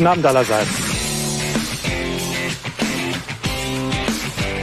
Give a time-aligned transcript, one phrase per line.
[0.00, 0.70] Guten Abend allerseits.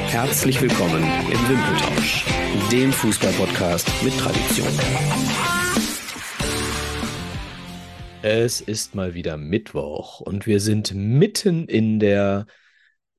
[0.07, 2.25] Herzlich willkommen im Wimpeltausch,
[2.71, 4.67] dem Fußballpodcast mit Tradition.
[8.23, 12.47] Es ist mal wieder Mittwoch und wir sind mitten in der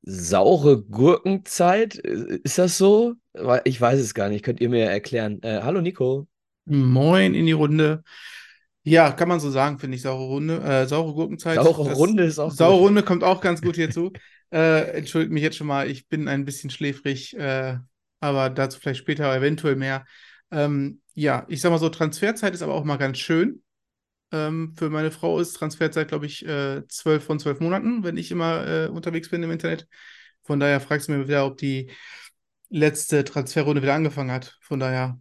[0.02, 1.94] saure Gurkenzeit.
[1.94, 3.14] Ist das so?
[3.62, 4.44] Ich weiß es gar nicht.
[4.44, 5.40] Könnt ihr mir erklären?
[5.44, 6.26] Äh, hallo Nico.
[6.64, 8.02] Moin in die Runde.
[8.88, 11.56] Ja, kann man so sagen, finde ich, saure Runde, äh, saure Gurkenzeit.
[11.56, 12.78] Saure Runde ist auch Saure.
[12.78, 14.12] Runde kommt auch ganz gut hierzu.
[14.52, 17.76] äh, entschuldigt mich jetzt schon mal, ich bin ein bisschen schläfrig, äh,
[18.20, 20.04] aber dazu vielleicht später eventuell mehr.
[20.50, 23.62] Ähm, ja, ich sag mal so, Transferzeit ist aber auch mal ganz schön.
[24.32, 28.30] Ähm, für meine Frau ist Transferzeit, glaube ich, äh, zwölf von zwölf Monaten, wenn ich
[28.30, 29.86] immer äh, unterwegs bin im Internet.
[30.44, 31.90] Von daher fragst du mir wieder, ob die
[32.70, 34.56] letzte Transferrunde wieder angefangen hat.
[34.60, 35.18] Von daher.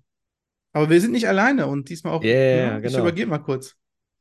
[0.74, 2.24] Aber wir sind nicht alleine und diesmal auch.
[2.24, 2.90] Yeah, ja, genau.
[2.90, 3.76] Ich übergebe mal kurz.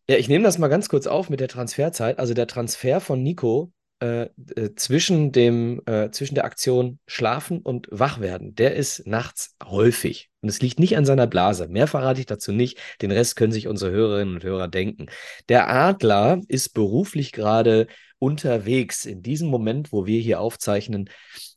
[0.09, 2.18] Ja, ich nehme das mal ganz kurz auf mit der Transferzeit.
[2.18, 7.88] Also der Transfer von Nico äh, äh, zwischen dem, äh, zwischen der Aktion Schlafen und
[7.90, 10.29] Wachwerden, der ist nachts häufig.
[10.43, 11.66] Und es liegt nicht an seiner Blase.
[11.68, 12.79] Mehr verrate ich dazu nicht.
[13.01, 15.07] Den Rest können sich unsere Hörerinnen und Hörer denken.
[15.48, 17.87] Der Adler ist beruflich gerade
[18.18, 19.07] unterwegs.
[19.07, 21.09] In diesem Moment, wo wir hier aufzeichnen,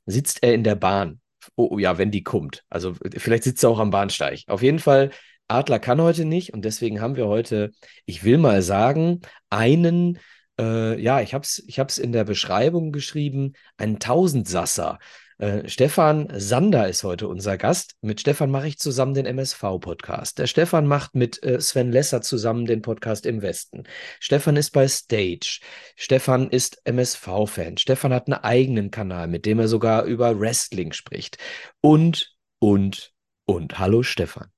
[0.06, 1.20] sitzt er in der Bahn.
[1.56, 2.64] Oh, oh ja, wenn die kommt.
[2.70, 4.44] Also vielleicht sitzt er auch am Bahnsteig.
[4.48, 5.12] Auf jeden Fall
[5.48, 7.72] Adler kann heute nicht und deswegen haben wir heute,
[8.06, 10.20] ich will mal sagen, einen
[10.60, 15.00] äh, ja, ich habe es ich hab's in der Beschreibung geschrieben, ein Tausendsasser.
[15.40, 17.96] Äh, Stefan Sander ist heute unser Gast.
[18.02, 20.38] Mit Stefan mache ich zusammen den MSV-Podcast.
[20.38, 23.86] Der Stefan macht mit äh, Sven Lesser zusammen den Podcast im Westen.
[24.20, 25.62] Stefan ist bei Stage.
[25.96, 27.78] Stefan ist MSV-Fan.
[27.78, 31.38] Stefan hat einen eigenen Kanal, mit dem er sogar über Wrestling spricht.
[31.80, 33.14] Und, und,
[33.46, 33.80] und.
[33.80, 34.50] Hallo Stefan.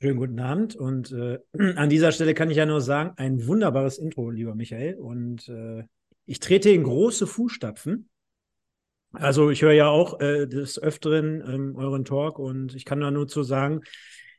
[0.00, 1.38] Schönen guten Abend und äh,
[1.76, 4.96] an dieser Stelle kann ich ja nur sagen, ein wunderbares Intro, lieber Michael.
[4.96, 5.84] Und äh,
[6.24, 8.08] ich trete in große Fußstapfen.
[9.20, 13.10] Also ich höre ja auch äh, des Öfteren ähm, euren Talk und ich kann da
[13.10, 13.80] nur zu sagen,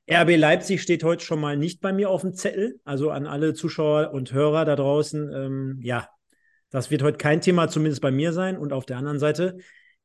[0.10, 2.80] RB Leipzig steht heute schon mal nicht bei mir auf dem Zettel.
[2.86, 6.08] Also an alle Zuschauer und Hörer da draußen, ähm, ja,
[6.70, 8.58] das wird heute kein Thema, zumindest bei mir sein.
[8.58, 9.58] Und auf der anderen Seite,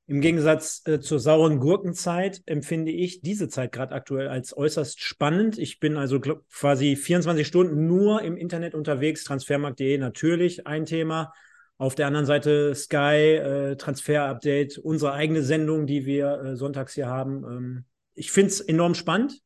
[0.09, 5.59] im Gegensatz äh, zur sauren Gurkenzeit empfinde ich diese Zeit gerade aktuell als äußerst spannend.
[5.59, 9.22] Ich bin also quasi 24 Stunden nur im Internet unterwegs.
[9.22, 11.33] Transfermarkt.de natürlich ein Thema.
[11.82, 17.09] Auf der anderen Seite Sky, äh, Transfer-Update, unsere eigene Sendung, die wir äh, sonntags hier
[17.09, 17.43] haben.
[17.43, 17.84] Ähm,
[18.15, 19.41] ich finde es enorm spannend.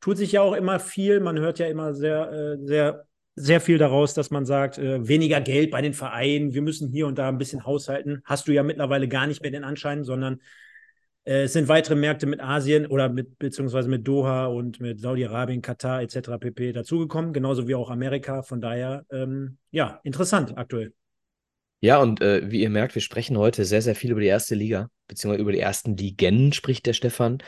[0.00, 1.18] Tut sich ja auch immer viel.
[1.18, 5.40] Man hört ja immer sehr, äh, sehr sehr viel daraus, dass man sagt, äh, weniger
[5.40, 8.22] Geld bei den Vereinen, wir müssen hier und da ein bisschen haushalten.
[8.24, 10.40] Hast du ja mittlerweile gar nicht mehr den Anschein, sondern
[11.24, 15.60] äh, es sind weitere Märkte mit Asien oder mit beziehungsweise mit Doha und mit Saudi-Arabien,
[15.60, 16.38] Katar etc.
[16.38, 16.72] pp.
[16.72, 18.42] dazugekommen, genauso wie auch Amerika.
[18.42, 20.92] Von daher, ähm, ja, interessant aktuell.
[21.84, 24.54] Ja, und äh, wie ihr merkt, wir sprechen heute sehr, sehr viel über die erste
[24.54, 27.42] Liga, beziehungsweise über die ersten Ligen, spricht der Stefan.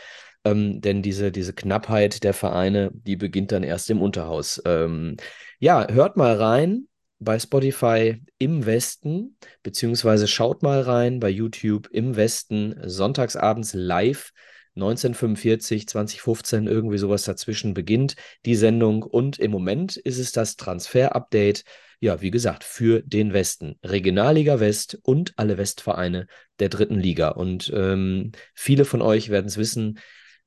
[0.45, 4.61] Ähm, denn diese, diese Knappheit der Vereine, die beginnt dann erst im Unterhaus.
[4.67, 5.17] Ähm,
[5.59, 6.87] ja, hört mal rein
[7.19, 14.33] bei Spotify im Westen, beziehungsweise schaut mal rein bei YouTube im Westen, sonntagsabends live.
[14.75, 21.65] 1945, 2015, irgendwie sowas dazwischen beginnt die Sendung und im Moment ist es das Transfer-Update,
[22.01, 26.27] ja, wie gesagt, für den Westen, Regionalliga West und alle Westvereine
[26.59, 27.29] der dritten Liga.
[27.29, 29.99] Und ähm, viele von euch werden es wissen,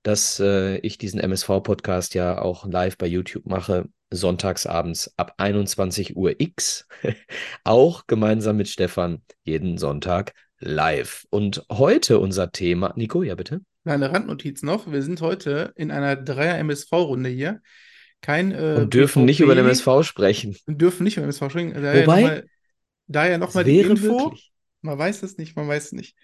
[0.04, 6.40] dass äh, ich diesen MSV-Podcast ja auch live bei YouTube mache sonntagsabends ab 21 Uhr
[6.40, 6.88] X,
[7.64, 11.26] auch gemeinsam mit Stefan jeden Sonntag live.
[11.30, 13.62] Und heute unser Thema, Nico, ja bitte.
[13.86, 17.62] Eine Randnotiz noch, wir sind heute in einer Dreier-MSV-Runde hier.
[18.22, 20.58] Kein, äh, und dürfen BVB, nicht über den MSV sprechen.
[20.68, 21.74] Dürfen nicht über den MSV sprechen.
[21.74, 22.44] Daher Wobei,
[23.08, 24.26] daher nochmal die Info.
[24.26, 24.52] Wirklich.
[24.82, 26.16] Man weiß es nicht, man weiß es nicht.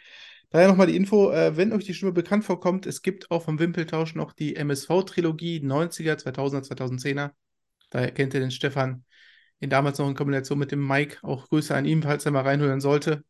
[0.50, 3.60] Daher nochmal die Info, äh, wenn euch die Stimme bekannt vorkommt, es gibt auch vom
[3.60, 7.32] Wimpeltausch noch die MSV-Trilogie 90er, 2000er, 2010er.
[7.90, 9.04] Daher kennt ihr den Stefan
[9.60, 11.18] in damals noch in Kombination mit dem Mike.
[11.24, 13.24] Auch Grüße an ihn, falls er mal reinhören sollte.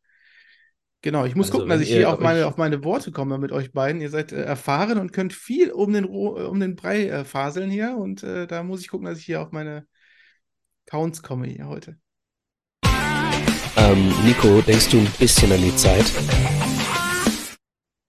[1.06, 3.52] Genau, ich muss also, gucken, dass ich hier auf meine, auf meine Worte komme mit
[3.52, 4.02] euch beiden.
[4.02, 7.96] Ihr seid äh, erfahren und könnt viel um den, um den Brei äh, faseln hier.
[7.96, 9.86] Und äh, da muss ich gucken, dass ich hier auf meine
[10.88, 12.00] Counts komme hier heute.
[13.78, 16.12] Ähm, Nico, denkst du ein bisschen an die Zeit?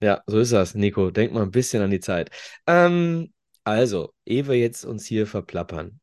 [0.01, 1.11] Ja, so ist das, Nico.
[1.11, 2.31] Denk mal ein bisschen an die Zeit.
[2.67, 3.31] Ähm,
[3.63, 6.01] also, ehe wir jetzt uns hier verplappern,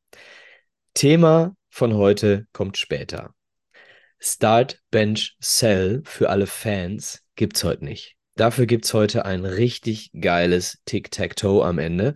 [0.93, 3.33] Thema von heute kommt später.
[4.25, 8.15] Start, Bench, Sell für alle Fans gibt es heute nicht.
[8.35, 12.13] Dafür gibt es heute ein richtig geiles Tic-Tac-Toe am Ende.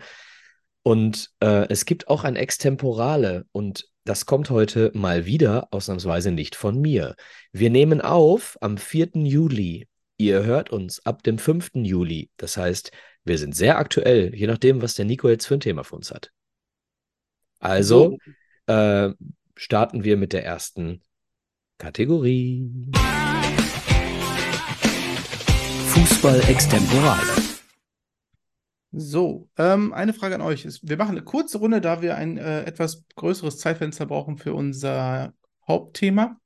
[0.83, 3.45] Und äh, es gibt auch ein Extemporale.
[3.51, 7.13] Und das kommt heute mal wieder ausnahmsweise nicht von mir.
[7.51, 9.09] Wir nehmen auf am 4.
[9.15, 9.89] Juli.
[10.15, 11.71] Ihr hört uns ab dem 5.
[11.83, 12.29] Juli.
[12.37, 12.91] Das heißt,
[13.25, 16.11] wir sind sehr aktuell, je nachdem, was der Nico jetzt für ein Thema für uns
[16.11, 16.31] hat.
[17.59, 18.15] Also
[18.65, 18.73] so.
[18.73, 19.13] äh,
[19.57, 21.01] starten wir mit der ersten
[21.77, 22.69] Kategorie.
[25.87, 27.19] Fußball extemporal.
[28.91, 30.65] So, ähm, eine Frage an euch.
[30.81, 35.33] Wir machen eine kurze Runde, da wir ein äh, etwas größeres Zeitfenster brauchen für unser
[35.67, 36.39] Hauptthema.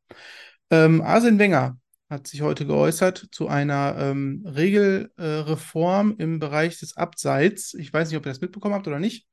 [0.69, 1.77] Ähm, Arsene Wenger
[2.09, 7.73] hat sich heute geäußert zu einer ähm, Regelreform äh, im Bereich des Abseits.
[7.73, 9.27] Ich weiß nicht, ob ihr das mitbekommen habt oder nicht.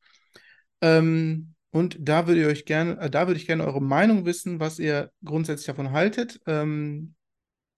[0.81, 4.61] Ähm, und da würde ich euch gerne, äh, da würde ich gerne eure Meinung wissen,
[4.61, 7.15] was ihr grundsätzlich davon haltet, ähm,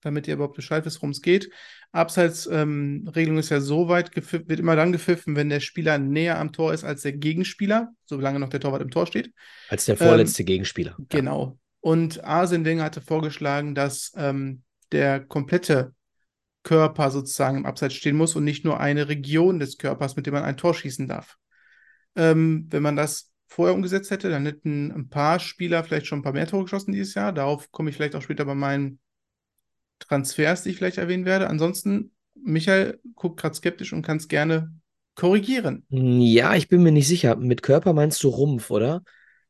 [0.02, 1.50] damit ihr überhaupt Bescheid wisst, worum es geht.
[1.92, 6.52] Abseitsregelung ähm, ist ja so weit, wird immer dann gepfiffen, wenn der Spieler näher am
[6.52, 9.32] Tor ist als der Gegenspieler, solange noch der Torwart im Tor steht.
[9.68, 10.96] Als der vorletzte ähm, Gegenspieler.
[11.08, 11.58] Genau.
[11.80, 15.94] Und Arsene Wenger hatte vorgeschlagen, dass ähm, der komplette
[16.62, 20.34] Körper sozusagen im Abseits stehen muss und nicht nur eine Region des Körpers, mit dem
[20.34, 21.36] man ein Tor schießen darf.
[22.16, 26.22] Ähm, wenn man das vorher umgesetzt hätte, dann hätten ein paar Spieler vielleicht schon ein
[26.22, 27.32] paar mehr Tore geschossen dieses Jahr.
[27.32, 29.00] Darauf komme ich vielleicht auch später bei meinen
[29.98, 31.48] Transfers, die ich vielleicht erwähnen werde.
[31.48, 34.72] Ansonsten, Michael guckt gerade skeptisch und kann es gerne
[35.16, 35.84] korrigieren.
[35.90, 37.36] Ja, ich bin mir nicht sicher.
[37.36, 39.02] Mit Körper meinst du Rumpf, oder?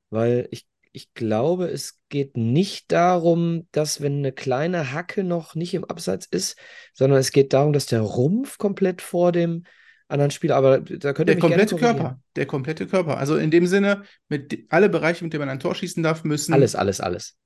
[0.08, 5.74] Weil ich ich glaube, es geht nicht darum, dass wenn eine kleine Hacke noch nicht
[5.74, 6.56] im Abseits ist,
[6.94, 9.64] sondern es geht darum, dass der Rumpf komplett vor dem
[10.10, 13.18] anderen Spieler, aber da könnte der komplette Körper, der komplette Körper.
[13.18, 16.52] Also in dem Sinne, mit alle Bereiche, mit denen man ein Tor schießen darf, müssen
[16.52, 17.36] alles, alles, alles,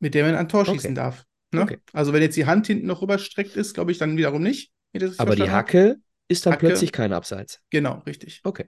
[0.00, 0.94] mit denen man ein Tor schießen okay.
[0.94, 1.24] darf.
[1.52, 1.62] Ne?
[1.62, 1.78] Okay.
[1.92, 4.72] Also wenn jetzt die Hand hinten noch rüberstreckt ist, glaube ich dann wiederum nicht.
[5.18, 5.96] Aber die Hacke
[6.28, 7.60] ist dann Hacke, plötzlich kein Abseits.
[7.70, 8.40] Genau, richtig.
[8.44, 8.66] Okay.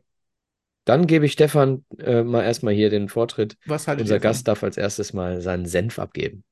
[0.84, 3.56] Dann gebe ich Stefan äh, mal erstmal hier den Vortritt.
[3.66, 6.44] Was Unser Gast darf als erstes mal seinen Senf abgeben.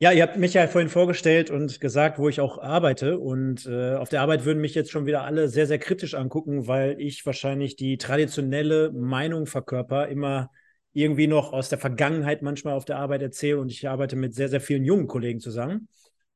[0.00, 3.18] Ja, ihr habt mich ja vorhin vorgestellt und gesagt, wo ich auch arbeite.
[3.18, 6.68] Und äh, auf der Arbeit würden mich jetzt schon wieder alle sehr, sehr kritisch angucken,
[6.68, 10.52] weil ich wahrscheinlich die traditionelle Meinung verkörper, immer
[10.92, 13.58] irgendwie noch aus der Vergangenheit manchmal auf der Arbeit erzähle.
[13.58, 15.88] Und ich arbeite mit sehr, sehr vielen jungen Kollegen zusammen.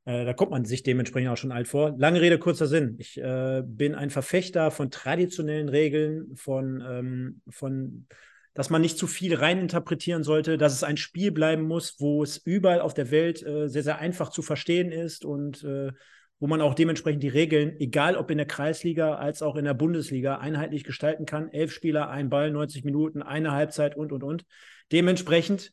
[0.07, 1.95] Äh, da kommt man sich dementsprechend auch schon alt vor.
[1.97, 2.97] Lange Rede, kurzer Sinn.
[2.99, 8.09] Ich äh, bin ein Verfechter von traditionellen Regeln, von, ähm, von,
[8.55, 12.37] dass man nicht zu viel reininterpretieren sollte, dass es ein Spiel bleiben muss, wo es
[12.39, 15.93] überall auf der Welt äh, sehr, sehr einfach zu verstehen ist und äh,
[16.39, 19.75] wo man auch dementsprechend die Regeln, egal ob in der Kreisliga als auch in der
[19.75, 21.49] Bundesliga, einheitlich gestalten kann.
[21.51, 24.45] Elf Spieler, ein Ball, 90 Minuten, eine Halbzeit und, und, und.
[24.91, 25.73] Dementsprechend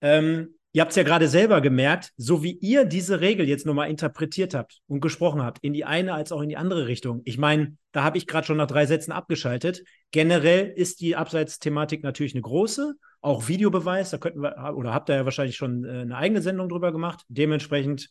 [0.00, 3.88] ähm, Ihr habt es ja gerade selber gemerkt, so wie ihr diese Regel jetzt nochmal
[3.88, 7.22] interpretiert habt und gesprochen habt, in die eine als auch in die andere Richtung.
[7.24, 9.84] Ich meine, da habe ich gerade schon nach drei Sätzen abgeschaltet.
[10.10, 12.92] Generell ist die Abseitsthematik natürlich eine große,
[13.22, 16.68] auch Videobeweis, da könnten wir, oder habt ihr ja wahrscheinlich schon äh, eine eigene Sendung
[16.68, 17.24] drüber gemacht.
[17.28, 18.10] Dementsprechend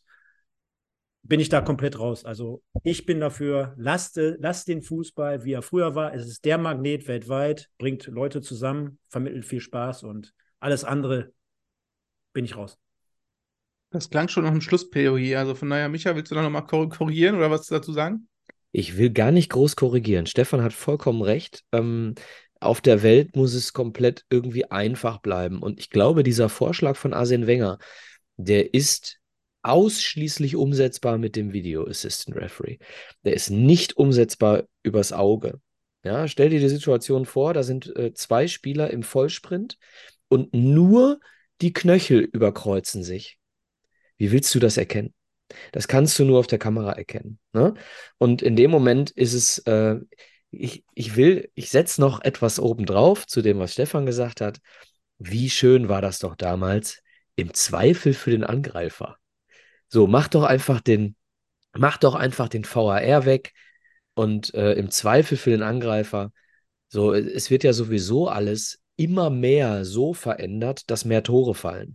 [1.22, 2.24] bin ich da komplett raus.
[2.24, 6.12] Also ich bin dafür, lasst, lasst den Fußball, wie er früher war.
[6.14, 11.30] Es ist der Magnet weltweit, bringt Leute zusammen, vermittelt viel Spaß und alles andere
[12.36, 12.76] bin ich raus.
[13.90, 15.38] Das klang schon nach einem Schlussplädoyer.
[15.38, 18.28] Also von daher, Micha, willst du da nochmal korrigieren oder was dazu sagen?
[18.72, 20.26] Ich will gar nicht groß korrigieren.
[20.26, 21.64] Stefan hat vollkommen recht.
[21.72, 22.14] Ähm,
[22.60, 25.62] auf der Welt muss es komplett irgendwie einfach bleiben.
[25.62, 27.78] Und ich glaube, dieser Vorschlag von Arsene Wenger,
[28.36, 29.18] der ist
[29.62, 32.78] ausschließlich umsetzbar mit dem Video Assistant Referee.
[33.24, 35.58] Der ist nicht umsetzbar übers Auge.
[36.04, 39.78] Ja, stell dir die Situation vor, da sind äh, zwei Spieler im Vollsprint
[40.28, 41.18] und nur
[41.60, 43.38] die Knöchel überkreuzen sich.
[44.18, 45.14] Wie willst du das erkennen?
[45.72, 47.38] Das kannst du nur auf der Kamera erkennen.
[47.52, 47.74] Ne?
[48.18, 49.96] Und in dem Moment ist es, äh,
[50.50, 54.58] ich, ich will, ich setze noch etwas obendrauf zu dem, was Stefan gesagt hat.
[55.18, 57.02] Wie schön war das doch damals
[57.36, 59.18] im Zweifel für den Angreifer.
[59.88, 61.16] So, mach doch einfach den,
[61.72, 63.52] mach doch einfach den VAR weg
[64.14, 66.32] und äh, im Zweifel für den Angreifer.
[66.88, 71.94] So, es wird ja sowieso alles immer mehr so verändert, dass mehr Tore fallen.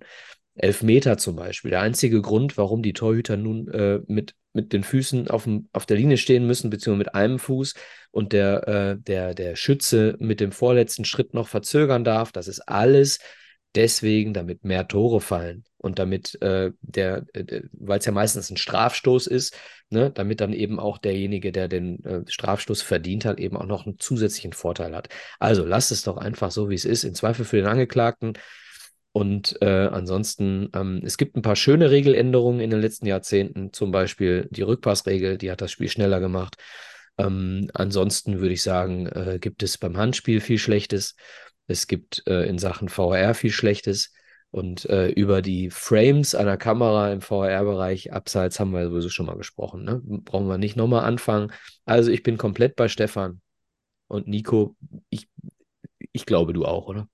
[0.56, 1.72] Elfmeter zum Beispiel.
[1.72, 5.86] Der einzige Grund, warum die Torhüter nun äh, mit, mit den Füßen auf, dem, auf
[5.86, 7.74] der Linie stehen müssen, beziehungsweise mit einem Fuß
[8.12, 12.60] und der, äh, der, der Schütze mit dem vorletzten Schritt noch verzögern darf, das ist
[12.68, 13.20] alles
[13.76, 18.58] deswegen, damit mehr Tore fallen und damit äh, der, äh, weil es ja meistens ein
[18.58, 19.58] Strafstoß ist,
[19.90, 23.86] ne, damit dann eben auch derjenige, der den äh, Strafstoß verdient hat, eben auch noch
[23.86, 25.10] einen zusätzlichen Vorteil hat.
[25.40, 28.34] Also lasst es doch einfach so, wie es ist, in Zweifel für den Angeklagten.
[29.14, 33.92] Und äh, ansonsten, ähm, es gibt ein paar schöne Regeländerungen in den letzten Jahrzehnten, zum
[33.92, 36.56] Beispiel die Rückpassregel, die hat das Spiel schneller gemacht.
[37.18, 41.16] Ähm, ansonsten würde ich sagen, äh, gibt es beim Handspiel viel Schlechtes.
[41.68, 44.14] Es gibt äh, in Sachen VR viel Schlechtes.
[44.52, 49.38] Und äh, über die Frames einer Kamera im VR-Bereich abseits haben wir sowieso schon mal
[49.38, 49.86] gesprochen.
[49.86, 50.02] Ne?
[50.04, 51.54] Brauchen wir nicht nochmal anfangen.
[51.86, 53.42] Also ich bin komplett bei Stefan.
[54.08, 54.76] Und Nico,
[55.10, 55.30] ich,
[56.12, 57.08] ich glaube, du auch, oder?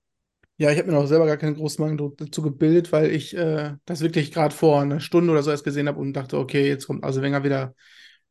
[0.58, 3.76] Ja, ich habe mir auch selber gar keinen großen Mangel dazu gebildet, weil ich äh,
[3.86, 6.88] das wirklich gerade vor einer Stunde oder so erst gesehen habe und dachte, okay, jetzt
[6.88, 7.76] kommt also Wenger wieder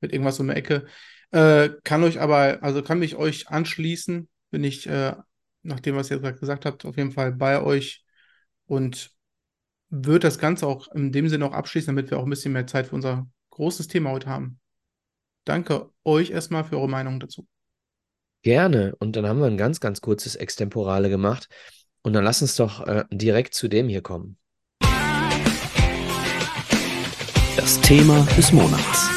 [0.00, 0.86] mit irgendwas um die Ecke.
[1.30, 5.14] Äh, kann euch aber, also kann mich euch anschließen, bin ich, äh,
[5.62, 8.05] nach dem, was ihr gerade gesagt habt, auf jeden Fall bei euch
[8.66, 9.12] und
[9.88, 12.66] würde das Ganze auch in dem Sinne auch abschließen, damit wir auch ein bisschen mehr
[12.66, 14.61] Zeit für unser großes Thema heute haben.
[15.44, 17.46] Danke euch erstmal für eure Meinung dazu.
[18.42, 18.94] Gerne.
[18.99, 21.49] Und dann haben wir ein ganz, ganz kurzes Extemporale gemacht.
[22.02, 24.38] Und dann lass uns doch äh, direkt zu dem hier kommen.
[27.56, 29.08] Das Thema des Monats.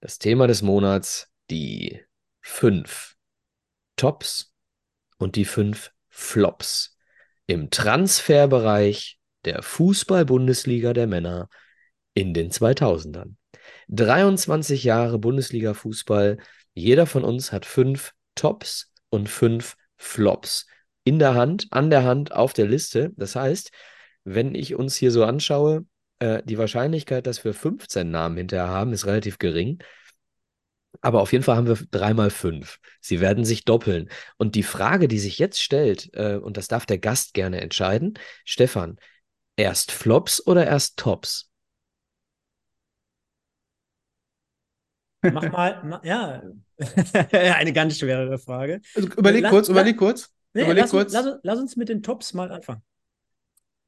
[0.00, 2.00] Das Thema des Monats, die
[2.40, 3.16] fünf
[3.96, 4.54] Tops
[5.18, 6.97] und die fünf Flops
[7.48, 11.48] im Transferbereich der Fußball-Bundesliga der Männer
[12.14, 13.34] in den 2000ern.
[13.88, 16.38] 23 Jahre Bundesliga-Fußball.
[16.74, 20.66] Jeder von uns hat fünf Tops und fünf Flops
[21.04, 23.12] in der Hand, an der Hand, auf der Liste.
[23.16, 23.72] Das heißt,
[24.24, 25.86] wenn ich uns hier so anschaue,
[26.18, 29.78] äh, die Wahrscheinlichkeit, dass wir 15 Namen hinterher haben, ist relativ gering.
[31.00, 32.78] Aber auf jeden Fall haben wir dreimal fünf.
[33.00, 34.08] Sie werden sich doppeln.
[34.36, 38.18] Und die Frage, die sich jetzt stellt, äh, und das darf der Gast gerne entscheiden,
[38.44, 38.98] Stefan,
[39.56, 41.50] erst Flops oder erst Tops?
[45.22, 46.42] Mach mal, ja,
[47.32, 48.80] eine ganz schwerere Frage.
[48.94, 50.30] Also überleg la, kurz, überleg kurz.
[50.54, 51.12] Nee, überleg lass, kurz.
[51.12, 52.82] Lass, lass, uns mit den Tops mal anfangen.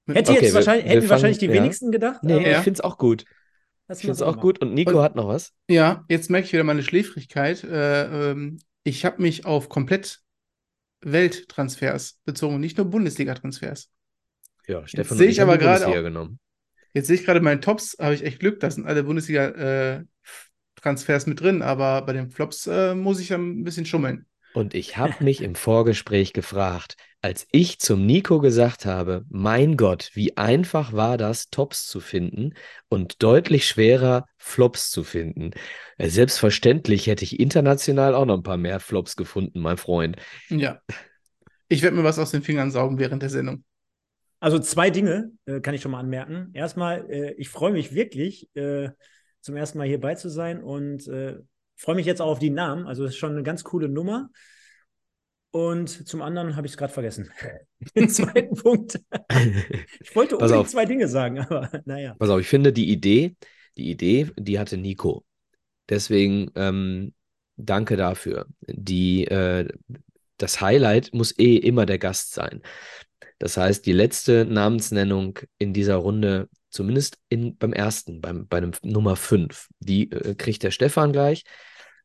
[0.09, 1.53] Hätte okay, jetzt wahrscheinlich, wir, hätten wir wahrscheinlich die ja.
[1.53, 2.25] wenigsten gedacht.
[2.25, 2.59] Nee, ja.
[2.59, 3.25] ich finde es auch gut.
[3.91, 4.61] Das es auch gut.
[4.61, 5.53] Und Nico und, hat noch was.
[5.69, 7.65] Ja, jetzt merke ich wieder meine Schläfrigkeit.
[7.65, 10.21] Äh, ähm, ich habe mich auf komplett
[11.01, 13.91] Welttransfers bezogen, nicht nur Bundesliga-Transfers.
[14.69, 16.39] Ja, Stefan sehe ich aber gerade genommen.
[16.95, 21.29] Jetzt sehe ich gerade meinen Tops, habe ich echt Glück, da sind alle Bundesliga-Transfers äh,
[21.29, 24.25] mit drin, aber bei den Flops äh, muss ich ein bisschen schummeln.
[24.53, 30.11] Und ich habe mich im Vorgespräch gefragt, als ich zum Nico gesagt habe, mein Gott,
[30.15, 32.55] wie einfach war das, Tops zu finden
[32.89, 35.51] und deutlich schwerer, Flops zu finden.
[35.99, 40.17] Äh, selbstverständlich hätte ich international auch noch ein paar mehr Flops gefunden, mein Freund.
[40.49, 40.81] Ja.
[41.69, 43.65] Ich werde mir was aus den Fingern saugen während der Sendung.
[44.41, 46.51] Also zwei Dinge äh, kann ich schon mal anmerken.
[46.55, 48.89] Erstmal, äh, ich freue mich wirklich, äh,
[49.43, 51.39] zum ersten Mal hierbei zu sein und äh,
[51.81, 52.87] freue mich jetzt auch auf die Namen.
[52.87, 54.31] Also das ist schon eine ganz coole Nummer.
[55.51, 57.31] Und zum anderen habe ich es gerade vergessen.
[57.97, 59.01] Den zweiten Punkt.
[60.01, 62.15] Ich wollte unbedingt zwei Dinge sagen, aber naja.
[62.19, 63.35] Pass auf, ich finde die Idee,
[63.77, 65.25] die Idee, die hatte Nico.
[65.89, 67.15] Deswegen ähm,
[67.57, 68.47] danke dafür.
[68.61, 69.67] Die, äh,
[70.37, 72.63] das Highlight muss eh immer der Gast sein.
[73.41, 78.73] Das heißt, die letzte Namensnennung in dieser Runde, zumindest in, beim ersten, beim, bei einem
[78.83, 81.45] Nummer 5, die äh, kriegt der Stefan gleich.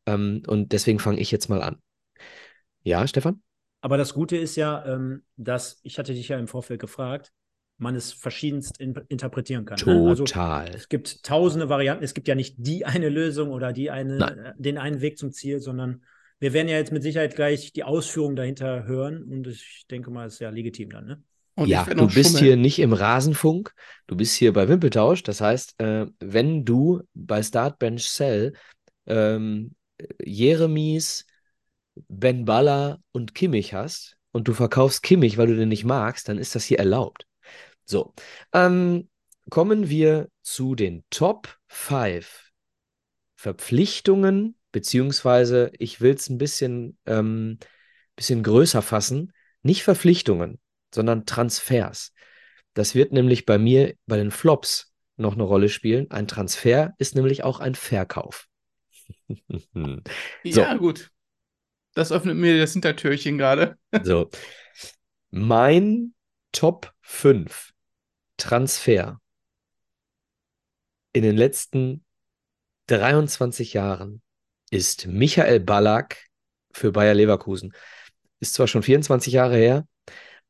[0.06, 1.77] Ähm, und deswegen fange ich jetzt mal an.
[2.84, 3.44] Ja, Stefan?
[3.82, 7.34] Aber das Gute ist ja, ähm, dass, ich hatte dich ja im Vorfeld gefragt,
[7.77, 9.77] man es verschiedenst in, interpretieren kann.
[9.77, 10.63] Total.
[10.63, 10.70] Ne?
[10.70, 12.06] Also, es gibt tausende Varianten.
[12.06, 14.54] Es gibt ja nicht die eine Lösung oder die eine, Nein.
[14.58, 16.06] den einen Weg zum Ziel, sondern
[16.39, 20.27] wir werden ja jetzt mit Sicherheit gleich die Ausführungen dahinter hören und ich denke mal,
[20.27, 21.24] es ist ja legitim dann, ne?
[21.58, 22.44] Und ja, du bist schummeln.
[22.44, 23.74] hier nicht im Rasenfunk,
[24.08, 25.24] du bist hier bei Wimpeltausch.
[25.24, 28.54] Das heißt, äh, wenn du bei Startbench Cell
[29.06, 29.74] ähm,
[30.22, 31.25] Jeremies,
[32.10, 36.38] Ben Baller und Kimmich hast und du verkaufst Kimmich, weil du den nicht magst, dann
[36.38, 37.25] ist das hier erlaubt.
[37.86, 38.13] So,
[38.51, 39.08] ähm,
[39.50, 42.51] kommen wir zu den Top 5
[43.38, 47.60] Verpflichtungen, beziehungsweise ich will es ein bisschen, ähm,
[48.17, 49.32] bisschen größer fassen.
[49.63, 50.60] Nicht Verpflichtungen,
[50.94, 52.12] sondern Transfers.
[52.74, 56.12] Das wird nämlich bei mir bei den Flops noch eine Rolle spielen.
[56.12, 58.50] Ein Transfer ist nämlich auch ein Verkauf.
[59.74, 60.01] so.
[60.44, 61.10] Ja, gut.
[61.94, 63.77] Das öffnet mir das Hintertürchen gerade.
[64.03, 64.29] so.
[65.29, 66.13] Mein
[66.51, 67.72] Top 5
[68.36, 69.22] Transfer
[71.13, 72.03] in den letzten
[72.88, 74.22] 23 Jahren
[74.69, 76.17] ist Michael Ballack
[76.72, 77.74] für Bayer Leverkusen.
[78.39, 79.88] Ist zwar schon 24 Jahre her,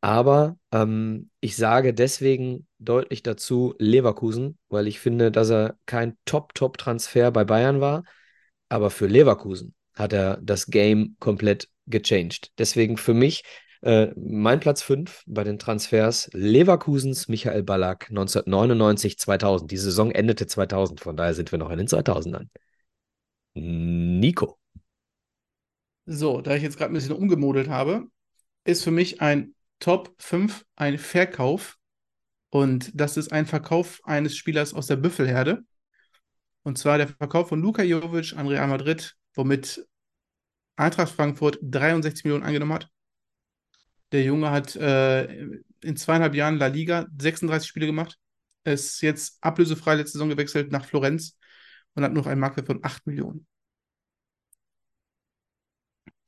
[0.02, 7.32] aber ähm, ich sage deswegen deutlich dazu Leverkusen, weil ich finde, dass er kein Top-Top-Transfer
[7.32, 8.04] bei Bayern war,
[8.70, 12.52] aber für Leverkusen hat er das Game komplett gechanged.
[12.58, 13.44] Deswegen für mich
[13.82, 19.72] äh, mein Platz 5 bei den Transfers Leverkusens Michael Ballack 1999, 2000.
[19.72, 22.50] Die Saison endete 2000, von daher sind wir noch in den 2000ern.
[23.56, 24.60] Nico.
[26.06, 28.06] So, da ich jetzt gerade ein bisschen umgemodelt habe,
[28.64, 31.78] ist für mich ein Top 5, ein Verkauf.
[32.50, 35.64] Und das ist ein Verkauf eines Spielers aus der Büffelherde.
[36.64, 39.86] Und zwar der Verkauf von Luka Jovic an Real Madrid, womit
[40.76, 42.90] Eintracht Frankfurt 63 Millionen angenommen hat.
[44.12, 45.26] Der Junge hat äh,
[45.82, 48.18] in zweieinhalb Jahren La Liga 36 Spiele gemacht.
[48.64, 51.38] Ist jetzt ablösefrei letzte Saison gewechselt nach Florenz
[51.96, 53.48] und hat noch einen Marktwert von 8 Millionen.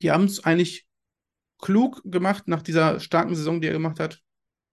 [0.02, 0.86] Die haben es eigentlich
[1.58, 4.20] klug gemacht nach dieser starken Saison, die er gemacht hat.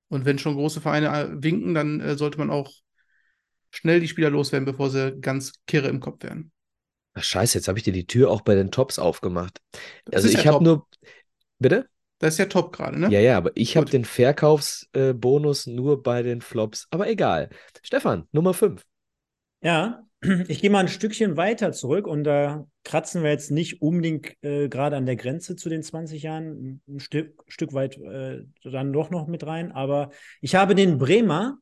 [0.08, 2.72] Und wenn schon große Vereine äh, winken, dann äh, sollte man auch
[3.72, 6.52] schnell die Spieler loswerden, bevor sie ganz kirre im Kopf werden.
[7.16, 9.62] Ach, scheiße, jetzt habe ich dir die Tür auch bei den Tops aufgemacht.
[10.06, 10.88] Das also ich ja habe nur.
[11.60, 11.90] Bitte?
[12.20, 13.10] Das ist ja top gerade, ne?
[13.10, 16.88] Ja, ja, aber ich habe den Verkaufsbonus äh, nur bei den Flops.
[16.92, 17.50] Aber egal.
[17.84, 18.86] Stefan, Nummer 5.
[19.62, 20.05] Ja,
[20.48, 24.70] ich gehe mal ein Stückchen weiter zurück und da kratzen wir jetzt nicht unbedingt äh,
[24.70, 29.10] gerade an der Grenze zu den 20 Jahren, ein Stück, Stück weit äh, dann doch
[29.10, 29.72] noch mit rein.
[29.72, 31.58] Aber ich habe den Bremer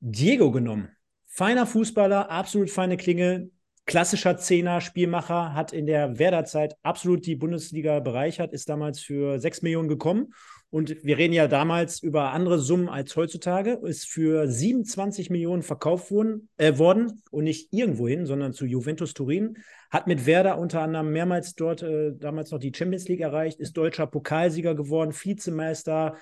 [0.00, 0.88] Diego genommen.
[1.26, 3.50] Feiner Fußballer, absolut feine Klinge,
[3.86, 9.62] klassischer Zehner, Spielmacher, hat in der Werderzeit absolut die Bundesliga bereichert, ist damals für 6
[9.62, 10.32] Millionen gekommen
[10.70, 16.12] und wir reden ja damals über andere Summen als heutzutage, ist für 27 Millionen verkauft
[16.12, 19.58] worden, äh, worden und nicht irgendwohin, sondern zu Juventus Turin.
[19.90, 23.76] Hat mit Werder unter anderem mehrmals dort äh, damals noch die Champions League erreicht, ist
[23.76, 26.16] deutscher Pokalsieger geworden, Vizemeister,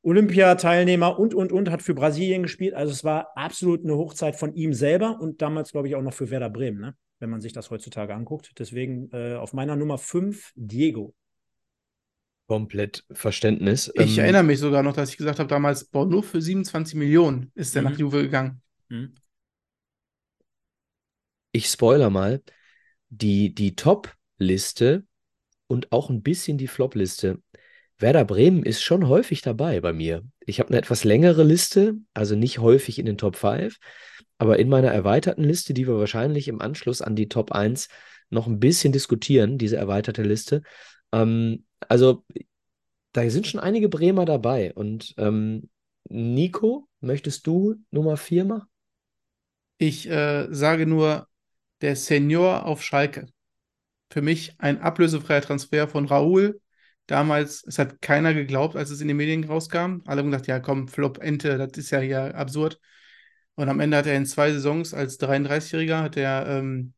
[0.00, 2.72] Olympiateilnehmer und, und, und, hat für Brasilien gespielt.
[2.72, 6.14] Also es war absolut eine Hochzeit von ihm selber und damals, glaube ich, auch noch
[6.14, 6.94] für Werder Bremen, ne?
[7.18, 8.52] wenn man sich das heutzutage anguckt.
[8.58, 11.14] Deswegen äh, auf meiner Nummer 5 Diego
[12.46, 13.90] komplett Verständnis.
[13.94, 16.94] Ich ähm, erinnere mich sogar noch, dass ich gesagt habe, damals, boah, nur für 27
[16.94, 17.88] Millionen ist der mhm.
[17.88, 18.60] nach Juve gegangen.
[18.88, 19.14] Mhm.
[21.52, 22.42] Ich spoiler mal,
[23.08, 25.04] die, die Top-Liste
[25.66, 27.40] und auch ein bisschen die Flop-Liste.
[27.98, 30.22] Werder Bremen ist schon häufig dabei bei mir.
[30.40, 33.78] Ich habe eine etwas längere Liste, also nicht häufig in den Top 5,
[34.36, 37.88] aber in meiner erweiterten Liste, die wir wahrscheinlich im Anschluss an die Top 1
[38.30, 40.62] noch ein bisschen diskutieren, diese erweiterte Liste,
[41.12, 42.24] ähm, also
[43.12, 44.72] da sind schon einige Bremer dabei.
[44.74, 45.70] Und ähm,
[46.08, 48.68] Nico, möchtest du Nummer 4 machen?
[49.78, 51.28] Ich äh, sage nur,
[51.80, 53.26] der Senior auf Schalke.
[54.10, 56.60] Für mich ein ablösefreier Transfer von Raoul.
[57.06, 60.00] Damals, es hat keiner geglaubt, als es in den Medien rauskam.
[60.06, 62.80] Alle haben gedacht, ja komm, Flop, Ente, das ist ja hier absurd.
[63.56, 66.94] Und am Ende hat er in zwei Saisons als 33-Jähriger hat er ähm,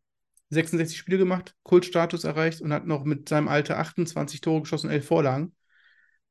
[0.51, 5.07] 66 Spiele gemacht, Kultstatus erreicht und hat noch mit seinem Alter 28 Tore geschossen, 11
[5.07, 5.55] Vorlagen.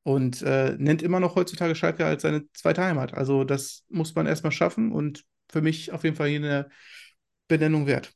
[0.02, 3.12] Und äh, nennt immer noch heutzutage Schalke als seine zweite Heimat.
[3.14, 6.68] Also das muss man erstmal schaffen und für mich auf jeden Fall hier eine
[7.48, 8.12] Benennung wert.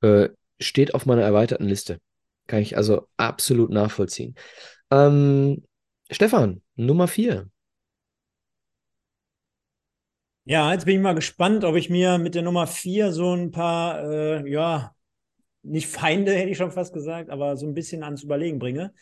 [0.00, 1.98] Äh, steht auf meiner erweiterten Liste.
[2.46, 4.34] Kann ich also absolut nachvollziehen.
[4.90, 5.64] Ähm,
[6.10, 7.50] Stefan, Nummer 4.
[10.48, 13.50] Ja, jetzt bin ich mal gespannt, ob ich mir mit der Nummer 4 so ein
[13.50, 14.94] paar, äh, ja,
[15.62, 18.94] nicht Feinde, hätte ich schon fast gesagt, aber so ein bisschen ans Überlegen bringe.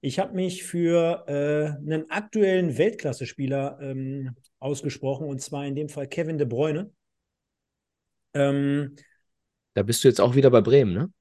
[0.00, 6.08] Ich habe mich für äh, einen aktuellen Weltklasse-Spieler ähm, ausgesprochen, und zwar in dem Fall
[6.08, 6.90] Kevin de Bruyne.
[8.34, 8.96] Ähm,
[9.74, 11.12] da bist du jetzt auch wieder bei Bremen, ne?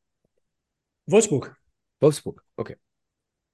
[1.05, 1.55] Wolfsburg.
[1.99, 2.77] Wolfsburg, okay.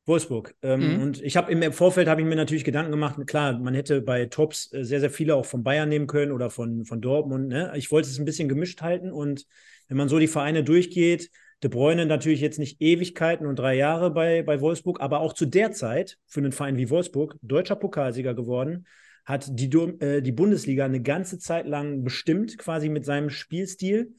[0.05, 0.55] Wolfsburg.
[0.61, 1.01] Ähm, mhm.
[1.01, 4.25] Und ich habe im Vorfeld habe ich mir natürlich Gedanken gemacht, klar, man hätte bei
[4.25, 7.47] Tops äh, sehr, sehr viele auch von Bayern nehmen können oder von, von Dortmund.
[7.47, 7.71] Ne?
[7.75, 9.45] Ich wollte es ein bisschen gemischt halten und
[9.87, 11.29] wenn man so die Vereine durchgeht,
[11.63, 15.45] De Bruyne natürlich jetzt nicht Ewigkeiten und drei Jahre bei, bei Wolfsburg, aber auch zu
[15.45, 18.85] der Zeit für einen Verein wie Wolfsburg deutscher Pokalsieger geworden,
[19.23, 19.69] hat die,
[20.01, 24.13] äh, die Bundesliga eine ganze Zeit lang bestimmt, quasi mit seinem Spielstil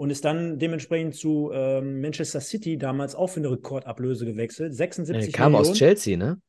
[0.00, 4.74] und ist dann dementsprechend zu ähm, Manchester City damals auch für eine Rekordablöse gewechselt.
[4.74, 5.70] 76 er kam Millionen.
[5.72, 6.40] aus Chelsea, ne?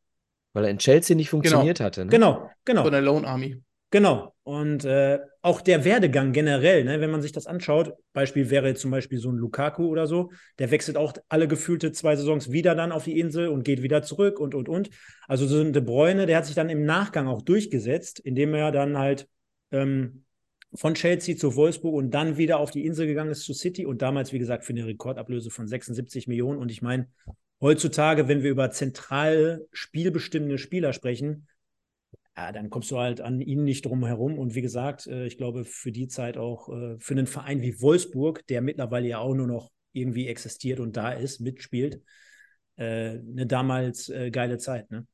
[0.53, 1.85] Weil er in Chelsea nicht funktioniert genau.
[1.85, 2.05] hatte.
[2.05, 2.11] Ne?
[2.11, 2.83] Genau, genau.
[2.83, 3.61] Von der Lone Army.
[3.89, 4.33] Genau.
[4.43, 8.79] Und äh, auch der Werdegang generell, ne, wenn man sich das anschaut, Beispiel wäre jetzt
[8.79, 12.73] zum Beispiel so ein Lukaku oder so, der wechselt auch alle gefühlte zwei Saisons wieder
[12.73, 14.91] dann auf die Insel und geht wieder zurück und, und, und.
[15.27, 18.71] Also so ein De Bruyne, der hat sich dann im Nachgang auch durchgesetzt, indem er
[18.71, 19.27] dann halt
[19.71, 20.23] ähm,
[20.73, 24.01] von Chelsea zu Wolfsburg und dann wieder auf die Insel gegangen ist zu City und
[24.01, 26.60] damals, wie gesagt, für eine Rekordablöse von 76 Millionen.
[26.60, 27.07] Und ich meine,
[27.60, 31.47] heutzutage, wenn wir über zentral spielbestimmende Spieler sprechen,
[32.38, 34.39] ja, dann kommst du halt an ihn nicht drum herum.
[34.39, 37.81] Und wie gesagt, äh, ich glaube, für die Zeit auch äh, für einen Verein wie
[37.81, 42.01] Wolfsburg, der mittlerweile ja auch nur noch irgendwie existiert und da ist, mitspielt,
[42.77, 45.05] äh, eine damals geile Zeit, ne?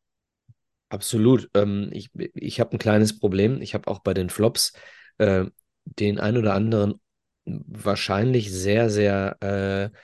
[0.90, 1.50] Absolut.
[1.54, 3.62] Ähm, ich ich habe ein kleines Problem.
[3.62, 4.74] Ich habe auch bei den Flops
[5.18, 5.46] äh,
[5.86, 7.00] den ein oder anderen
[7.46, 9.98] wahrscheinlich sehr, sehr äh,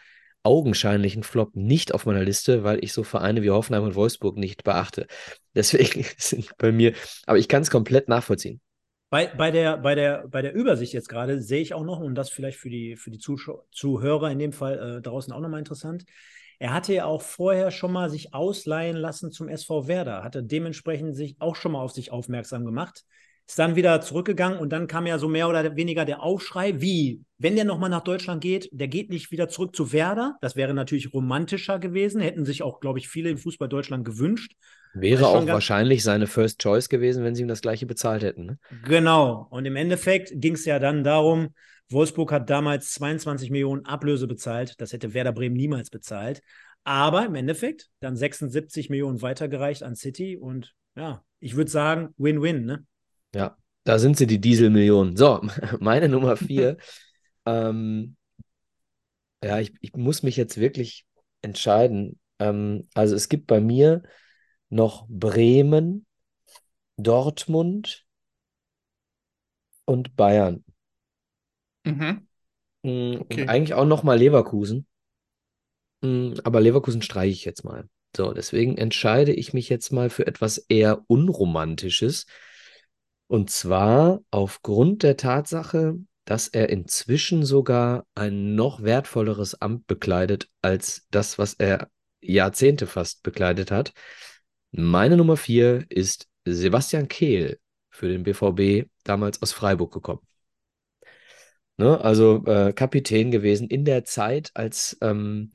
[0.43, 4.63] augenscheinlichen Flop nicht auf meiner Liste, weil ich so Vereine wie Hoffenheim und Wolfsburg nicht
[4.63, 5.07] beachte.
[5.55, 6.93] Deswegen sind bei mir,
[7.25, 8.61] aber ich kann es komplett nachvollziehen.
[9.09, 12.15] Bei, bei, der, bei, der, bei der Übersicht jetzt gerade sehe ich auch noch, und
[12.15, 16.03] das vielleicht für die, für die Zuhörer in dem Fall äh, draußen auch nochmal interessant,
[16.57, 21.15] er hatte ja auch vorher schon mal sich ausleihen lassen zum SV Werder, hatte dementsprechend
[21.15, 23.03] sich auch schon mal auf sich aufmerksam gemacht,
[23.45, 27.21] ist dann wieder zurückgegangen und dann kam ja so mehr oder weniger der Aufschrei, wie,
[27.37, 30.37] wenn der nochmal nach Deutschland geht, der geht nicht wieder zurück zu Werder.
[30.41, 34.53] Das wäre natürlich romantischer gewesen, hätten sich auch, glaube ich, viele im Fußball Deutschland gewünscht.
[34.93, 38.45] Wäre auch wahrscheinlich seine First Choice gewesen, wenn sie ihm das gleiche bezahlt hätten.
[38.45, 38.59] Ne?
[38.85, 39.47] Genau.
[39.49, 41.49] Und im Endeffekt ging es ja dann darum,
[41.89, 44.75] Wolfsburg hat damals 22 Millionen Ablöse bezahlt.
[44.79, 46.41] Das hätte Werder Bremen niemals bezahlt.
[46.83, 50.37] Aber im Endeffekt dann 76 Millionen weitergereicht an City.
[50.37, 52.85] Und ja, ich würde sagen, Win-Win, ne?
[53.33, 55.17] Ja, da sind sie, die Dieselmillionen.
[55.17, 55.41] So,
[55.79, 56.77] meine Nummer vier.
[57.45, 58.15] ähm,
[59.43, 61.05] ja, ich, ich muss mich jetzt wirklich
[61.41, 62.19] entscheiden.
[62.39, 64.03] Ähm, also es gibt bei mir
[64.69, 66.05] noch Bremen,
[66.97, 68.05] Dortmund
[69.85, 70.63] und Bayern.
[71.85, 72.27] Mhm.
[72.83, 73.41] Mm, okay.
[73.41, 74.87] Und eigentlich auch noch mal Leverkusen.
[76.01, 77.89] Mm, aber Leverkusen streiche ich jetzt mal.
[78.15, 82.27] So, deswegen entscheide ich mich jetzt mal für etwas eher Unromantisches.
[83.27, 91.05] Und zwar aufgrund der Tatsache, dass er inzwischen sogar ein noch wertvolleres Amt bekleidet als
[91.11, 91.89] das, was er
[92.21, 93.93] Jahrzehnte fast bekleidet hat.
[94.71, 97.59] Meine Nummer vier ist Sebastian Kehl
[97.89, 100.21] für den BVB, damals aus Freiburg gekommen.
[101.77, 101.99] Ne?
[101.99, 105.51] Also äh, Kapitän gewesen in der Zeit, als, ähm,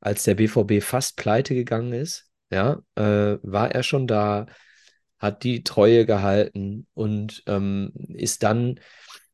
[0.00, 2.26] als der BVB fast pleite gegangen ist.
[2.50, 4.46] Ja, äh, war er schon da,
[5.18, 8.80] hat die Treue gehalten und ähm, ist dann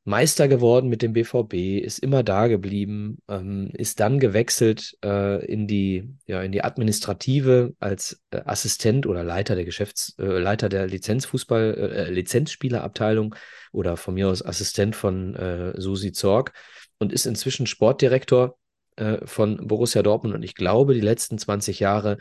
[0.07, 5.66] Meister geworden mit dem BVB, ist immer da geblieben, ähm, ist dann gewechselt äh, in
[5.66, 10.87] die, ja, in die Administrative als äh, Assistent oder Leiter der Geschäfts, äh, Leiter der
[10.87, 13.35] Lizenzfußball, äh, Lizenzspielerabteilung
[13.73, 16.53] oder von mir aus Assistent von äh, Susi Zorg
[16.99, 18.59] und ist inzwischen Sportdirektor
[18.97, 20.35] äh, von Borussia Dortmund.
[20.35, 22.18] Und ich glaube, die letzten 20 Jahre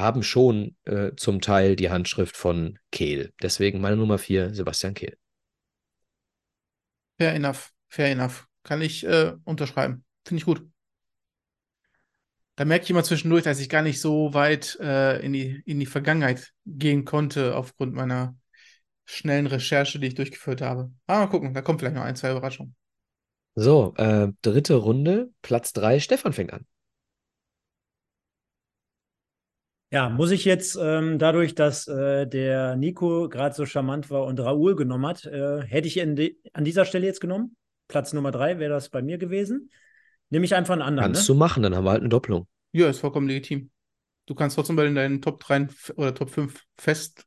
[0.00, 3.32] haben schon äh, zum Teil die Handschrift von Kehl.
[3.42, 5.16] Deswegen meine Nummer vier, Sebastian Kehl.
[7.18, 8.46] Fair enough, fair enough.
[8.62, 10.04] Kann ich äh, unterschreiben.
[10.24, 10.66] Finde ich gut.
[12.56, 15.80] Da merke ich immer zwischendurch, dass ich gar nicht so weit äh, in, die, in
[15.80, 18.36] die Vergangenheit gehen konnte, aufgrund meiner
[19.06, 20.92] schnellen Recherche, die ich durchgeführt habe.
[21.06, 22.76] Aber mal gucken, da kommt vielleicht noch ein, zwei Überraschungen.
[23.54, 26.66] So, äh, dritte Runde, Platz drei, Stefan fängt an.
[29.92, 34.38] Ja, muss ich jetzt ähm, dadurch, dass äh, der Nico gerade so charmant war und
[34.38, 37.56] Raoul genommen hat, äh, hätte ich de an dieser Stelle jetzt genommen.
[37.88, 39.70] Platz Nummer drei wäre das bei mir gewesen.
[40.28, 41.12] Nehme ich einfach einen anderen.
[41.12, 41.34] Kannst ne?
[41.34, 42.46] du machen, dann haben wir halt eine Doppelung.
[42.70, 43.70] Ja, ist vollkommen legitim.
[44.26, 47.24] Du kannst trotzdem bei deinen Top 3 oder Top 5 fest.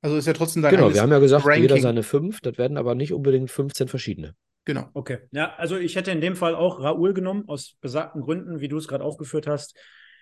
[0.00, 1.62] Also ist ja trotzdem dein Genau, wir haben ja gesagt, Ranking.
[1.62, 4.34] jeder seine 5, das werden aber nicht unbedingt 15 verschiedene.
[4.64, 4.88] Genau.
[4.94, 5.18] Okay.
[5.32, 8.78] Ja, also ich hätte in dem Fall auch Raoul genommen, aus besagten Gründen, wie du
[8.78, 9.76] es gerade aufgeführt hast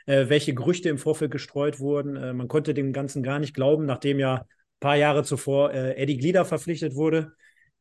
[0.06, 2.16] äh, welche Gerüchte im Vorfeld gestreut wurden.
[2.16, 4.44] Äh, man konnte dem Ganzen gar nicht glauben, nachdem ja ein
[4.80, 7.32] paar Jahre zuvor äh, Eddie Glieder verpflichtet wurde.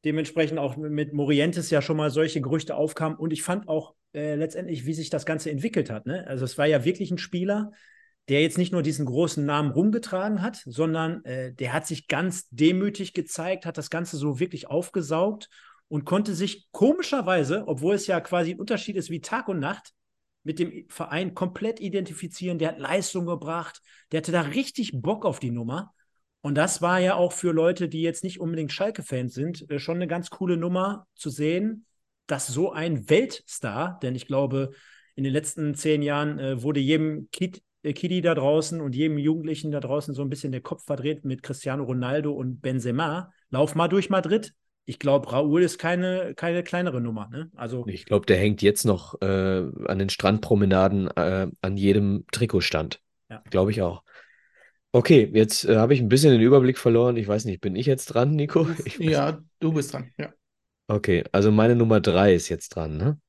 [0.03, 3.17] Dementsprechend auch mit Morientes ja schon mal solche Gerüchte aufkamen.
[3.17, 6.05] Und ich fand auch äh, letztendlich, wie sich das Ganze entwickelt hat.
[6.05, 6.25] Ne?
[6.27, 7.71] Also es war ja wirklich ein Spieler,
[8.27, 12.47] der jetzt nicht nur diesen großen Namen rumgetragen hat, sondern äh, der hat sich ganz
[12.49, 15.49] demütig gezeigt, hat das Ganze so wirklich aufgesaugt
[15.88, 19.93] und konnte sich komischerweise, obwohl es ja quasi ein Unterschied ist wie Tag und Nacht,
[20.45, 22.60] mit dem Verein komplett identifizieren.
[22.60, 23.81] Der hat Leistung gebracht.
[24.12, 25.91] Der hatte da richtig Bock auf die Nummer.
[26.41, 29.95] Und das war ja auch für Leute, die jetzt nicht unbedingt Schalke-Fans sind, äh, schon
[29.95, 31.86] eine ganz coole Nummer zu sehen,
[32.27, 34.71] dass so ein Weltstar, denn ich glaube,
[35.15, 39.17] in den letzten zehn Jahren äh, wurde jedem Kid, äh, Kiddy da draußen und jedem
[39.17, 43.31] Jugendlichen da draußen so ein bisschen der Kopf verdreht mit Cristiano Ronaldo und Benzema.
[43.49, 44.53] Lauf mal durch Madrid,
[44.85, 47.27] ich glaube, Raoul ist keine, keine kleinere Nummer.
[47.29, 47.49] Ne?
[47.55, 53.01] Also, ich glaube, der hängt jetzt noch äh, an den Strandpromenaden äh, an jedem Trikotstand.
[53.29, 53.43] Ja.
[53.49, 54.03] Glaube ich auch.
[54.91, 57.17] Okay, jetzt äh, habe ich ein bisschen den Überblick verloren.
[57.17, 58.67] Ich weiß nicht, bin ich jetzt dran, Nico?
[58.99, 60.31] ja, du bist dran, ja.
[60.87, 63.19] Okay, also meine Nummer drei ist jetzt dran, ne?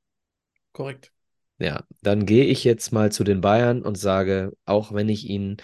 [0.73, 1.11] Korrekt.
[1.59, 5.57] Ja, dann gehe ich jetzt mal zu den Bayern und sage, auch wenn ich ihn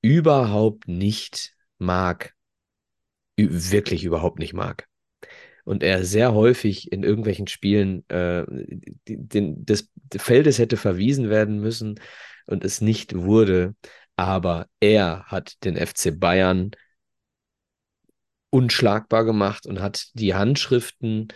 [0.00, 2.34] überhaupt nicht mag,
[3.36, 4.88] wirklich überhaupt nicht mag,
[5.66, 8.44] und er sehr häufig in irgendwelchen Spielen äh,
[9.08, 11.98] den, des Feldes hätte verwiesen werden müssen
[12.46, 13.74] und es nicht wurde.
[14.14, 16.70] Aber er hat den FC Bayern
[18.50, 21.28] unschlagbar gemacht und hat die Handschriften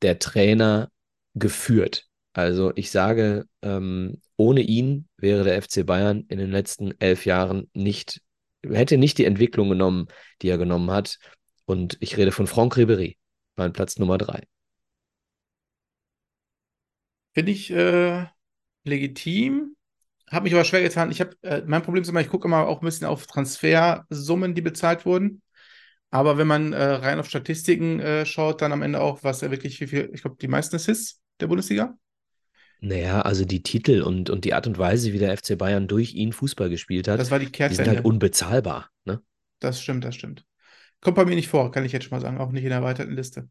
[0.00, 0.90] der Trainer
[1.34, 2.06] geführt.
[2.32, 7.68] Also ich sage, ähm, ohne ihn wäre der FC Bayern in den letzten elf Jahren
[7.74, 8.22] nicht,
[8.64, 10.08] hätte nicht die Entwicklung genommen,
[10.40, 11.18] die er genommen hat.
[11.66, 13.18] Und ich rede von Franck Ribéry,
[13.58, 14.44] mein Platz Nummer drei.
[17.34, 18.26] Finde ich äh,
[18.84, 19.76] legitim.
[20.30, 21.10] Habe mich aber schwer getan.
[21.10, 24.54] Ich habe, äh, mein Problem ist immer, ich gucke immer auch ein bisschen auf Transfersummen,
[24.54, 25.42] die bezahlt wurden.
[26.10, 29.50] Aber wenn man äh, rein auf Statistiken äh, schaut, dann am Ende auch, was er
[29.50, 31.96] wirklich, wie viel, ich glaube, die meisten Assists der Bundesliga.
[32.80, 36.14] Naja, also die Titel und, und die Art und Weise, wie der FC Bayern durch
[36.14, 38.90] ihn Fußball gespielt hat, Das war die die sind halt unbezahlbar.
[39.04, 39.20] Ne?
[39.60, 40.44] Das stimmt, das stimmt.
[41.00, 42.78] Kommt bei mir nicht vor, kann ich jetzt schon mal sagen, auch nicht in der
[42.78, 43.48] erweiterten Liste.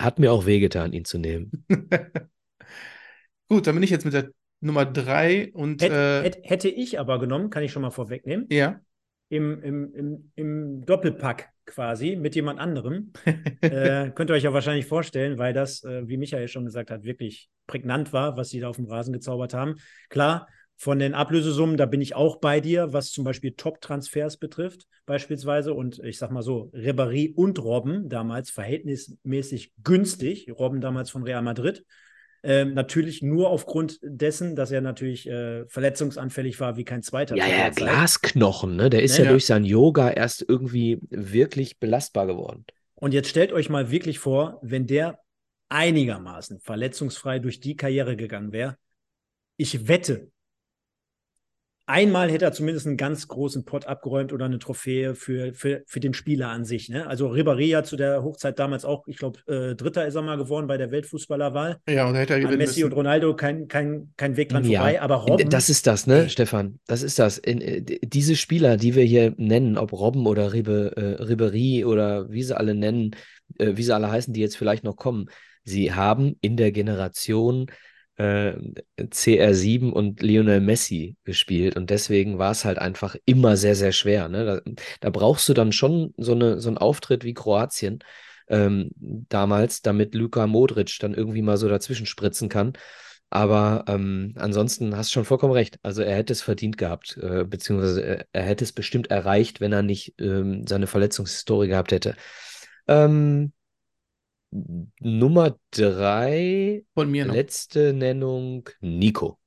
[0.00, 1.64] Hat mir auch wehgetan, ihn zu nehmen.
[3.48, 6.98] Gut, dann bin ich jetzt mit der Nummer drei und Hätt, äh, hätt, hätte ich
[6.98, 8.80] aber genommen, kann ich schon mal vorwegnehmen, ja.
[9.28, 13.12] im, im, im, im Doppelpack quasi mit jemand anderem.
[13.60, 17.04] äh, könnt ihr euch ja wahrscheinlich vorstellen, weil das, äh, wie Michael schon gesagt hat,
[17.04, 19.76] wirklich prägnant war, was sie da auf dem Rasen gezaubert haben.
[20.08, 24.86] Klar, von den Ablösesummen, da bin ich auch bei dir, was zum Beispiel Top-Transfers betrifft,
[25.06, 25.72] beispielsweise.
[25.72, 30.50] Und ich sag mal so, Ribéry und Robben damals verhältnismäßig günstig.
[30.58, 31.84] Robben damals von Real Madrid.
[32.42, 37.34] Ähm, natürlich nur aufgrund dessen, dass er natürlich äh, verletzungsanfällig war wie kein zweiter.
[37.36, 37.70] Ja, ja.
[37.70, 38.90] Glasknochen, ne?
[38.90, 39.30] Der ist ja, Ja.
[39.30, 42.64] durch sein Yoga erst irgendwie wirklich belastbar geworden.
[42.94, 45.18] Und jetzt stellt euch mal wirklich vor, wenn der
[45.70, 48.76] einigermaßen verletzungsfrei durch die Karriere gegangen wäre.
[49.56, 50.30] Ich wette,
[51.86, 56.00] einmal hätte er zumindest einen ganz großen Pott abgeräumt oder eine Trophäe für, für, für
[56.00, 56.88] den Spieler an sich.
[56.88, 57.06] Ne?
[57.06, 60.36] Also Ribéry hat zu der Hochzeit damals auch, ich glaube, äh, Dritter ist er mal
[60.36, 61.78] geworden bei der Weltfußballerwahl.
[61.88, 62.92] Ja, und da hätte er An gewinnen Messi müssen.
[62.92, 66.22] und Ronaldo kein, kein, kein Weg dran Ja, vorbei, aber Robben, Das ist das, ne,
[66.22, 66.28] Ey.
[66.28, 66.80] Stefan?
[66.86, 67.38] Das ist das.
[67.38, 71.84] In, äh, d- diese Spieler, die wir hier nennen, ob Robben oder Ribe, äh, Ribéry
[71.86, 73.12] oder wie sie alle nennen,
[73.58, 75.26] äh, wie sie alle heißen, die jetzt vielleicht noch kommen,
[75.64, 77.66] sie haben in der Generation
[78.16, 78.54] äh,
[78.98, 84.28] CR7 und Lionel Messi gespielt und deswegen war es halt einfach immer sehr, sehr schwer.
[84.28, 84.44] Ne?
[84.44, 88.00] Da, da brauchst du dann schon so, eine, so einen Auftritt wie Kroatien
[88.48, 92.74] ähm, damals, damit Luka Modric dann irgendwie mal so dazwischen spritzen kann.
[93.28, 95.78] Aber ähm, ansonsten hast du schon vollkommen recht.
[95.82, 99.82] Also er hätte es verdient gehabt, äh, beziehungsweise er, hätte es bestimmt erreicht, wenn er
[99.82, 102.14] nicht ähm, seine Verletzungshistorie gehabt hätte.
[102.86, 103.52] Ähm,
[105.00, 107.34] Nummer drei, Von mir noch.
[107.34, 109.38] letzte Nennung, Nico.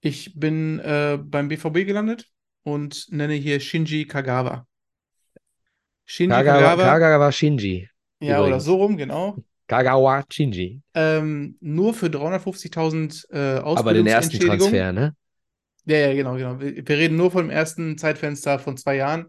[0.00, 2.26] Ich bin äh, beim BVB gelandet
[2.62, 4.66] und nenne hier Shinji Kagawa.
[6.04, 7.88] Shinji Kagawa, Kagawa, Kagawa Shinji.
[8.20, 8.64] ja, oder übrigens.
[8.64, 9.36] so rum, genau.
[9.66, 10.82] Kagawa Shinji.
[10.94, 14.38] Ähm, nur für 350.000 äh, Aber den ersten.
[14.38, 15.16] Transfer, ne?
[15.86, 16.60] Ja, ja, genau, genau.
[16.60, 19.26] Wir reden nur vom ersten Zeitfenster von zwei Jahren,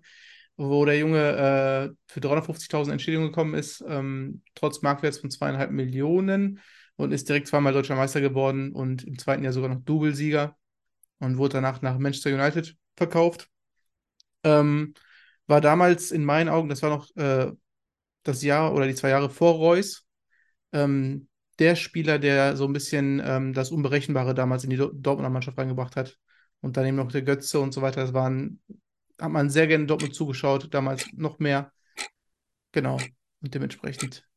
[0.58, 6.60] wo der Junge äh, für 350.000 Entschädigung gekommen ist, ähm, trotz Marktwerts von zweieinhalb Millionen
[6.96, 10.58] und ist direkt zweimal deutscher Meister geworden und im zweiten Jahr sogar noch Doublesieger
[11.20, 13.50] und wurde danach nach Manchester United verkauft.
[14.44, 14.94] Ähm,
[15.46, 17.52] war damals in meinen Augen, das war noch äh,
[18.24, 20.06] das Jahr oder die zwei Jahre vor Reus,
[20.74, 21.28] ähm,
[21.60, 25.58] der Spieler, der so ein bisschen ähm, das Unberechenbare damals in die Do Dortmunder Mannschaft
[25.58, 26.18] reingebracht hat.
[26.60, 28.02] Und dann eben noch der Götze und so weiter.
[28.02, 28.62] Das waren,
[29.20, 31.72] hat man sehr gerne Dortmund zugeschaut, damals noch mehr.
[32.72, 32.98] Genau.
[33.42, 34.28] Und dementsprechend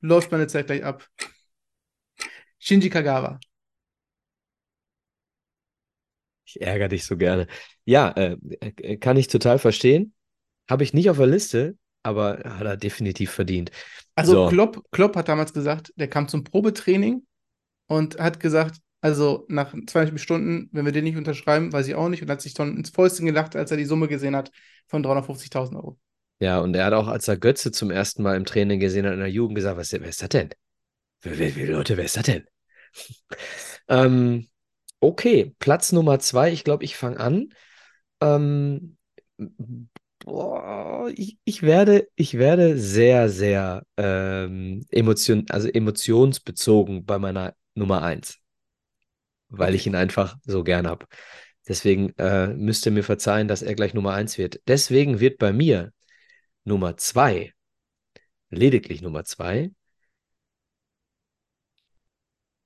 [0.00, 1.08] läuft meine Zeit gleich ab.
[2.58, 3.38] Shinji Kagawa.
[6.44, 7.46] Ich ärgere dich so gerne.
[7.84, 10.14] Ja, äh, äh, kann ich total verstehen.
[10.68, 13.70] Habe ich nicht auf der Liste, aber hat er definitiv verdient.
[14.14, 14.48] Also So.
[14.48, 17.26] Klopp, Klopp hat damals gesagt, der kam zum Probetraining
[17.86, 22.08] und hat gesagt, also nach 20 Stunden, wenn wir den nicht unterschreiben, weiß ich auch
[22.08, 24.50] nicht, und hat sich dann ins Fäustchen gelacht, als er die Summe gesehen hat
[24.86, 25.98] von 350.000 Euro.
[26.40, 29.12] Ja, und er hat auch, als er Götze zum ersten Mal im Training gesehen hat
[29.12, 30.50] in der Jugend, gesagt, was, wer ist das denn?
[31.22, 32.44] Wer, wer, Leute, wer ist das denn?
[33.88, 34.48] ähm,
[35.00, 37.48] okay, Platz Nummer zwei, ich glaube, ich fange an.
[38.20, 38.96] Ähm,
[40.20, 48.02] boah, ich, ich werde, ich werde sehr, sehr ähm, emotion, also emotionsbezogen bei meiner Nummer
[48.02, 48.38] eins,
[49.48, 51.06] weil ich ihn einfach so gern habe.
[51.66, 54.60] Deswegen äh, müsst ihr mir verzeihen, dass er gleich Nummer eins wird.
[54.66, 55.92] Deswegen wird bei mir
[56.64, 57.52] Nummer zwei,
[58.50, 59.70] lediglich Nummer zwei.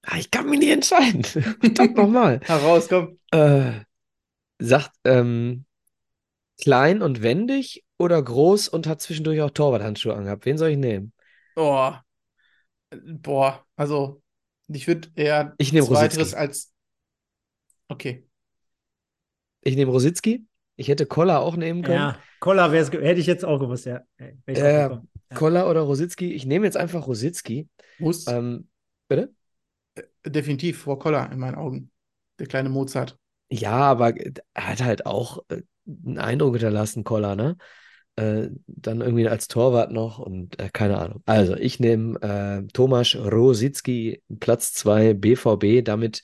[0.02, 1.24] Ah, ich kann mich nicht entscheiden.
[1.60, 2.40] Verdammt nochmal.
[2.44, 3.18] Heraus, komm.
[3.30, 3.80] Äh,
[4.58, 5.64] sagt, ähm,
[6.60, 10.44] klein und wendig oder groß und hat zwischendurch auch Torwarthandschuhe angehabt.
[10.44, 11.12] Wen soll ich nehmen?
[11.56, 11.92] Oh.
[12.90, 14.22] Boah, also
[14.68, 16.71] ich würde eher Ich nehme als.
[17.92, 18.26] Okay.
[19.60, 20.46] Ich nehme Rositzky.
[20.76, 21.96] Ich hätte Koller auch nehmen können.
[21.96, 24.00] Ja, Koller hätte ich jetzt auch gewusst, ja.
[24.46, 25.08] Gekommen.
[25.30, 25.36] Ja.
[25.36, 26.32] Koller oder Rositzky.
[26.32, 27.68] Ich nehme jetzt einfach Rositzky.
[27.98, 28.26] Muss.
[28.26, 28.68] Ähm,
[29.08, 29.32] bitte?
[29.94, 31.90] Äh, definitiv vor Koller in meinen Augen.
[32.38, 33.18] Der kleine Mozart.
[33.50, 37.56] Ja, aber er hat halt auch äh, einen Eindruck hinterlassen, Koller, ne?
[38.16, 41.22] Äh, dann irgendwie als Torwart noch und äh, keine Ahnung.
[41.26, 45.84] Also, ich nehme äh, Tomasz Rositzky, Platz 2 BVB.
[45.84, 46.22] Damit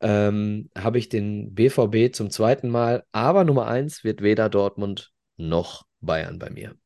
[0.00, 5.86] ähm, habe ich den BVB zum zweiten Mal, aber Nummer 1 wird weder Dortmund noch
[6.00, 6.76] Bayern bei mir.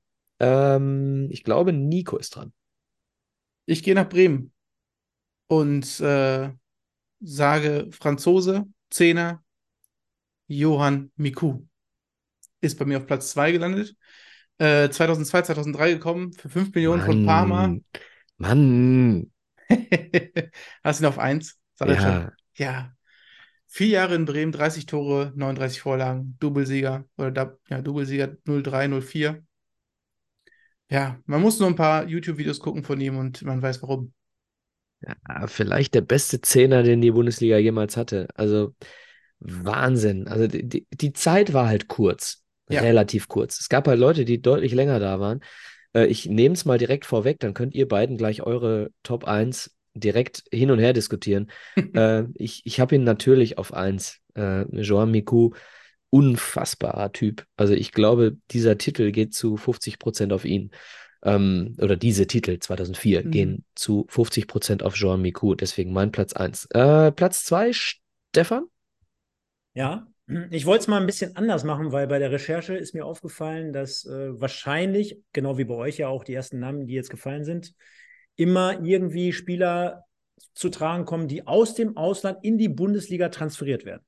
[0.41, 2.53] Ähm, ich glaube, Nico ist dran.
[3.67, 4.53] Ich gehe nach Bremen
[5.47, 6.51] und äh,
[7.21, 9.43] sage Franzose, Zehner,
[10.47, 11.63] Johann Miku.
[12.61, 13.97] Ist bei mir auf Platz 2 gelandet.
[14.59, 17.77] Äh, 2002, 2003 gekommen für 5 Millionen Mann, von Parma.
[18.37, 19.33] Mann.
[20.85, 21.59] Hast du ihn auf 1?
[21.81, 22.33] Ja.
[22.57, 22.95] Ja.
[23.77, 29.43] Vier Jahre in Bremen, 30 Tore, 39 Vorlagen, Doublesieger oder ja, Doublesieger 03, 04.
[30.89, 34.13] Ja, man muss nur ein paar YouTube-Videos gucken von ihm und man weiß warum.
[35.01, 38.29] Ja, vielleicht der beste Zehner, den die Bundesliga jemals hatte.
[38.37, 38.77] Also
[39.41, 40.29] Wahnsinn.
[40.29, 42.81] Also die, die Zeit war halt kurz, ja.
[42.81, 43.59] relativ kurz.
[43.59, 45.41] Es gab halt Leute, die deutlich länger da waren.
[45.95, 49.74] Äh, ich nehme es mal direkt vorweg, dann könnt ihr beiden gleich eure Top 1
[49.95, 51.51] direkt hin und her diskutieren.
[51.95, 54.21] äh, ich ich habe ihn natürlich auf 1.
[54.35, 55.53] Äh, Joan Miku,
[56.11, 57.47] unfassbarer Typ.
[57.57, 60.71] Also ich glaube, dieser Titel geht zu 50 Prozent auf ihn.
[61.25, 63.31] Ähm, oder diese Titel 2004 mhm.
[63.31, 65.55] gehen zu 50 Prozent auf Jean Miku.
[65.55, 66.67] Deswegen mein Platz 1.
[66.73, 68.67] Äh, Platz 2, Stefan?
[69.73, 70.07] Ja,
[70.51, 73.73] ich wollte es mal ein bisschen anders machen, weil bei der Recherche ist mir aufgefallen,
[73.73, 77.45] dass äh, wahrscheinlich, genau wie bei euch ja auch die ersten Namen, die jetzt gefallen
[77.45, 77.75] sind,
[78.37, 80.05] immer irgendwie Spieler
[80.55, 84.03] zu tragen kommen, die aus dem Ausland in die Bundesliga transferiert werden.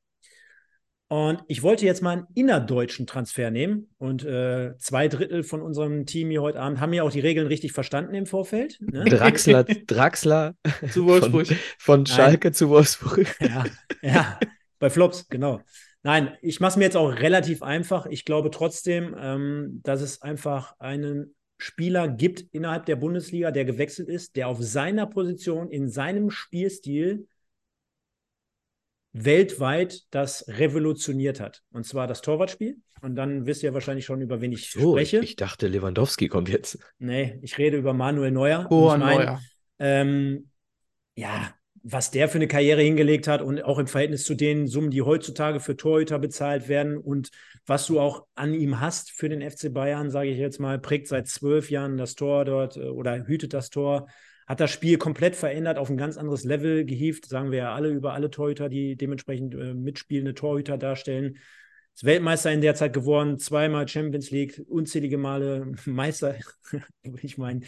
[1.09, 3.89] Und ich wollte jetzt mal einen innerdeutschen Transfer nehmen.
[3.99, 7.47] Und äh, zwei Drittel von unserem Team hier heute Abend haben ja auch die Regeln
[7.47, 8.79] richtig verstanden im Vorfeld.
[8.81, 9.05] Ne?
[9.09, 10.55] Draxler, Draxler
[10.91, 11.47] zu Wolfsburg.
[11.47, 12.55] Von, von Schalke Nein.
[12.55, 13.37] zu Wolfsburg.
[13.41, 13.65] Ja,
[14.03, 14.41] ja,
[14.81, 15.61] bei Flops, genau.
[16.03, 18.07] Nein, ich mache es mir jetzt auch relativ einfach.
[18.07, 24.09] Ich glaube trotzdem, ähm, dass es einfach einen Spieler gibt innerhalb der Bundesliga, der gewechselt
[24.09, 27.27] ist, der auf seiner Position, in seinem Spielstil
[29.13, 31.63] weltweit das revolutioniert hat.
[31.73, 32.77] Und zwar das Torwartspiel.
[33.01, 35.21] Und dann wisst ihr wahrscheinlich schon, über wen ich so, spreche.
[35.21, 36.79] Ich dachte, Lewandowski kommt jetzt.
[36.99, 38.67] Nee, ich rede über Manuel Neuer.
[38.71, 39.41] Oh, ich mein, Neuer.
[39.79, 40.51] Ähm,
[41.15, 41.55] ja,
[41.89, 45.03] was der für eine Karriere hingelegt hat und auch im Verhältnis zu den Summen, die
[45.03, 47.31] heutzutage für Torhüter bezahlt werden und
[47.65, 51.07] was du auch an ihm hast für den FC Bayern, sage ich jetzt mal, prägt
[51.07, 54.09] seit zwölf Jahren das Tor dort äh, oder hütet das Tor
[54.47, 57.89] hat das Spiel komplett verändert, auf ein ganz anderes Level gehievt, sagen wir ja alle
[57.89, 61.39] über alle Torhüter, die dementsprechend äh, mitspielende Torhüter darstellen.
[61.95, 66.37] Ist Weltmeister in der Zeit geworden, zweimal Champions League, unzählige Male Meister.
[67.23, 67.63] ich meine,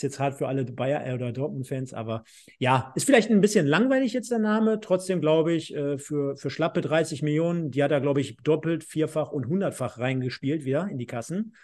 [0.00, 2.24] ist jetzt hart für alle Bayer äh, oder Dortmund-Fans, aber
[2.58, 4.80] ja, ist vielleicht ein bisschen langweilig jetzt der Name.
[4.80, 8.82] Trotzdem glaube ich, äh, für, für schlappe 30 Millionen, die hat er, glaube ich, doppelt,
[8.82, 11.54] vierfach und hundertfach reingespielt wieder in die Kassen.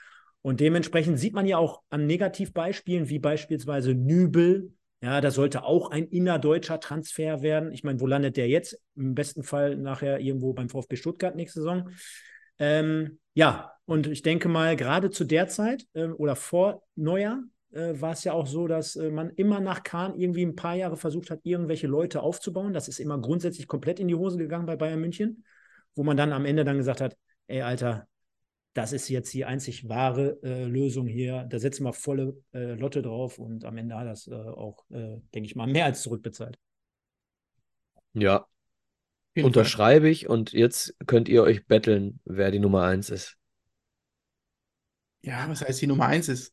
[0.42, 4.72] Und dementsprechend sieht man ja auch an Negativbeispielen, wie beispielsweise Nübel.
[5.03, 7.72] Ja, da sollte auch ein innerdeutscher Transfer werden.
[7.72, 8.81] Ich meine, wo landet der jetzt?
[8.96, 11.90] Im besten Fall nachher irgendwo beim VfB Stuttgart nächste Saison.
[12.59, 17.42] Ähm, ja, und ich denke mal, gerade zu der Zeit äh, oder vor Neujahr
[18.01, 20.97] war es ja auch so, dass äh, man immer nach Kahn irgendwie ein paar Jahre
[20.97, 22.73] versucht hat, irgendwelche Leute aufzubauen.
[22.73, 25.45] Das ist immer grundsätzlich komplett in die Hose gegangen bei Bayern München,
[25.95, 27.17] wo man dann am Ende dann gesagt hat,
[27.49, 28.09] ey, Alter,
[28.73, 31.47] das ist jetzt die einzig wahre äh, Lösung hier.
[31.49, 35.17] Da setzen wir volle äh, Lotte drauf und am Ende hat das äh, auch, äh,
[35.35, 36.59] denke ich mal, mehr als zurückbezahlt.
[38.12, 38.47] Ja,
[39.35, 43.37] unterschreibe ich und jetzt könnt ihr euch betteln, wer die Nummer eins ist.
[45.23, 46.53] Ja, was heißt die Nummer eins ist?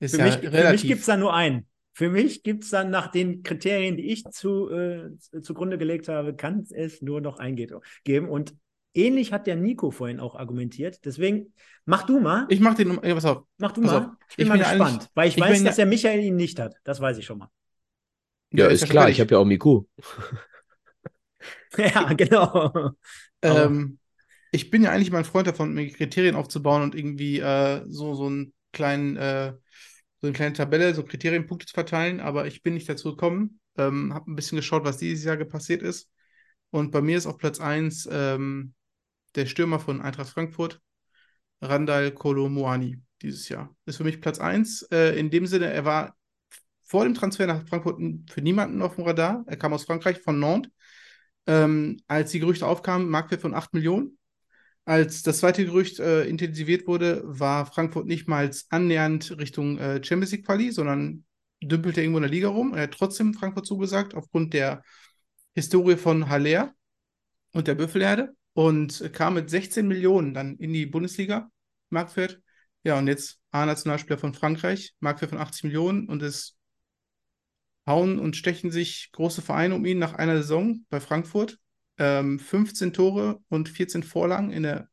[0.00, 1.66] Ist für, ja mich, für mich gibt es da nur einen.
[1.92, 6.34] Für mich gibt es dann nach den Kriterien, die ich zu, äh, zugrunde gelegt habe,
[6.34, 7.56] kann es nur noch einen
[8.04, 8.28] geben.
[8.28, 8.54] Und
[8.96, 11.04] Ähnlich hat der Nico vorhin auch argumentiert.
[11.04, 11.52] Deswegen
[11.84, 12.46] mach du mal.
[12.48, 12.98] Ich mach den.
[13.02, 13.42] Ja, pass auf.
[13.58, 13.98] Mach du mal.
[13.98, 14.06] Auf.
[14.30, 16.76] Ich bin ich mal gespannt, weil ich, ich weiß, dass der Michael ihn nicht hat.
[16.82, 17.50] Das weiß ich schon mal.
[18.52, 19.10] Ja, ist, klar.
[19.10, 19.84] Ich habe ja auch Miku.
[21.76, 22.92] ja, genau.
[23.42, 23.98] Ähm,
[24.50, 28.14] ich bin ja eigentlich mal ein Freund davon, mir Kriterien aufzubauen und irgendwie äh, so,
[28.14, 29.54] so einen kleinen, äh,
[30.20, 33.60] so eine kleine Tabelle, so Kriterienpunkte zu verteilen, aber ich bin nicht dazu gekommen.
[33.76, 36.10] Ähm, habe ein bisschen geschaut, was dieses Jahr passiert ist.
[36.70, 38.74] Und bei mir ist auf Platz 1 ähm,
[39.34, 40.80] der Stürmer von Eintracht Frankfurt,
[41.60, 43.74] Randall Kolomoani, dieses Jahr.
[43.86, 44.82] Ist für mich Platz 1.
[44.90, 46.16] Äh, in dem Sinne, er war
[46.84, 48.00] vor dem Transfer nach Frankfurt
[48.30, 49.44] für niemanden auf dem Radar.
[49.46, 50.72] Er kam aus Frankreich, von Nantes.
[51.48, 54.18] Ähm, als die Gerüchte aufkamen, Marktwert von 8 Millionen.
[54.86, 60.30] Als das zweite Gerücht äh, intensiviert wurde, war Frankfurt nicht mal annähernd Richtung äh, Champions
[60.30, 61.24] League Quali, sondern
[61.60, 62.72] dümpelte irgendwo in der Liga rum.
[62.72, 64.84] Er hat trotzdem Frankfurt zugesagt, aufgrund der
[65.56, 66.72] Historie von Haller
[67.52, 71.50] und der Büffelerde und kam mit 16 Millionen dann in die Bundesliga,
[71.90, 72.40] Marktwert.
[72.84, 76.56] Ja, und jetzt A-Nationalspieler von Frankreich, Marktwert von 80 Millionen und es
[77.86, 81.58] hauen und stechen sich große Vereine um ihn nach einer Saison bei Frankfurt.
[81.98, 84.88] Ähm, 15 Tore und 14 Vorlagen in der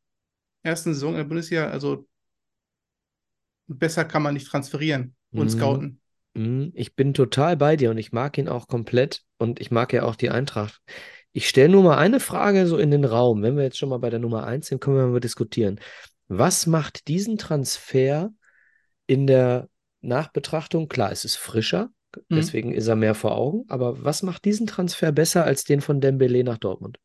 [0.64, 1.70] ersten Saison in der Bundesliga.
[1.70, 2.08] Also
[3.68, 5.50] besser kann man nicht transferieren und mhm.
[5.50, 6.02] scouten.
[6.34, 6.72] Mhm.
[6.76, 10.04] Ich bin total bei dir und ich mag ihn auch komplett und ich mag ja
[10.04, 10.82] auch die Eintracht.
[11.32, 13.42] Ich stelle nur mal eine Frage so in den Raum.
[13.42, 15.80] Wenn wir jetzt schon mal bei der Nummer 1 sind, können wir mal diskutieren.
[16.28, 18.32] Was macht diesen Transfer
[19.08, 19.68] in der
[20.02, 20.88] Nachbetrachtung?
[20.88, 21.90] Klar, es ist frischer,
[22.30, 22.36] mhm.
[22.36, 26.02] deswegen ist er mehr vor Augen, aber was macht diesen Transfer besser als den von
[26.02, 27.00] Dembele nach Dortmund?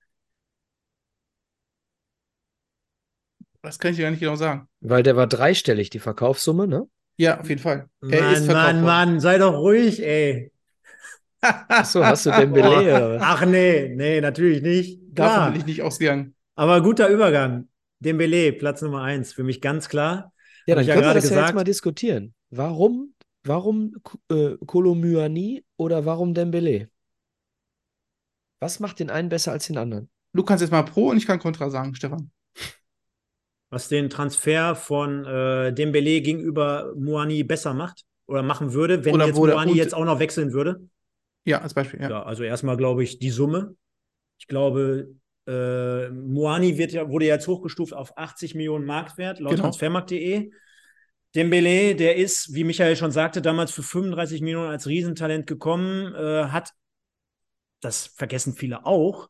[3.63, 4.69] Das kann ich dir gar nicht genau sagen.
[4.81, 6.89] Weil der war dreistellig, die Verkaufssumme, ne?
[7.17, 7.89] Ja, auf jeden Fall.
[8.09, 10.53] Er Mann, Mann, Mann, sei doch ruhig, ey.
[11.41, 12.65] Achso, hast du Dembele
[13.19, 13.23] was?
[13.23, 15.01] Ach nee, nee, natürlich nicht.
[15.13, 16.35] Davon bin ich nicht ausgegangen.
[16.55, 17.69] Aber guter Übergang.
[18.01, 20.33] Dembele, Platz Nummer eins, für mich ganz klar.
[20.67, 22.35] Ja, dann können ja wir das gesagt, ja jetzt mal diskutieren.
[22.51, 23.15] Warum,
[23.45, 23.95] warum
[24.31, 26.91] äh, Kolomyani oder warum Dembele?
[28.61, 30.11] Was macht den einen besser als den anderen?
[30.33, 32.31] Du kannst jetzt mal Pro und ich kann Contra sagen, Stefan
[33.71, 39.27] was den Transfer von äh, Dembele gegenüber Muani besser macht oder machen würde, wenn oder
[39.27, 40.89] jetzt Muani jetzt auch noch wechseln würde?
[41.45, 42.11] Ja, als Beispiel, ja.
[42.11, 43.77] ja also erstmal glaube ich die Summe.
[44.39, 45.15] Ich glaube,
[45.47, 49.65] äh, Muani wird ja, wurde jetzt hochgestuft auf 80 Millionen Marktwert laut genau.
[49.65, 50.51] transfermarkt.de.
[51.39, 56.47] Dembele, der ist, wie Michael schon sagte, damals für 35 Millionen als Riesentalent gekommen, äh,
[56.47, 56.73] hat,
[57.81, 59.29] das vergessen viele auch,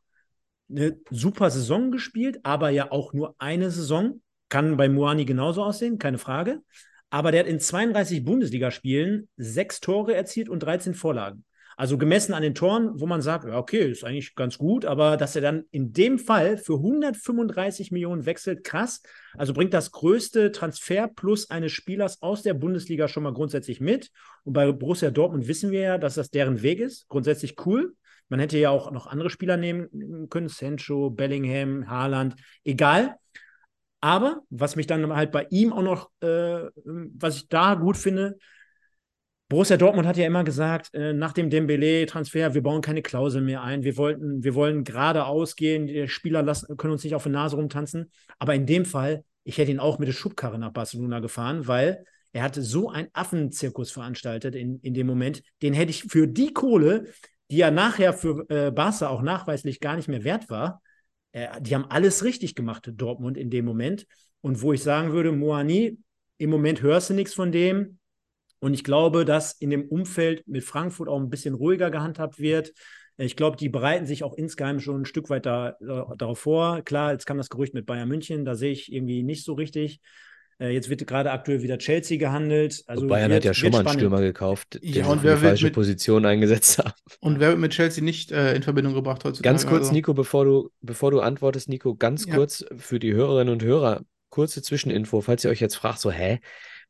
[0.71, 4.23] eine super Saison gespielt, aber ja auch nur eine Saison.
[4.49, 6.63] Kann bei Moani genauso aussehen, keine Frage.
[7.11, 11.45] Aber der hat in 32 Bundesligaspielen sechs Tore erzielt und 13 Vorlagen.
[11.79, 15.17] Also gemessen an den Toren, wo man sagt, ja, okay, ist eigentlich ganz gut, aber
[15.17, 19.01] dass er dann in dem Fall für 135 Millionen wechselt, krass.
[19.35, 24.11] Also bringt das größte Transfer plus eines Spielers aus der Bundesliga schon mal grundsätzlich mit.
[24.43, 27.07] Und bei Borussia Dortmund wissen wir ja, dass das deren Weg ist.
[27.07, 27.95] Grundsätzlich cool.
[28.29, 33.15] Man hätte ja auch noch andere Spieler nehmen können, Sancho, Bellingham, Haaland, egal.
[34.01, 38.37] Aber was mich dann halt bei ihm auch noch, äh, was ich da gut finde,
[39.49, 43.63] Borussia Dortmund hat ja immer gesagt, äh, nach dem Dembele-Transfer, wir bauen keine Klausel mehr
[43.63, 43.83] ein.
[43.83, 47.57] Wir wollten, wir wollen geradeaus gehen, die Spieler lassen, können uns nicht auf die Nase
[47.57, 48.11] rumtanzen.
[48.39, 52.05] Aber in dem Fall, ich hätte ihn auch mit der Schubkarre nach Barcelona gefahren, weil
[52.33, 55.43] er hatte so einen Affenzirkus veranstaltet in, in dem Moment.
[55.63, 57.07] Den hätte ich für die Kohle,
[57.51, 60.83] die ja nachher für äh, Barca auch nachweislich gar nicht mehr wert war,
[61.33, 64.07] äh, die haben alles richtig gemacht, Dortmund in dem Moment.
[64.43, 65.99] Und wo ich sagen würde, Moani,
[66.37, 67.99] im Moment hörst du nichts von dem.
[68.61, 72.73] Und ich glaube, dass in dem Umfeld mit Frankfurt auch ein bisschen ruhiger gehandhabt wird.
[73.17, 76.83] Ich glaube, die bereiten sich auch insgeheim schon ein Stück weit da, äh, darauf vor.
[76.83, 80.01] Klar, jetzt kam das Gerücht mit Bayern München, da sehe ich irgendwie nicht so richtig.
[80.61, 82.83] Äh, jetzt wird gerade aktuell wieder Chelsea gehandelt.
[82.87, 85.67] Also Bayern wird, hat ja schon mal einen Stürmer gekauft, ja, und wer die falsche
[85.67, 86.93] mit, Position eingesetzt haben.
[87.21, 89.43] Und wer wird mit Chelsea nicht äh, in Verbindung gebracht heutzutage?
[89.43, 89.93] Ganz kurz, also.
[89.93, 92.35] Nico, bevor du, bevor du antwortest, Nico, ganz ja.
[92.35, 96.41] kurz für die Hörerinnen und Hörer, kurze Zwischeninfo, falls ihr euch jetzt fragt, so, hä,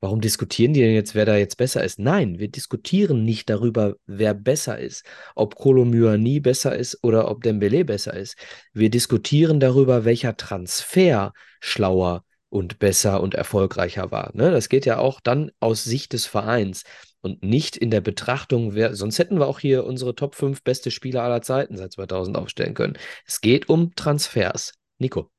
[0.01, 1.99] warum diskutieren die denn jetzt, wer da jetzt besser ist?
[1.99, 7.84] Nein, wir diskutieren nicht darüber, wer besser ist, ob Kolomyani besser ist oder ob Dembele
[7.84, 8.36] besser ist.
[8.72, 14.30] Wir diskutieren darüber, welcher Transfer schlauer und besser und erfolgreicher war.
[14.34, 14.51] Ne?
[14.51, 16.84] Das geht ja auch dann aus Sicht des Vereins
[17.20, 20.90] und nicht in der Betrachtung, wer, sonst hätten wir auch hier unsere Top 5 beste
[20.90, 22.96] Spieler aller Zeiten seit 2000 aufstellen können.
[23.26, 24.72] Es geht um Transfers.
[24.99, 25.30] Nico.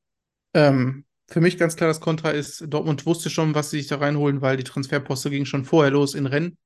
[0.54, 3.96] Ähm, für mich ganz klar das Kontra ist, Dortmund wusste schon, was sie sich da
[3.96, 6.58] reinholen, weil die Transferposte ging schon vorher los in Rennen.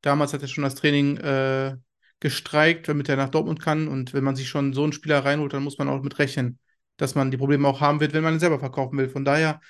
[0.00, 1.76] Damals hat er schon das Training äh,
[2.20, 3.88] gestreikt, damit er nach Dortmund kann.
[3.88, 6.58] Und wenn man sich schon so einen Spieler reinholt, dann muss man auch mit rechnen
[6.96, 9.08] dass man die Probleme auch haben wird, wenn man ihn selber verkaufen will.
[9.08, 9.60] Von daher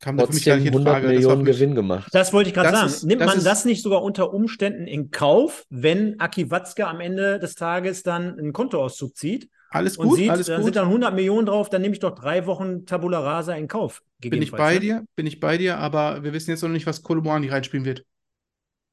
[0.00, 1.08] kam da für mich gar nicht in Frage.
[1.08, 2.08] Millionen Gewinn gemacht.
[2.12, 2.86] Das wollte ich gerade sagen.
[2.86, 6.86] Ist, Nimmt das man ist, das nicht sogar unter Umständen in Kauf, wenn Aki Watzke
[6.86, 9.48] am Ende des Tages dann einen Kontoauszug zieht?
[9.72, 10.64] Alles gut, sieht, alles dann gut.
[10.66, 14.02] sind dann 100 Millionen drauf, dann nehme ich doch drei Wochen Tabula Rasa in Kauf.
[14.18, 14.80] Bin ich bei ne?
[14.80, 18.04] dir, bin ich bei dir, aber wir wissen jetzt noch nicht, was Kolomani reinspielen wird.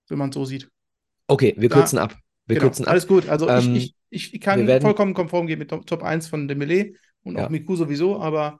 [0.07, 0.69] Wenn man es so sieht.
[1.27, 2.15] Okay, wir kürzen da, ab.
[2.45, 2.91] Wir genau, kürzen ab.
[2.91, 6.01] Alles gut, also ähm, ich, ich, ich, kann werden, vollkommen konform gehen mit Top, Top
[6.01, 7.45] 1 von Dembele und ja.
[7.45, 8.59] auch Miku sowieso, aber.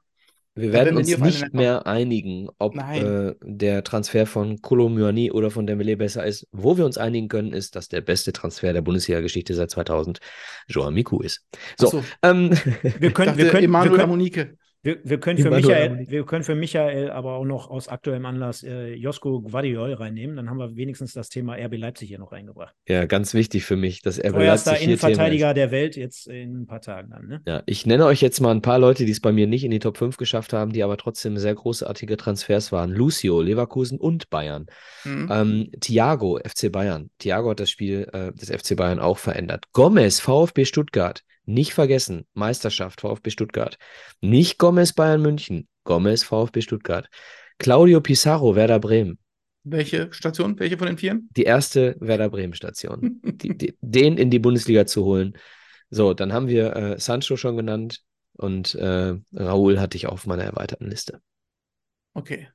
[0.60, 5.68] Wir werden uns nicht mehr einigen, ob äh, der Transfer von Kolo Myani oder von
[5.68, 6.48] Dembele besser ist.
[6.52, 10.20] Wo wir uns einigen können, ist, dass der beste Transfer der Bundesliga-Geschichte seit 2000
[10.68, 11.46] Joao Miku ist.
[11.78, 12.04] So, so.
[12.24, 12.52] Ähm,
[13.00, 16.56] wir können, wir können, Emanuel wir können, Wir, wir, können für Michael, wir können für
[16.56, 20.38] Michael aber auch noch aus aktuellem Anlass äh, Josko Guardiol reinnehmen.
[20.38, 22.74] Dann haben wir wenigstens das Thema RB Leipzig hier noch reingebracht.
[22.88, 26.66] Ja, ganz wichtig für mich, dass RB Teuerster Leipzig Innenverteidiger der Welt jetzt in ein
[26.66, 27.28] paar Tagen dann.
[27.28, 27.42] Ne?
[27.46, 29.72] Ja, ich nenne euch jetzt mal ein paar Leute, die es bei mir nicht in
[29.72, 32.92] die Top 5 geschafft haben, die aber trotzdem sehr großartige Transfers waren.
[32.92, 34.68] Lucio, Leverkusen und Bayern.
[35.04, 35.30] Mhm.
[35.30, 37.10] Ähm, Thiago, FC Bayern.
[37.20, 39.66] Thiago hat das Spiel äh, des FC Bayern auch verändert.
[39.74, 41.24] Gomez, VfB Stuttgart.
[41.50, 43.80] Nicht vergessen, Meisterschaft VfB Stuttgart.
[44.22, 47.10] Nicht Gomez Bayern München, Gomez VfB Stuttgart.
[47.58, 49.18] Claudio Pizarro Werder Bremen.
[49.64, 50.60] Welche Station?
[50.60, 51.20] Welche von den vier?
[51.32, 53.20] Die erste Werder Bremen Station.
[53.24, 55.34] die, die, den in die Bundesliga zu holen.
[55.90, 60.44] So, dann haben wir äh, Sancho schon genannt und äh, Raúl hatte ich auf meiner
[60.44, 61.20] erweiterten Liste.
[62.14, 62.48] Okay.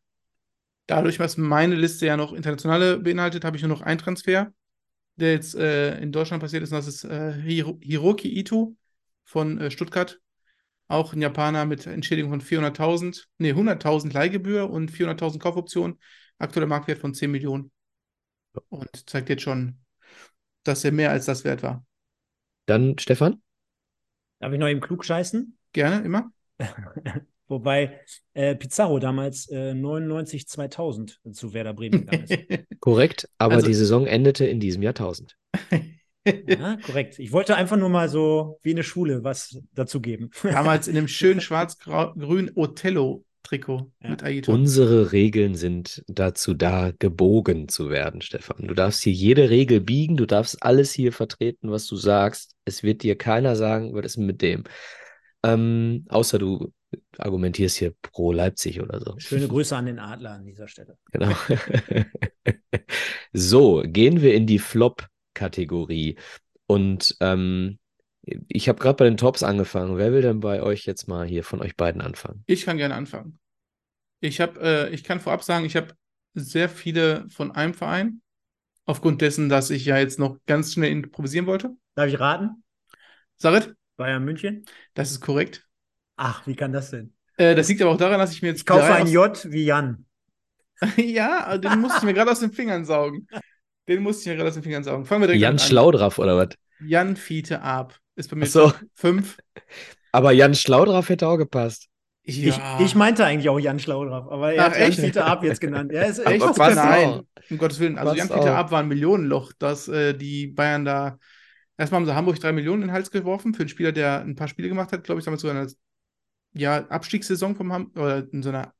[0.86, 4.52] Dadurch, was meine Liste ja noch internationale beinhaltet, habe ich nur noch einen Transfer,
[5.16, 8.76] der jetzt äh, in Deutschland passiert ist, und das ist äh, Hiro Hiroki Ito
[9.24, 10.20] von äh, Stuttgart.
[10.86, 15.98] Auch ein Japaner mit Entschädigung von 400.000, nee, 100.000 Leihgebühr und 400.000 Kaufoptionen.
[16.38, 17.70] Aktueller Marktwert von 10 Millionen.
[18.68, 19.78] Und zeigt jetzt schon,
[20.62, 21.84] dass er mehr als das wert war.
[22.66, 23.42] Dann Stefan?
[24.40, 25.56] Darf ich noch eben klug scheißen?
[25.72, 26.30] Gerne, immer.
[27.48, 28.00] Wobei
[28.32, 32.70] äh, Pizarro damals äh, 99 2000 zu Werder Bremen gegangen ist.
[32.80, 35.36] Korrekt, aber also, die Saison endete in diesem Jahrtausend.
[36.24, 37.18] Ja, korrekt.
[37.18, 40.30] Ich wollte einfach nur mal so wie eine Schule was dazu geben.
[40.42, 44.10] Damals in einem schönen schwarz-grün Othello-Trikot ja.
[44.10, 44.52] mit Aito.
[44.52, 48.66] Unsere Regeln sind dazu da, gebogen zu werden, Stefan.
[48.66, 52.54] Du darfst hier jede Regel biegen, du darfst alles hier vertreten, was du sagst.
[52.64, 54.64] Es wird dir keiner sagen, was ist mit dem.
[55.42, 56.72] Ähm, außer du
[57.18, 59.14] argumentierst hier pro Leipzig oder so.
[59.18, 60.96] Schöne Grüße an den Adler an dieser Stelle.
[61.12, 61.32] Genau.
[63.32, 66.16] so, gehen wir in die Flop- Kategorie.
[66.66, 67.78] Und ähm,
[68.48, 69.96] ich habe gerade bei den Tops angefangen.
[69.96, 72.42] Wer will denn bei euch jetzt mal hier von euch beiden anfangen?
[72.46, 73.38] Ich kann gerne anfangen.
[74.20, 75.88] Ich habe, äh, ich kann vorab sagen, ich habe
[76.32, 78.22] sehr viele von einem Verein.
[78.86, 81.76] Aufgrund dessen, dass ich ja jetzt noch ganz schnell improvisieren wollte.
[81.94, 82.62] Darf ich raten?
[83.36, 83.74] Sarit?
[83.96, 84.64] Bayern München?
[84.94, 85.66] Das ist korrekt.
[86.16, 87.14] Ach, wie kann das denn?
[87.36, 88.60] Äh, das liegt aber auch daran, dass ich mir jetzt.
[88.60, 90.04] Ich kaufe ein J wie Jan.
[90.96, 93.26] ja, den musste ich mir gerade aus den Fingern saugen.
[93.88, 95.04] Den musste ich mir gerade aus den Fingern saugen.
[95.04, 95.58] Fangen wir direkt Jan an.
[95.58, 96.48] Schlaudraff oder was?
[96.80, 97.98] Jan Fiete Ab.
[98.16, 98.72] Ist bei mir so.
[98.94, 99.38] fünf.
[100.12, 101.88] Aber Jan Schlaudraff hätte auch gepasst.
[102.26, 102.78] Ja.
[102.78, 105.60] Ich, ich, meinte eigentlich auch Jan Schlaudraff, aber er Ach, hat Jan Fiete Ab jetzt
[105.60, 105.92] genannt.
[105.92, 107.98] Er ist echt aber passt Nein, um Gottes Willen.
[107.98, 111.18] Also Jan Fiete Ab war ein Millionenloch, dass äh, die Bayern da.
[111.76, 114.36] Erstmal haben sie Hamburg drei Millionen in den Hals geworfen für einen Spieler, der ein
[114.36, 115.72] paar Spiele gemacht hat, glaube ich, damals sogar in einer
[116.54, 118.72] ja, Abstiegssaison vom Ham oder in so einer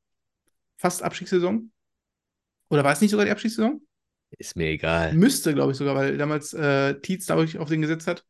[0.76, 1.70] fast Abstiegssaison.
[2.70, 3.82] Oder war es nicht sogar die Abstiegssaison?
[4.38, 5.14] Ist mir egal.
[5.14, 8.24] Müsste, glaube ich, sogar, weil damals äh, Tietz, glaube ich, auf den gesetzt hat.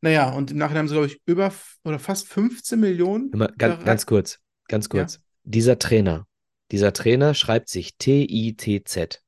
[0.00, 1.52] Naja, und im Nachhinein haben sie, glaube ich, über
[1.84, 3.32] oder fast 15 Millionen.
[3.32, 4.38] Immer, ganz, ganz, kurz,
[4.68, 5.14] ganz kurz.
[5.14, 5.20] Ja.
[5.44, 6.26] Dieser Trainer,
[6.70, 9.22] dieser Trainer schreibt sich T-I-T-Z.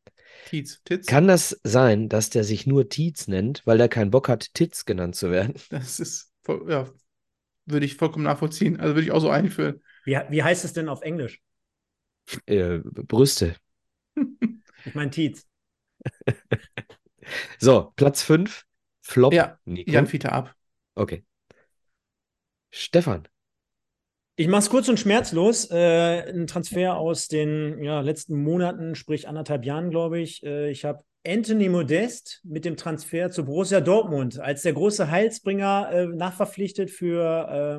[0.46, 1.06] Tietz, Titz.
[1.06, 4.84] Kann das sein, dass der sich nur Tietz nennt, weil der keinen Bock hat, Titz
[4.84, 5.54] genannt zu werden?
[5.70, 6.88] Das ist, voll, ja,
[7.66, 8.80] würde ich vollkommen nachvollziehen.
[8.80, 9.82] Also würde ich auch so einführen.
[10.04, 11.40] Wie, wie heißt es denn auf Englisch?
[12.46, 13.56] Äh, Brüste.
[14.84, 15.46] ich meine Tietz.
[17.58, 18.64] so, Platz 5,
[19.00, 19.32] Flop.
[19.32, 19.90] Ja, Nico.
[19.90, 20.54] Jan Fiete ab.
[20.94, 21.24] Okay.
[22.70, 23.26] Stefan.
[24.36, 25.70] Ich mache es kurz und schmerzlos.
[25.70, 30.44] Äh, ein Transfer aus den ja, letzten Monaten, sprich anderthalb Jahren, glaube ich.
[30.44, 35.90] Äh, ich habe Anthony Modest mit dem Transfer zu Borussia Dortmund als der große Heilsbringer
[35.90, 37.22] äh, nachverpflichtet für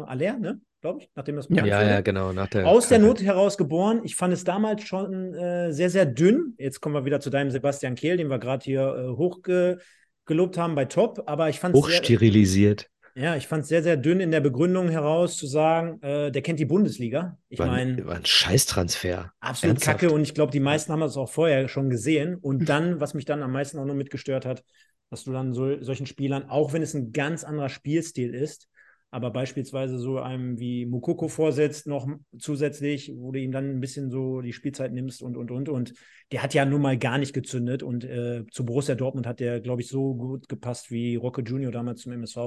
[0.05, 0.59] äh, Aller, ne?
[0.82, 2.32] Glaube ich, nachdem das ja, ja, ja, genau.
[2.32, 4.01] Nach der Aus der Not heraus geboren.
[4.03, 6.53] Ich fand es damals schon äh, sehr, sehr dünn.
[6.57, 10.75] Jetzt kommen wir wieder zu deinem Sebastian Kehl, den wir gerade hier äh, hochgelobt haben
[10.75, 11.23] bei Top.
[11.25, 11.82] Aber ich fand es.
[11.82, 12.89] Hochsterilisiert.
[13.15, 16.41] Ja, ich fand es sehr, sehr dünn in der Begründung heraus zu sagen, äh, der
[16.41, 17.38] kennt die Bundesliga.
[17.49, 18.05] Ich meine.
[18.05, 19.34] War ein Scheißtransfer.
[19.41, 19.99] Absolut Ernsthaft?
[19.99, 22.36] kacke und ich glaube, die meisten haben das auch vorher schon gesehen.
[22.36, 24.63] Und dann, was mich dann am meisten auch noch mitgestört hat,
[25.09, 28.69] dass du dann so, solchen Spielern, auch wenn es ein ganz anderer Spielstil ist,
[29.12, 32.07] aber beispielsweise so einem wie Mukoko vorsetzt, noch
[32.38, 35.68] zusätzlich, wo du ihm dann ein bisschen so die Spielzeit nimmst und, und, und.
[35.68, 35.93] Und
[36.32, 37.82] der hat ja nun mal gar nicht gezündet.
[37.82, 41.72] Und äh, zu Borussia Dortmund hat der, glaube ich, so gut gepasst wie Rocco Junior
[41.72, 42.38] damals zum MSV.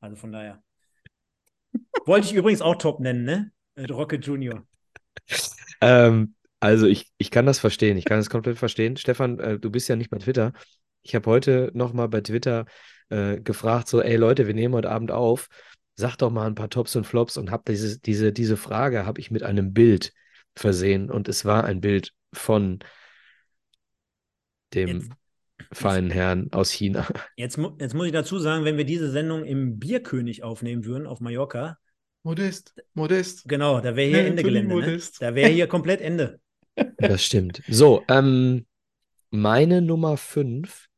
[0.00, 0.62] Also von daher.
[2.04, 3.52] Wollte ich übrigens auch top nennen, ne?
[3.74, 4.66] Äh, Rocco Junior.
[5.80, 7.96] Ähm, also ich, ich kann das verstehen.
[7.96, 8.98] Ich kann das komplett verstehen.
[8.98, 10.52] Stefan, äh, du bist ja nicht bei Twitter.
[11.00, 12.66] Ich habe heute nochmal bei Twitter
[13.08, 15.48] äh, gefragt, so, ey Leute, wir nehmen heute Abend auf
[15.94, 19.20] sag doch mal ein paar Tops und Flops und habe diese, diese, diese Frage habe
[19.20, 20.12] ich mit einem Bild
[20.56, 22.80] versehen und es war ein Bild von
[24.74, 25.10] dem jetzt,
[25.70, 27.06] feinen Herrn aus China.
[27.36, 31.20] Jetzt, jetzt muss ich dazu sagen, wenn wir diese Sendung im Bierkönig aufnehmen würden auf
[31.20, 31.78] Mallorca,
[32.22, 33.48] Modest, Modest.
[33.48, 34.76] Genau, da wäre hier Ende Gelände.
[34.76, 35.00] Ne?
[35.18, 36.40] Da wäre hier komplett Ende.
[36.98, 37.62] Das stimmt.
[37.68, 38.66] So, ähm,
[39.30, 40.88] meine Nummer 5.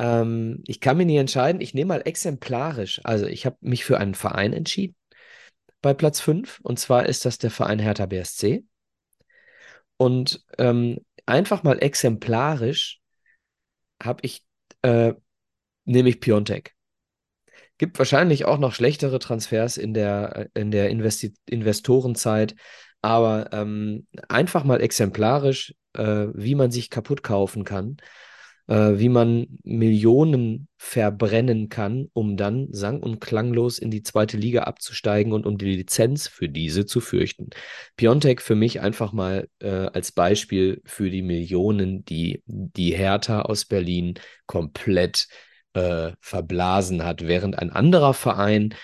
[0.00, 1.60] Ähm, ich kann mir nicht entscheiden.
[1.60, 3.00] Ich nehme mal exemplarisch.
[3.04, 4.96] Also, ich habe mich für einen Verein entschieden
[5.82, 6.60] bei Platz 5.
[6.62, 8.64] Und zwar ist das der Verein Hertha BSC.
[9.98, 13.00] Und ähm, einfach mal exemplarisch
[14.02, 14.42] habe ich,
[14.80, 15.12] äh,
[15.84, 16.74] nehme ich Piontek.
[17.76, 22.54] Gibt wahrscheinlich auch noch schlechtere Transfers in der, in der Investi Investorenzeit,
[23.02, 27.98] aber ähm, einfach mal exemplarisch, äh, wie man sich kaputt kaufen kann,
[28.70, 34.62] äh, wie man Millionen verbrennen kann, um dann sang- und klanglos in die zweite Liga
[34.62, 37.50] abzusteigen und um die Lizenz für diese zu fürchten.
[37.96, 43.64] Piontek für mich einfach mal äh, als Beispiel für die Millionen, die die Hertha aus
[43.64, 44.14] Berlin
[44.46, 45.26] komplett
[45.74, 48.74] äh, verblasen hat, während ein anderer Verein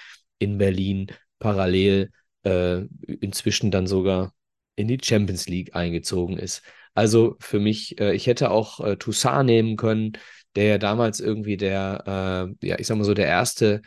[0.41, 2.11] in Berlin parallel
[2.43, 2.81] äh,
[3.21, 4.33] inzwischen dann sogar
[4.75, 6.63] in die Champions League eingezogen ist.
[6.97, 10.13] Also für mich, äh, ich hätte auch äh, Toussaint nehmen können,
[10.57, 13.83] der ja damals irgendwie der, äh, ja, ich sag mal so, der erste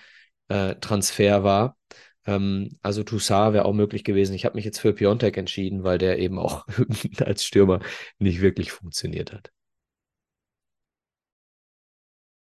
[0.50, 1.78] äh, Transfer war.
[2.26, 4.36] Ähm, also Toussaint wäre auch möglich gewesen.
[4.36, 6.68] Ich habe mich jetzt für Piontek entschieden, weil der eben auch
[7.26, 7.80] als Stürmer
[8.20, 9.52] nicht wirklich funktioniert hat.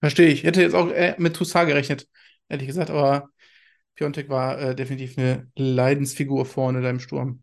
[0.01, 0.45] Verstehe ich.
[0.45, 2.09] Hätte jetzt auch äh, mit Toussaint gerechnet,
[2.49, 3.29] ehrlich gesagt, aber
[3.97, 7.43] Piontek war äh, definitiv eine Leidensfigur vorne da im Sturm.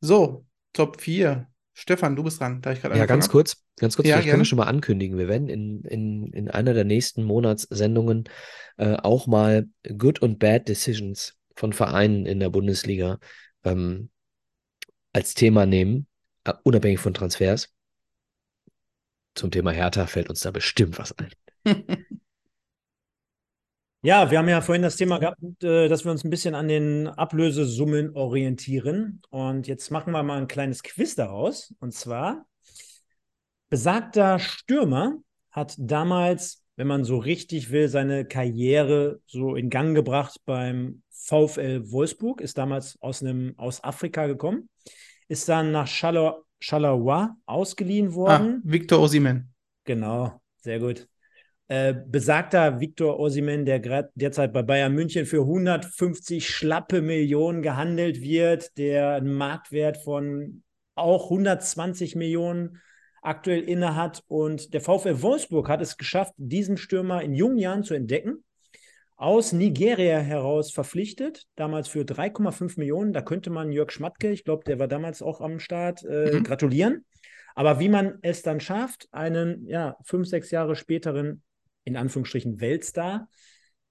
[0.00, 1.48] So, Top 4.
[1.76, 2.62] Stefan, du bist dran.
[2.62, 5.18] Da ich ja, ganz kurz, ganz kurz, ja, vielleicht können wir schon mal ankündigen.
[5.18, 8.24] Wir werden in, in, in einer der nächsten Monatssendungen
[8.76, 13.18] äh, auch mal Good und Bad Decisions von Vereinen in der Bundesliga
[13.64, 14.10] ähm,
[15.12, 16.06] als Thema nehmen,
[16.48, 17.70] uh, unabhängig von Transfers.
[19.34, 21.30] Zum Thema Hertha fällt uns da bestimmt was ein.
[24.04, 26.68] Ja, wir haben ja vorhin das Thema gehabt, äh, dass wir uns ein bisschen an
[26.68, 29.22] den Ablösesummen orientieren.
[29.30, 31.74] Und jetzt machen wir mal ein kleines Quiz daraus.
[31.80, 32.44] Und zwar,
[33.70, 35.16] besagter Stürmer
[35.50, 41.90] hat damals, wenn man so richtig will, seine Karriere so in Gang gebracht beim VfL
[41.90, 44.68] Wolfsburg, ist damals aus, einem, aus Afrika gekommen,
[45.28, 48.62] ist dann nach Charleroi ausgeliehen ah, worden.
[48.66, 49.54] Ah, Victor Osimen.
[49.84, 51.08] Genau, sehr gut.
[51.68, 58.20] Äh, besagter Viktor Osimen, der gerade derzeit bei Bayern München für 150 schlappe Millionen gehandelt
[58.20, 60.62] wird, der einen Marktwert von
[60.94, 62.82] auch 120 Millionen
[63.22, 64.22] aktuell innehat.
[64.28, 68.44] Und der VfL Wolfsburg hat es geschafft, diesen Stürmer in jungen Jahren zu entdecken.
[69.16, 73.14] Aus Nigeria heraus verpflichtet, damals für 3,5 Millionen.
[73.14, 76.42] Da könnte man Jörg Schmatke, ich glaube, der war damals auch am Start, äh, mhm.
[76.42, 77.06] gratulieren.
[77.54, 81.42] Aber wie man es dann schafft, einen ja, fünf, sechs Jahre späteren
[81.84, 83.28] in Anführungsstrichen Weltstar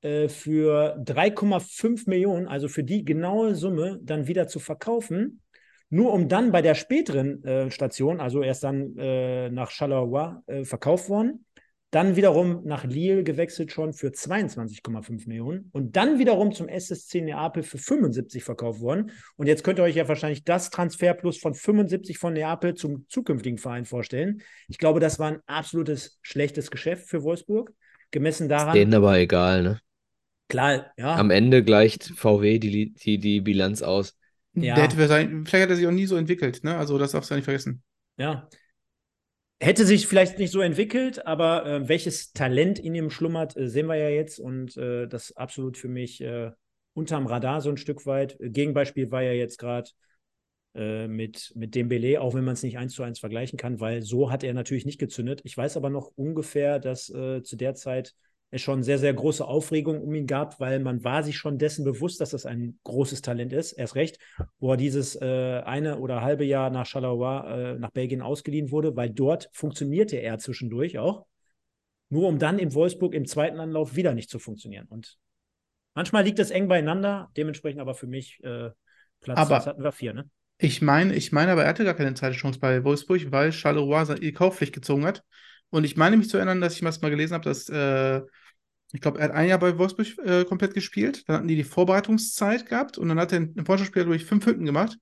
[0.02, 5.42] äh, für 3,5 Millionen, also für die genaue Summe, dann wieder zu verkaufen,
[5.90, 10.64] nur um dann bei der späteren äh, Station, also erst dann äh, nach Charleroi äh,
[10.66, 11.46] verkauft worden,
[11.94, 17.62] dann wiederum nach Lille gewechselt schon für 22,5 Millionen und dann wiederum zum SSC Neapel
[17.62, 19.12] für 75 verkauft worden.
[19.36, 23.60] Und jetzt könnt ihr euch ja wahrscheinlich das Transferplus von 75 von Neapel zum zukünftigen
[23.60, 24.42] Verein vorstellen.
[24.68, 27.72] Ich glaube, das war ein absolutes schlechtes Geschäft für Wolfsburg
[28.14, 28.74] gemessen daran.
[28.74, 29.80] Denen aber egal, ne?
[30.48, 31.16] Klar, ja.
[31.16, 34.18] Am Ende gleicht VW die, die, die Bilanz aus.
[34.54, 34.76] Ja.
[34.76, 36.78] Der hätte vielleicht, vielleicht hat er sich auch nie so entwickelt, ne?
[36.78, 37.84] Also das darfst du ja nicht vergessen.
[38.18, 38.48] Ja.
[39.60, 43.88] Hätte sich vielleicht nicht so entwickelt, aber äh, welches Talent in ihm schlummert, äh, sehen
[43.88, 46.52] wir ja jetzt und äh, das absolut für mich äh,
[46.94, 48.38] unterm Radar so ein Stück weit.
[48.40, 49.90] Gegenbeispiel war ja jetzt gerade
[50.76, 54.02] äh, mit, mit Dembele, auch wenn man es nicht eins zu eins vergleichen kann, weil
[54.02, 55.42] so hat er natürlich nicht gezündet.
[55.44, 58.16] Ich weiß aber noch ungefähr, dass äh, zu der Zeit
[58.54, 61.84] es schon sehr, sehr große Aufregung um ihn gab, weil man war sich schon dessen
[61.84, 63.74] bewusst, dass das ein großes Talent ist.
[63.74, 64.20] Erst recht,
[64.60, 68.96] wo er dieses äh, eine oder halbe Jahr nach Charleroi, äh, nach Belgien ausgeliehen wurde,
[68.96, 71.26] weil dort funktionierte er zwischendurch auch.
[72.10, 74.86] Nur um dann in Wolfsburg im zweiten Anlauf wieder nicht zu funktionieren.
[74.88, 75.18] Und
[75.96, 78.70] manchmal liegt es eng beieinander, dementsprechend aber für mich äh,
[79.20, 80.30] Platz, aber, hatten wir vier, ne?
[80.64, 84.06] Ich meine, ich meine, aber er hatte gar keine zweite Chance bei Wolfsburg, weil Charleroi
[84.06, 85.22] seine Kaufpflicht gezogen hat.
[85.72, 88.22] Und ich meine mich zu erinnern, dass ich mal gelesen habe, dass äh,
[88.94, 91.28] ich glaube, er hat ein Jahr bei Wolfsburg äh, komplett gespielt.
[91.28, 94.66] Dann hatten die die Vorbereitungszeit gehabt und dann hat er im Freundschaftsspiel, ich, fünf Hütten
[94.66, 94.98] gemacht.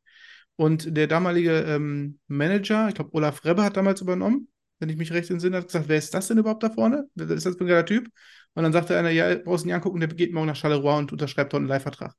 [0.56, 4.48] Und der damalige ähm, Manager, ich glaube, Olaf Rebbe hat damals übernommen,
[4.80, 7.08] wenn ich mich recht entsinne, hat gesagt, wer ist das denn überhaupt da vorne?
[7.14, 8.10] Wer ist das ein geiler Typ?
[8.56, 11.12] Und dann sagte einer, ja, brauchst du nicht angucken, der geht morgen nach Charleroi und
[11.12, 12.16] unterschreibt dort einen Leihvertrag.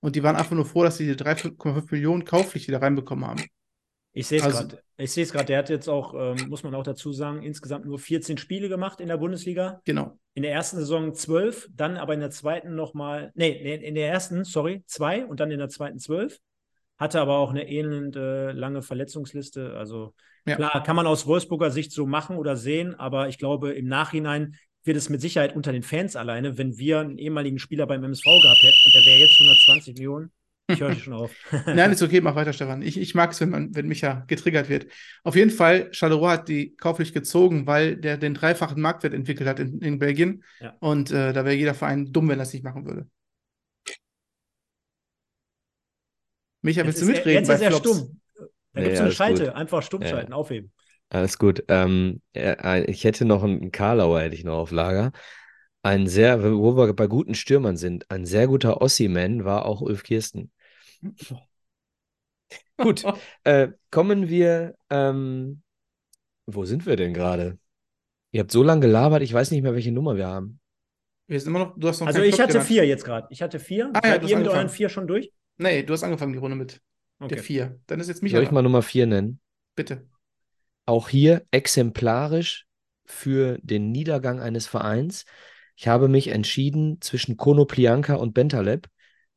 [0.00, 3.44] Und die waren einfach nur froh, dass sie die 3,5 Millionen Kaufpflicht wieder reinbekommen haben.
[4.12, 4.82] Ich sehe es also, gerade.
[4.96, 5.46] Ich sehe es gerade.
[5.46, 9.00] Der hat jetzt auch, ähm, muss man auch dazu sagen, insgesamt nur 14 Spiele gemacht
[9.00, 9.80] in der Bundesliga.
[9.84, 10.18] Genau.
[10.34, 14.44] In der ersten Saison 12, dann aber in der zweiten nochmal, nee, in der ersten,
[14.44, 16.38] sorry, zwei und dann in der zweiten 12.
[16.98, 19.76] Hatte aber auch eine ähnlich äh, lange Verletzungsliste.
[19.76, 20.56] Also ja.
[20.56, 24.56] klar, kann man aus Wolfsburger Sicht so machen oder sehen, aber ich glaube, im Nachhinein
[24.84, 28.24] wird es mit Sicherheit unter den Fans alleine, wenn wir einen ehemaligen Spieler beim MSV
[28.24, 30.32] gehabt hätten und der wäre jetzt 120 Millionen.
[30.68, 31.32] Ich höre schon auf.
[31.66, 32.82] Nein, ist okay, mach weiter, Stefan.
[32.82, 34.86] Ich, ich mag es, wenn, man, wenn Micha getriggert wird.
[35.24, 39.58] Auf jeden Fall, Charleroi hat die kauflich gezogen, weil der den dreifachen Marktwert entwickelt hat
[39.58, 40.44] in, in Belgien.
[40.60, 40.76] Ja.
[40.80, 43.08] Und äh, da wäre jeder Verein dumm, wenn er das nicht machen würde.
[46.62, 47.32] Micha, willst du mitreden?
[47.32, 48.20] Jetzt ist er stumm.
[48.72, 49.54] Da gibt es eine Schalte, gut.
[49.54, 50.36] einfach stumm schalten, ja.
[50.36, 50.72] aufheben.
[51.10, 51.64] Alles gut.
[51.68, 55.12] Ähm, ich hätte noch einen Karlauer, hätte ich noch auf Lager.
[55.82, 60.04] Ein sehr, wo wir bei guten Stürmern sind, ein sehr guter Ossi-Man war auch Ulf
[60.04, 60.52] Kirsten.
[62.76, 63.04] Gut,
[63.44, 64.74] äh, kommen wir.
[64.88, 65.62] Ähm,
[66.46, 67.58] wo sind wir denn gerade?
[68.32, 70.60] Ihr habt so lange gelabert, ich weiß nicht mehr, welche Nummer wir haben.
[71.26, 72.68] Wir sind immer noch, du hast noch Also ich hatte genannt.
[72.68, 73.26] vier jetzt gerade.
[73.30, 73.90] Ich hatte vier.
[73.94, 75.32] Ah, Seid ja, ihr mit euren vier schon durch?
[75.58, 76.80] Nee, du hast angefangen die Runde mit
[77.18, 77.34] okay.
[77.34, 77.80] der vier.
[77.86, 78.38] Dann ist jetzt Michael.
[78.38, 79.40] Soll ich mal Nummer vier nennen?
[79.74, 80.08] Bitte.
[80.86, 82.66] Auch hier exemplarisch
[83.04, 85.24] für den Niedergang eines Vereins.
[85.76, 88.88] Ich habe mich entschieden zwischen Konoplianka und Bentaleb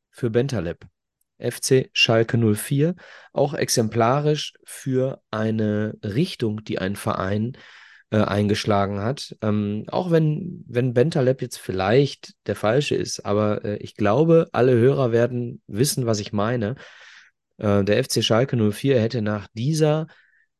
[0.09, 0.85] für Bentaleb.
[1.39, 2.95] FC Schalke 04,
[3.33, 7.57] auch exemplarisch für eine Richtung, die ein Verein
[8.11, 9.35] äh, eingeschlagen hat.
[9.41, 14.73] Ähm, auch wenn, wenn Bentaleb jetzt vielleicht der falsche ist, aber äh, ich glaube, alle
[14.73, 16.75] Hörer werden wissen, was ich meine.
[17.57, 20.07] Äh, der FC Schalke 04 hätte nach dieser,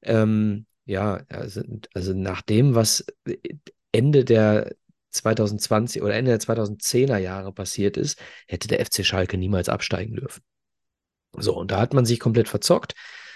[0.02, 1.62] ähm, ja, also,
[1.94, 3.06] also nach dem, was
[3.92, 4.76] Ende der
[5.12, 10.42] 2020 oder Ende der 2010er Jahre passiert ist, hätte der FC Schalke niemals absteigen dürfen.
[11.38, 12.94] So, und da hat man sich komplett verzockt.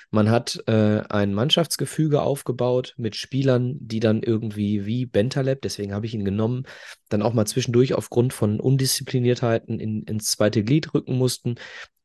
[0.09, 6.05] Man hat äh, ein Mannschaftsgefüge aufgebaut mit Spielern, die dann irgendwie wie Bentaleb, deswegen habe
[6.05, 6.63] ich ihn genommen,
[7.09, 11.55] dann auch mal zwischendurch aufgrund von Undiszipliniertheiten in, ins zweite Glied rücken mussten.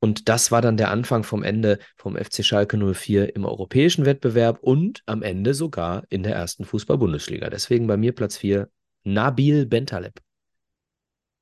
[0.00, 4.58] Und das war dann der Anfang vom Ende vom FC Schalke 04 im europäischen Wettbewerb
[4.60, 7.50] und am Ende sogar in der ersten Fußball-Bundesliga.
[7.50, 8.68] Deswegen bei mir Platz 4
[9.04, 10.20] Nabil Bentaleb.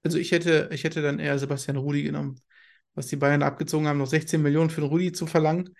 [0.02, 2.40] Also ich hätte, ich hätte dann eher Sebastian Rudi genommen
[2.94, 5.74] was die Bayern abgezogen haben, noch 16 Millionen für den Rudi zu verlangen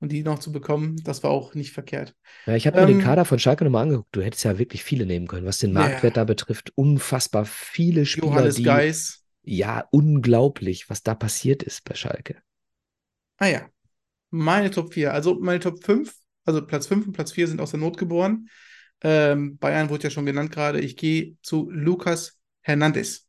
[0.00, 2.14] und die noch zu bekommen, das war auch nicht verkehrt.
[2.46, 4.08] Ja, ich habe ähm, mir den ähm, Kader von Schalke nochmal angeguckt.
[4.12, 6.22] Du hättest ja wirklich viele nehmen können, was den Marktwert ja.
[6.22, 6.72] da betrifft.
[6.74, 8.26] Unfassbar viele Spieler.
[8.26, 9.24] Johannes die, Geis.
[9.42, 12.36] Ja, unglaublich, was da passiert ist bei Schalke.
[13.36, 13.68] Ah ja.
[14.30, 15.12] Meine Top 4.
[15.12, 18.48] Also meine Top 5, also Platz 5 und Platz 4 sind aus der Not geboren.
[19.02, 20.80] Ähm, Bayern wurde ja schon genannt gerade.
[20.80, 23.26] Ich gehe zu Lucas Hernandez.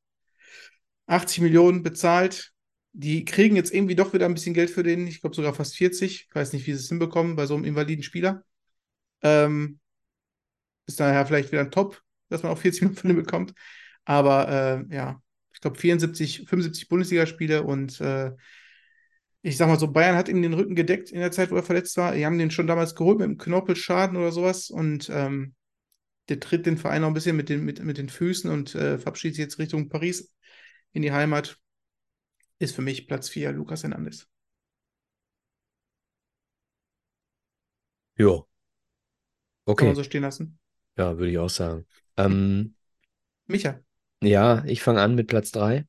[1.08, 2.54] 80 Millionen bezahlt,
[2.94, 5.76] die kriegen jetzt irgendwie doch wieder ein bisschen Geld für den, ich glaube sogar fast
[5.76, 6.28] 40.
[6.30, 8.44] Ich weiß nicht, wie sie es hinbekommen bei so einem invaliden Spieler.
[9.22, 9.80] Ähm,
[10.88, 13.54] ist daher vielleicht wieder ein Top, dass man auch 40 Millionen für den bekommt.
[14.04, 14.50] Aber
[14.90, 15.22] äh, ja,
[15.54, 18.32] ich glaube 74, 75 Bundesligaspiele und äh,
[19.44, 21.64] ich sag mal so, Bayern hat ihm den Rücken gedeckt in der Zeit, wo er
[21.64, 22.14] verletzt war.
[22.14, 25.56] Die haben den schon damals geholt mit einem Knorpelschaden oder sowas und ähm,
[26.30, 29.00] der tritt den Verein auch ein bisschen mit den, mit, mit den Füßen und äh,
[29.00, 30.34] verabschiedet sich jetzt Richtung Paris
[30.94, 31.58] in die Heimat
[32.62, 34.28] ist für mich Platz 4 Lukas Hernandez.
[38.18, 38.48] Jo.
[39.66, 39.80] Okay.
[39.80, 40.60] Kann man so stehen lassen?
[40.98, 41.88] Ja, würde ich auch sagen.
[42.18, 42.76] Ähm,
[43.48, 43.82] Micha.
[44.22, 45.88] Ja, ich fange an mit Platz 3.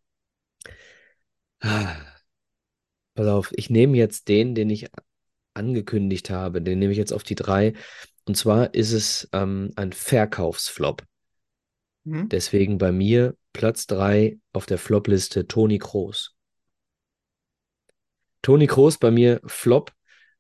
[1.61, 1.97] Ah.
[3.15, 4.91] Pass auf, ich nehme jetzt den, den ich
[5.53, 6.63] angekündigt habe.
[6.63, 7.75] Den nehme ich jetzt auf die 3.
[8.25, 11.05] Und zwar ist es ähm, ein Verkaufsflop.
[12.05, 12.31] Mhm.
[12.31, 16.35] Deswegen bei mir Platz 3 auf der Flop-Liste Toni Kroos.
[18.43, 19.93] Toni Kroos bei mir Flop,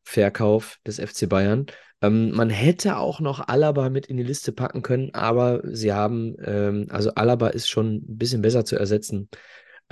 [0.02, 1.66] Verkauf des FC Bayern.
[2.00, 6.36] Ähm, man hätte auch noch Alaba mit in die Liste packen können, aber sie haben,
[6.44, 9.28] ähm, also Alaba ist schon ein bisschen besser zu ersetzen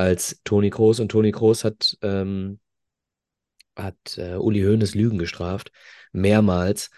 [0.00, 2.58] als Toni Kroos und Toni Kroos hat, ähm,
[3.76, 5.72] hat äh, Uli Hoeneß Lügen gestraft,
[6.12, 6.90] mehrmals.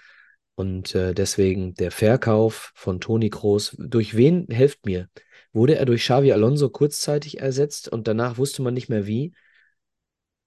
[0.54, 5.08] Und äh, deswegen der Verkauf von Toni Kroos, durch wen helft mir?
[5.52, 9.34] Wurde er durch Xavi Alonso kurzzeitig ersetzt und danach wusste man nicht mehr wie?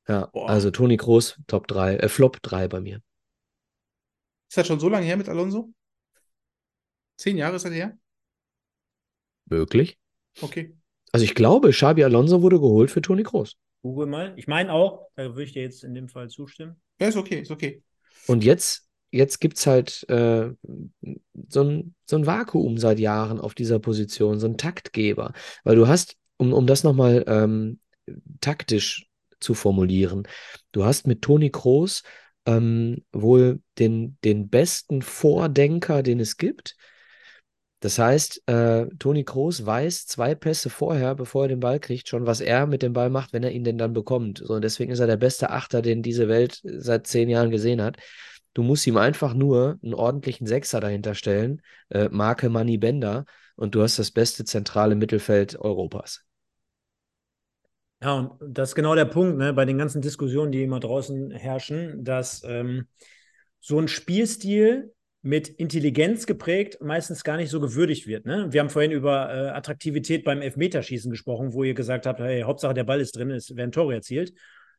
[0.07, 0.49] Ja, Boah.
[0.49, 3.01] also Toni Kroos, Top 3, äh, Flop 3 bei mir.
[4.49, 5.73] Ist das schon so lange her mit Alonso?
[7.17, 7.97] Zehn Jahre ist das her?
[9.45, 9.97] Möglich.
[10.41, 10.75] Okay.
[11.11, 13.55] Also ich glaube, Xabi Alonso wurde geholt für Toni Kroos.
[13.81, 14.33] Google mal.
[14.35, 16.81] Ich meine auch, da würde ich dir jetzt in dem Fall zustimmen.
[16.99, 17.83] Ja, ist okay, ist okay.
[18.27, 20.49] Und jetzt, jetzt gibt es halt äh,
[21.49, 25.33] so, ein, so ein Vakuum seit Jahren auf dieser Position, so ein Taktgeber.
[25.63, 27.79] Weil du hast, um, um das nochmal ähm,
[28.41, 29.07] taktisch
[29.39, 30.27] zu formulieren.
[30.71, 32.03] Du hast mit Toni Kroos
[32.45, 36.75] ähm, wohl den, den besten Vordenker, den es gibt.
[37.85, 42.25] Das heißt, äh, Toni Kroos weiß zwei Pässe vorher, bevor er den Ball kriegt, schon,
[42.25, 44.41] was er mit dem Ball macht, wenn er ihn denn dann bekommt.
[44.43, 47.81] So, und deswegen ist er der beste Achter, den diese Welt seit zehn Jahren gesehen
[47.81, 47.97] hat.
[48.55, 53.25] Du musst ihm einfach nur einen ordentlichen Sechser dahinter stellen, äh, Marke Money Bender,
[53.55, 56.24] und du hast das beste zentrale Mittelfeld Europas.
[58.05, 61.31] Ja, und das ist genau der Punkt, ne, bei den ganzen Diskussionen, die immer draußen
[61.31, 62.85] herrschen, dass ähm,
[63.59, 64.93] so ein Spielstil
[65.23, 68.27] mit Intelligenz geprägt meistens gar nicht so gewürdigt wird.
[68.27, 68.45] Ne?
[68.51, 72.75] Wir haben vorhin über äh, Attraktivität beim Elfmeterschießen gesprochen, wo ihr gesagt habt, hey, Hauptsache
[72.75, 74.33] der Ball ist drin, es werden Tore erzielt.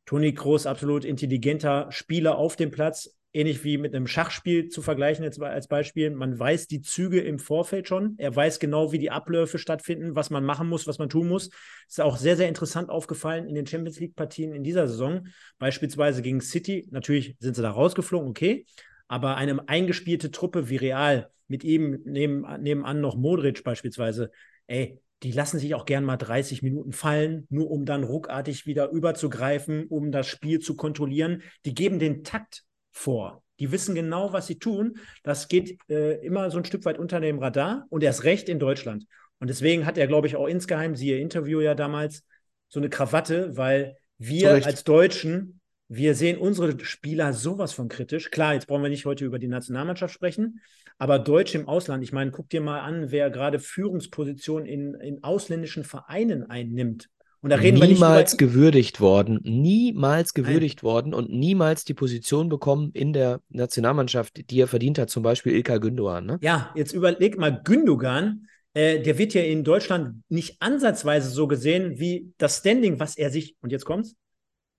[0.04, 5.24] Toni Kroos, absolut intelligenter Spieler auf dem Platz, ähnlich wie mit einem Schachspiel zu vergleichen
[5.24, 6.10] als Beispiel.
[6.10, 8.14] Man weiß die Züge im Vorfeld schon.
[8.18, 11.50] Er weiß genau, wie die Abläufe stattfinden, was man machen muss, was man tun muss.
[11.88, 15.26] Ist auch sehr, sehr interessant aufgefallen in den Champions League-Partien in dieser Saison.
[15.58, 16.88] Beispielsweise gegen City.
[16.90, 18.64] Natürlich sind sie da rausgeflogen, okay.
[19.08, 24.30] Aber eine eingespielte Truppe wie Real, mit ihm neben, nebenan noch Modric beispielsweise,
[24.66, 28.90] ey, die lassen sich auch gern mal 30 Minuten fallen, nur um dann ruckartig wieder
[28.90, 31.42] überzugreifen, um das Spiel zu kontrollieren.
[31.64, 32.64] Die geben den Takt
[32.96, 33.42] vor.
[33.58, 34.98] Die wissen genau, was sie tun.
[35.22, 38.58] Das geht äh, immer so ein Stück weit unter dem Radar und erst recht in
[38.58, 39.06] Deutschland.
[39.38, 42.24] Und deswegen hat er, glaube ich, auch insgeheim, siehe Interview ja damals,
[42.68, 48.30] so eine Krawatte, weil wir als Deutschen, wir sehen unsere Spieler sowas von kritisch.
[48.30, 50.60] Klar, jetzt brauchen wir nicht heute über die Nationalmannschaft sprechen,
[50.98, 55.22] aber Deutsche im Ausland, ich meine, guck dir mal an, wer gerade Führungspositionen in, in
[55.22, 57.08] ausländischen Vereinen einnimmt.
[57.46, 60.92] Und da reden niemals wir gewürdigt worden, niemals gewürdigt Nein.
[60.92, 65.52] worden und niemals die Position bekommen in der Nationalmannschaft, die er verdient hat, zum Beispiel
[65.52, 66.26] Ilkay Gündogan.
[66.26, 66.38] Ne?
[66.40, 72.00] Ja, jetzt überleg mal, Gündogan, äh, der wird ja in Deutschland nicht ansatzweise so gesehen
[72.00, 74.16] wie das Standing, was er sich, und jetzt kommt's,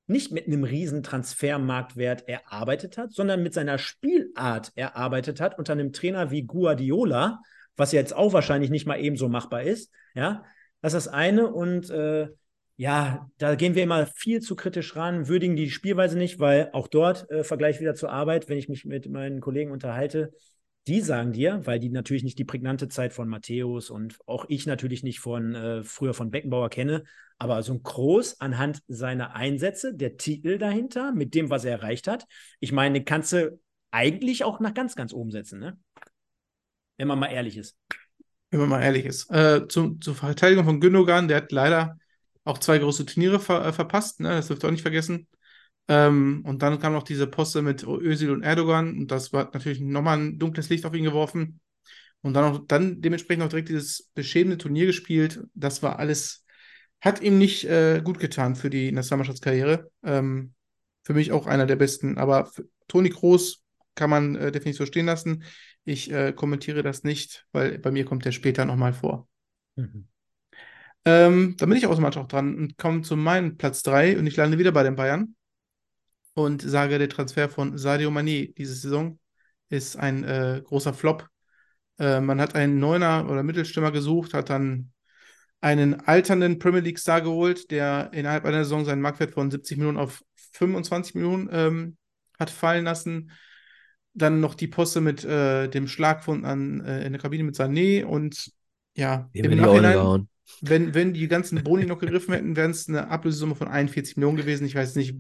[0.06, 5.94] nicht mit einem riesen Transfermarktwert erarbeitet hat, sondern mit seiner Spielart erarbeitet hat unter einem
[5.94, 7.40] Trainer wie Guardiola,
[7.78, 9.90] was jetzt auch wahrscheinlich nicht mal ebenso machbar ist.
[10.16, 10.44] Ja,
[10.82, 12.28] das ist das eine und äh,
[12.78, 16.88] ja, da gehen wir immer viel zu kritisch ran, würdigen die Spielweise nicht, weil auch
[16.88, 20.32] dort, äh, Vergleich wieder zur Arbeit, wenn ich mich mit meinen Kollegen unterhalte,
[20.86, 24.68] die sagen dir, weil die natürlich nicht die prägnante Zeit von Matthäus und auch ich
[24.68, 27.04] natürlich nicht von äh, früher von Beckenbauer kenne,
[27.40, 32.08] aber so ein Groß anhand seiner Einsätze, der Titel dahinter, mit dem, was er erreicht
[32.08, 32.26] hat,
[32.60, 33.60] ich meine, kannst du
[33.90, 35.80] eigentlich auch nach ganz, ganz oben setzen, ne?
[36.98, 37.76] Wenn man mal ehrlich ist.
[38.52, 39.30] Wenn man mal ehrlich ist.
[39.32, 41.98] Äh, zum, zur Verteidigung von Gündogan, der hat leider
[42.48, 44.30] auch zwei große Turniere ver äh, verpasst, ne?
[44.30, 45.28] das dürft ihr auch nicht vergessen.
[45.88, 49.80] Ähm, und dann kam noch diese Poste mit Özil und Erdogan und das war natürlich
[49.80, 51.60] nochmal ein dunkles Licht auf ihn geworfen.
[52.22, 55.42] Und dann auch dann dementsprechend auch direkt dieses beschämende Turnier gespielt.
[55.54, 56.46] Das war alles,
[57.00, 59.90] hat ihm nicht äh, gut getan für die Nationalmannschaftskarriere.
[60.04, 60.54] Ähm,
[61.04, 62.18] für mich auch einer der besten.
[62.18, 62.52] Aber
[62.88, 63.64] Toni Kroos
[63.96, 65.44] kann man äh, definitiv so stehen lassen.
[65.86, 69.30] Ich äh, kommentiere das nicht, weil bei mir kommt der später nochmal vor.
[69.76, 70.08] Mhm.
[71.08, 74.36] Ähm, dann bin ich automatisch auch dran und komme zu meinem Platz 3 und ich
[74.36, 75.36] lande wieder bei den Bayern
[76.34, 79.18] und sage, der Transfer von Sadio Mané diese Saison
[79.70, 81.30] ist ein äh, großer Flop.
[81.98, 84.92] Äh, man hat einen Neuner oder Mittelstürmer gesucht, hat dann
[85.62, 89.98] einen alternden Premier League Star geholt, der innerhalb einer Saison seinen Marktwert von 70 Millionen
[89.98, 91.98] auf 25 Millionen ähm,
[92.38, 93.32] hat fallen lassen.
[94.14, 98.04] Dann noch die Poste mit äh, dem Schlagfund an, äh, in der Kabine mit Sané
[98.04, 98.52] und
[98.94, 100.28] ja, im Nachhinein,
[100.62, 104.38] wenn, wenn die ganzen Boni noch gegriffen hätten, wären es eine Ablösesumme von 41 Millionen
[104.38, 104.66] gewesen.
[104.66, 105.16] Ich weiß nicht,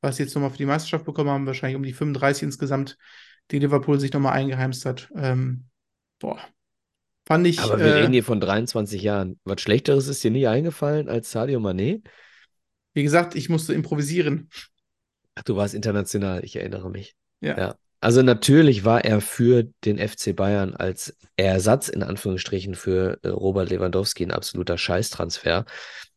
[0.00, 1.46] was sie jetzt nochmal für die Meisterschaft bekommen haben.
[1.46, 2.96] Wahrscheinlich um die 35 insgesamt,
[3.50, 5.10] die Liverpool sich nochmal eingeheimst hat.
[5.16, 5.64] Ähm,
[6.18, 6.38] boah.
[7.26, 7.60] Fand ich.
[7.60, 9.40] Aber wir äh, reden hier von 23 Jahren.
[9.44, 12.02] Was Schlechteres ist dir nie eingefallen als Sadio Mané?
[12.94, 14.48] Wie gesagt, ich musste improvisieren.
[15.34, 17.14] Ach, du warst international, ich erinnere mich.
[17.40, 17.58] Ja.
[17.58, 17.74] ja.
[18.00, 23.70] Also natürlich war er für den FC Bayern als Ersatz in Anführungsstrichen für äh, Robert
[23.70, 25.64] Lewandowski ein absoluter Scheißtransfer,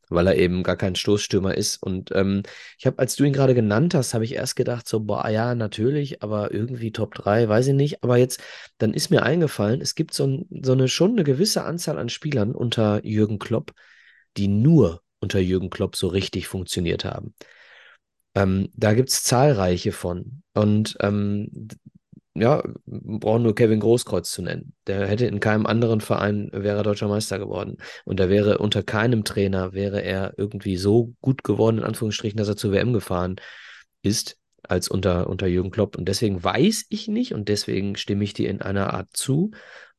[0.10, 1.82] weil er eben gar kein Stoßstürmer ist.
[1.82, 2.44] Und ähm,
[2.78, 5.56] ich habe, als du ihn gerade genannt hast, habe ich erst gedacht, so, boah, ja,
[5.56, 8.04] natürlich, aber irgendwie Top 3, weiß ich nicht.
[8.04, 8.42] Aber jetzt,
[8.78, 12.10] dann ist mir eingefallen, es gibt so, ein, so eine schon eine gewisse Anzahl an
[12.10, 13.74] Spielern unter Jürgen Klopp,
[14.38, 17.34] die nur unter Jürgen Klopp so richtig funktioniert haben.
[18.40, 20.44] Ähm, da gibt es zahlreiche von.
[20.54, 21.68] Und ähm,
[22.36, 24.74] ja, brauchen nur Kevin Großkreuz zu nennen.
[24.88, 27.78] Der hätte in keinem anderen Verein wäre deutscher Meister geworden.
[28.06, 32.48] Und da wäre unter keinem Trainer wäre er irgendwie so gut geworden, in Anführungsstrichen, dass
[32.48, 33.36] er zur WM gefahren
[34.04, 35.98] ist, als unter, unter Jürgen Klopp.
[35.98, 39.52] Und deswegen weiß ich nicht und deswegen stimme ich dir in einer Art zu,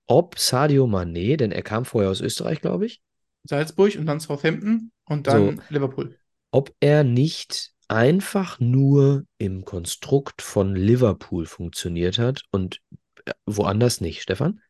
[0.06, 3.02] ob Sadio Mané, denn er kam vorher aus Österreich, glaube ich.
[3.44, 6.16] Salzburg und dann Southampton und dann so, Liverpool.
[6.52, 12.80] Ob er nicht einfach nur im Konstrukt von Liverpool funktioniert hat und
[13.24, 14.60] äh, woanders nicht, Stefan?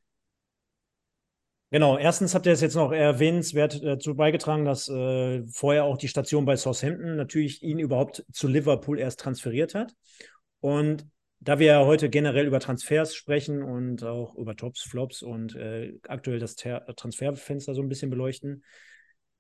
[1.73, 6.09] Genau, erstens habt ihr es jetzt noch erwähnenswert dazu beigetragen, dass äh, vorher auch die
[6.09, 9.95] Station bei Southampton natürlich ihn überhaupt zu Liverpool erst transferiert hat.
[10.59, 11.07] Und
[11.39, 15.99] da wir ja heute generell über Transfers sprechen und auch über Tops, Flops und äh,
[16.09, 18.65] aktuell das Ter Transferfenster so ein bisschen beleuchten,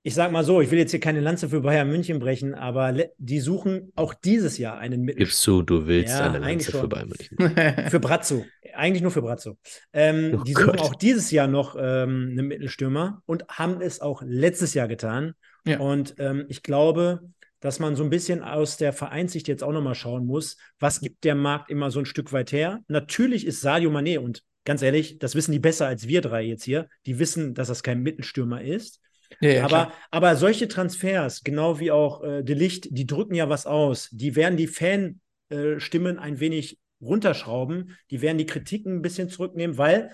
[0.02, 2.94] ich sag mal so, ich will jetzt hier keine Lanze für Bayern München brechen, aber
[3.18, 5.26] die suchen auch dieses Jahr einen Mittelstürmer.
[5.26, 7.88] Gibst du, du willst ja, eine Lanze für Bayern München.
[7.90, 8.46] für Brazzo.
[8.72, 9.58] Eigentlich nur für Brazzo.
[9.92, 10.80] Ähm, oh die suchen Gott.
[10.80, 15.34] auch dieses Jahr noch ähm, einen Mittelstürmer und haben es auch letztes Jahr getan.
[15.66, 15.80] Ja.
[15.80, 17.20] Und ähm, ich glaube,
[17.60, 21.24] dass man so ein bisschen aus der Vereinssicht jetzt auch nochmal schauen muss, was gibt
[21.24, 22.80] der Markt immer so ein Stück weit her?
[22.88, 26.64] Natürlich ist Sadio Mané und ganz ehrlich, das wissen die besser als wir drei jetzt
[26.64, 26.88] hier.
[27.04, 29.00] Die wissen, dass das kein Mittelstürmer ist.
[29.40, 33.66] Ja, ja, aber, aber solche Transfers, genau wie auch äh, Delicht, die drücken ja was
[33.66, 34.08] aus.
[34.10, 37.96] Die werden die Fanstimmen äh, ein wenig runterschrauben.
[38.10, 40.10] Die werden die Kritiken ein bisschen zurücknehmen, weil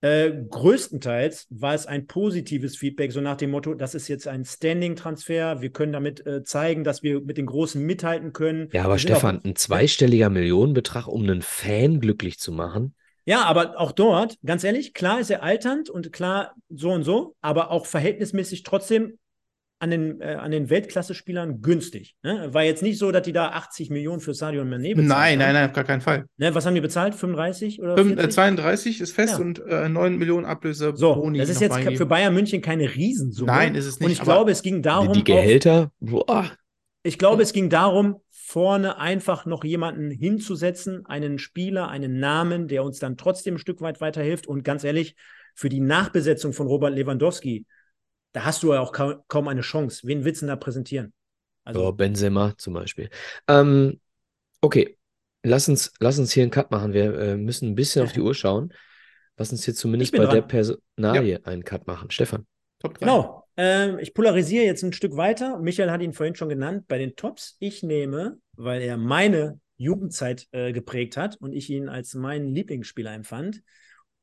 [0.00, 4.44] äh, größtenteils war es ein positives Feedback, so nach dem Motto, das ist jetzt ein
[4.44, 8.68] Standing-Transfer, wir können damit äh, zeigen, dass wir mit den Großen mithalten können.
[8.72, 12.94] Ja, aber Stefan, ein zweistelliger Millionenbetrag, um einen Fan glücklich zu machen.
[13.28, 17.36] Ja, aber auch dort, ganz ehrlich, klar ist er alternd und klar so und so,
[17.42, 19.18] aber auch verhältnismäßig trotzdem
[19.80, 22.16] an den, äh, an den Weltklasse-Spielern günstig.
[22.22, 22.48] Ne?
[22.54, 25.38] War jetzt nicht so, dass die da 80 Millionen für Sadio und Mané bezahlt Nein,
[25.40, 26.24] nein, nein, auf gar keinen Fall.
[26.38, 26.54] Ne?
[26.54, 27.14] Was haben die bezahlt?
[27.14, 29.44] 35 oder 5, äh, 32 ist fest ja.
[29.44, 30.94] und äh, 9 Millionen Ablöse.
[30.96, 33.52] So, Boni das ist jetzt für Bayern München keine Riesensumme.
[33.52, 34.06] Nein, ist es nicht.
[34.06, 35.12] Und ich glaube, es ging darum.
[35.12, 36.50] Die Gehälter, boah.
[37.02, 42.82] Ich glaube, es ging darum, vorne einfach noch jemanden hinzusetzen, einen Spieler, einen Namen, der
[42.82, 44.46] uns dann trotzdem ein Stück weit weiterhilft.
[44.46, 45.16] Und ganz ehrlich,
[45.54, 47.66] für die Nachbesetzung von Robert Lewandowski,
[48.32, 50.06] da hast du ja auch kaum, kaum eine Chance.
[50.06, 51.12] Wen willst du denn da präsentieren?
[51.64, 53.10] Also, oh, Benzema zum Beispiel.
[53.48, 54.00] Ähm,
[54.62, 54.96] okay,
[55.42, 56.94] lass uns, lass uns hier einen Cut machen.
[56.94, 58.72] Wir äh, müssen ein bisschen auf die Uhr schauen.
[59.36, 60.34] Lass uns hier zumindest bei dran.
[60.34, 61.40] der Personalie ja.
[61.44, 62.10] einen Cut machen.
[62.10, 62.46] Stefan.
[62.78, 63.00] Top 3.
[63.00, 63.46] Genau.
[63.58, 65.58] Ähm, ich polarisiere jetzt ein Stück weiter.
[65.58, 66.84] Michael hat ihn vorhin schon genannt.
[66.86, 71.88] Bei den Tops, ich nehme, weil er meine Jugendzeit äh, geprägt hat und ich ihn
[71.88, 73.62] als meinen Lieblingsspieler empfand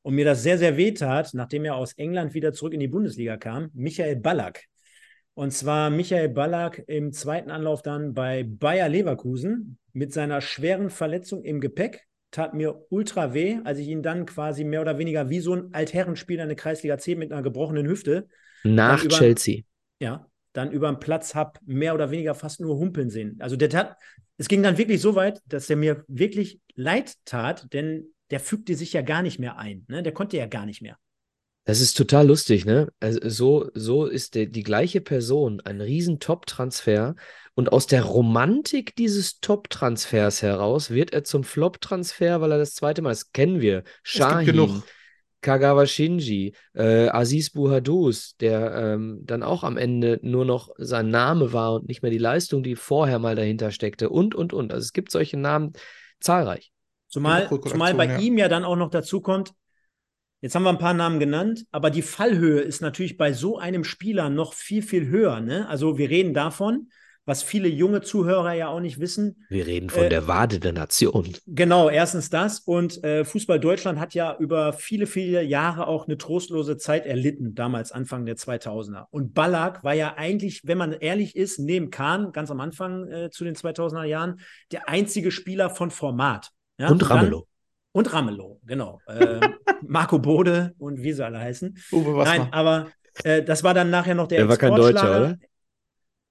[0.04, 3.36] und mir das sehr, sehr wehtat, nachdem er aus England wieder zurück in die Bundesliga
[3.36, 4.64] kam, Michael Ballack.
[5.34, 11.44] Und zwar Michael Ballack im zweiten Anlauf dann bei Bayer Leverkusen mit seiner schweren Verletzung
[11.44, 12.06] im Gepäck.
[12.32, 15.74] Tat mir ultra weh, als ich ihn dann quasi mehr oder weniger wie so ein
[15.74, 18.30] Altherrenspieler in der Kreisliga 10 mit einer gebrochenen Hüfte
[18.66, 19.62] nach über, Chelsea.
[20.00, 23.38] Ja, dann über den Platz habe mehr oder weniger fast nur humpeln sehen.
[23.40, 23.98] Also der tat,
[24.38, 28.76] es ging dann wirklich so weit, dass er mir wirklich leid tat, denn der fügte
[28.76, 29.86] sich ja gar nicht mehr ein.
[29.88, 30.04] Ne?
[30.04, 30.98] Der konnte ja gar nicht mehr.
[31.66, 32.90] Das ist total lustig, ne?
[33.00, 37.16] Also so, so ist der, die gleiche Person ein riesen Top-Transfer
[37.56, 43.02] und aus der Romantik dieses Top-Transfers heraus wird er zum Flop-Transfer, weil er das zweite
[43.02, 44.84] Mal, das kennen wir, Shahin,
[45.46, 51.54] Kagawa Shinji, äh, Aziz Buhadus, der ähm, dann auch am Ende nur noch sein Name
[51.54, 54.74] war und nicht mehr die Leistung, die vorher mal dahinter steckte und, und, und.
[54.74, 55.74] Also es gibt solche Namen
[56.20, 56.72] zahlreich.
[57.10, 58.18] Zumal, zumal bei ja.
[58.18, 59.54] ihm ja dann auch noch dazu kommt,
[60.42, 63.84] jetzt haben wir ein paar Namen genannt, aber die Fallhöhe ist natürlich bei so einem
[63.84, 65.42] Spieler noch viel, viel höher.
[65.42, 65.70] Ne?
[65.70, 66.90] Also wir reden davon,
[67.26, 69.46] was viele junge Zuhörer ja auch nicht wissen.
[69.50, 71.36] Wir reden von äh, der Wade der Nation.
[71.48, 72.60] Genau, erstens das.
[72.60, 77.56] Und äh, Fußball Deutschland hat ja über viele, viele Jahre auch eine trostlose Zeit erlitten,
[77.56, 79.06] damals Anfang der 2000er.
[79.10, 83.30] Und Ballack war ja eigentlich, wenn man ehrlich ist, neben Kahn, ganz am Anfang äh,
[83.32, 84.40] zu den 2000er Jahren,
[84.72, 86.52] der einzige Spieler von Format.
[86.78, 86.90] Ja?
[86.90, 87.48] Und Ramelow.
[87.92, 89.00] Und Ramelow, genau.
[89.08, 89.40] Äh,
[89.82, 91.78] Marco Bode und wie sie alle heißen.
[91.92, 92.88] Uwe, was Nein, aber
[93.24, 95.38] äh, das war dann nachher noch der Der war kein Deutscher, oder?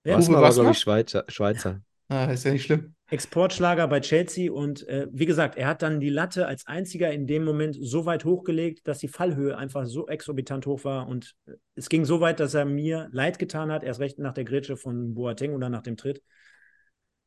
[0.05, 1.24] Ja, war, glaube ich, Schweizer.
[1.28, 1.80] Schweizer.
[2.09, 2.94] Ah, ist ja nicht schlimm.
[3.11, 7.26] Exportschlager bei Chelsea und äh, wie gesagt, er hat dann die Latte als einziger in
[7.26, 11.52] dem Moment so weit hochgelegt, dass die Fallhöhe einfach so exorbitant hoch war und äh,
[11.74, 14.76] es ging so weit, dass er mir leid getan hat, erst recht nach der Grätsche
[14.76, 16.22] von Boateng oder nach dem Tritt.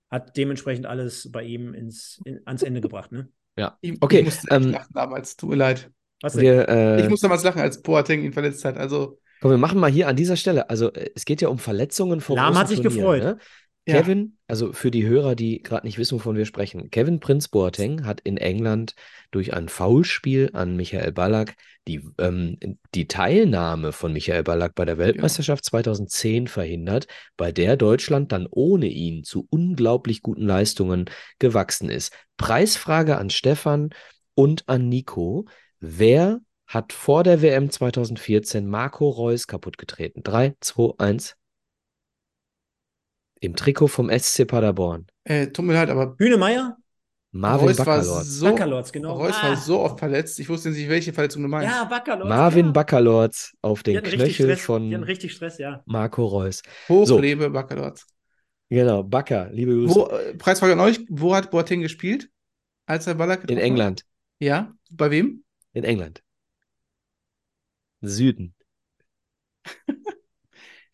[0.10, 3.30] Hat dementsprechend alles bei ihm ins, in, ans Ende gebracht, ne?
[3.56, 4.20] Ja, okay.
[4.20, 5.92] Ich musste ähm, lachen damals, tut mir leid.
[6.34, 9.80] Wir, äh, ich musste damals lachen, als Boateng ihn verletzt hat, also Komm, wir machen
[9.80, 10.70] mal hier an dieser Stelle.
[10.70, 13.24] Also, äh, es geht ja um Verletzungen vor Lahm hat sich Turnieren, gefreut.
[13.24, 13.38] Ne?
[13.88, 14.02] Ja.
[14.02, 18.06] Kevin, also für die Hörer, die gerade nicht wissen, wovon wir sprechen, Kevin Prince Boateng
[18.06, 18.96] hat in England
[19.32, 21.56] durch ein Foulspiel an Michael Ballack
[21.88, 22.58] die, ähm,
[22.94, 25.70] die Teilnahme von Michael Ballack bei der Weltmeisterschaft ja.
[25.70, 31.06] 2010 verhindert, bei der Deutschland dann ohne ihn zu unglaublich guten Leistungen
[31.40, 32.14] gewachsen ist.
[32.36, 33.92] Preisfrage an Stefan
[34.36, 35.46] und an Nico.
[35.80, 40.22] Wer hat vor der WM 2014 Marco Reus kaputtgetreten.
[40.24, 41.36] 3, 2, 1.
[43.40, 45.08] Im Trikot vom SC Paderborn.
[45.24, 46.78] Äh, tut mir leid, aber Hühnemeier?
[47.32, 48.30] Marvin Reus war Baccalords.
[48.30, 49.14] so, Baccalords, genau.
[49.14, 49.50] Reus Ah.
[49.50, 51.70] war so oft verletzt, ich wusste nicht, welche Verletzung du meinst.
[51.74, 52.30] Ja, Baccalords.
[52.30, 52.72] Marvin ja.
[52.72, 54.62] Baccalords auf Die den Knöchel Stress.
[54.62, 55.84] Von richtig Stress, ja.
[55.86, 56.64] Marco Reus.
[56.90, 57.20] Hoch So.
[57.20, 58.08] lebe Baccalords.
[58.70, 59.96] Genau, Bakker, liebe Grüße.
[59.96, 62.30] Wo, äh, Preisfrage an euch, wo hat Boateng gespielt,
[62.88, 63.58] als er Ballack In?
[63.58, 64.04] England.
[64.40, 65.44] Ja, bei wem?
[65.74, 66.24] In England.
[68.02, 68.54] Süden.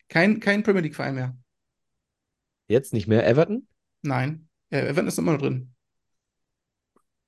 [0.08, 1.36] Kein, kein Premier League-Verein mehr.
[2.68, 3.66] Jetzt nicht mehr Everton?
[4.02, 5.74] Nein, äh, Everton ist immer noch drin.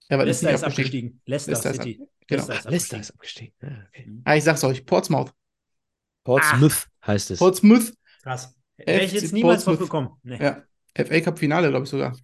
[0.08, 1.08] Everton ist Leicester nicht ist abgestiegen.
[1.08, 1.22] abgestiegen.
[1.26, 2.08] Leicester, Leicester ist City.
[2.26, 2.46] Genau.
[2.46, 3.00] Leicester ist Leicester abgestiegen.
[3.00, 3.54] ist abgestiegen.
[3.62, 4.20] Ah, okay.
[4.24, 5.32] Ah, ich sag's euch, Portsmouth.
[6.24, 7.38] Portsmouth heißt es.
[7.38, 8.54] Portsmouth, Krass.
[8.76, 9.88] Wäre ich jetzt niemals drauf Portsmouth.
[9.88, 10.20] gekommen.
[10.22, 10.42] Nee.
[10.42, 10.62] ja.
[10.96, 12.16] FA Cup Finale, glaube ich sogar.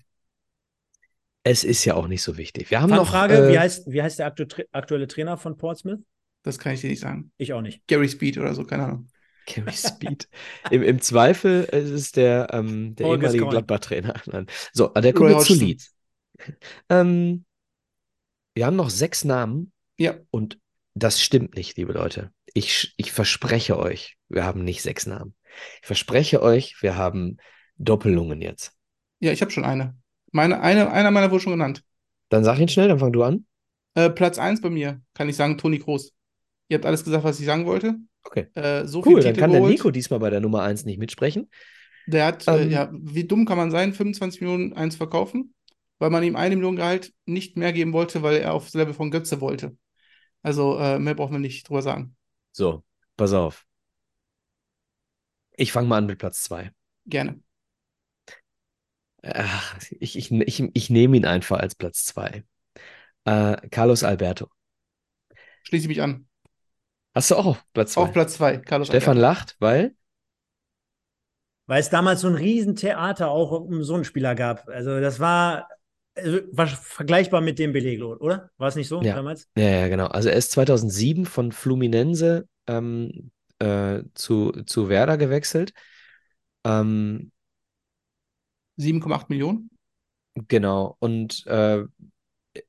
[1.45, 2.71] Es ist ja auch nicht so wichtig.
[2.71, 5.57] Wir haben Fun noch Frage, äh, wie, heißt, wie heißt der aktu aktuelle Trainer von
[5.57, 6.01] Portsmouth?
[6.43, 7.33] Das kann ich dir nicht sagen.
[7.37, 7.87] Ich auch nicht.
[7.87, 9.09] Gary Speed oder so, keine Ahnung.
[9.47, 10.29] Gary Speed.
[10.71, 13.47] Im, Im Zweifel ist es der, ähm, der Paul ehemalige.
[13.47, 14.15] Gladbach-Trainer.
[14.73, 15.55] So, der kommt Roy jetzt zu.
[15.55, 15.95] Leeds.
[16.89, 17.45] Ähm,
[18.55, 20.59] wir haben noch sechs Namen Ja, und
[20.95, 22.33] das stimmt nicht, liebe Leute.
[22.55, 25.35] Ich, ich verspreche euch, wir haben nicht sechs Namen.
[25.81, 27.39] Ich verspreche euch, wir haben
[27.77, 28.73] Doppelungen jetzt.
[29.21, 29.97] ja, ich habe schon eine.
[30.33, 30.91] Meine, eine.
[30.91, 31.85] Einer meiner wurde schon genannt.
[32.29, 33.47] Dann sag ihn schnell, dann fang du an.
[33.95, 36.13] Äh, Platz 1 bei mir, kann ich sagen, Toni Kroos.
[36.69, 37.97] Ihr habt alles gesagt, was ich sagen wollte.
[38.25, 38.47] Okay.
[38.55, 39.73] Äh, so Cool, dann kann der geholt.
[39.75, 41.51] Nico diesmal bei der Nummer 1 nicht mitsprechen.
[42.07, 45.55] Der hat, äh, Ähm, ja, wie dumm kann man sein, 25 Millionen eins verkaufen,
[45.99, 49.11] weil man ihm eine Million Gehalt nicht mehr geben wollte, weil er aufs Level von
[49.11, 49.77] Götze wollte.
[50.43, 52.17] Also äh, mehr braucht man nicht drüber sagen.
[52.53, 52.83] So,
[53.17, 53.67] pass auf.
[55.57, 56.73] Ich fange mal an mit Platz 2.
[57.07, 57.41] Gerne.
[59.23, 62.45] Ach, ich, ich, ich, ich nehme ihn einfach als Platz 2.
[63.25, 64.49] Äh, Carlos Alberto.
[65.65, 66.27] Schließe ich mich an.
[67.15, 68.03] Hast du auch auf Platz 2?
[68.03, 69.21] Auf Platz 2, Carlos Stefan Alberto.
[69.21, 69.95] lacht, weil
[71.67, 74.69] Weil es damals so ein Riesentheater auch um so einen Spieler gab.
[74.69, 75.69] Also das war,
[76.15, 78.51] also, war vergleichbar mit dem Beleglo, oder?
[78.59, 79.15] War es nicht so Ja.
[79.15, 79.49] damals?
[79.57, 80.07] Ja, ja, genau.
[80.07, 85.73] Also er ist 2007 von Fluminense ähm, äh, zu, zu Werder gewechselt.
[86.65, 87.33] Ähm,
[88.77, 89.69] 7,8 Millionen.
[90.49, 90.97] genau.
[90.99, 91.85] Und äh,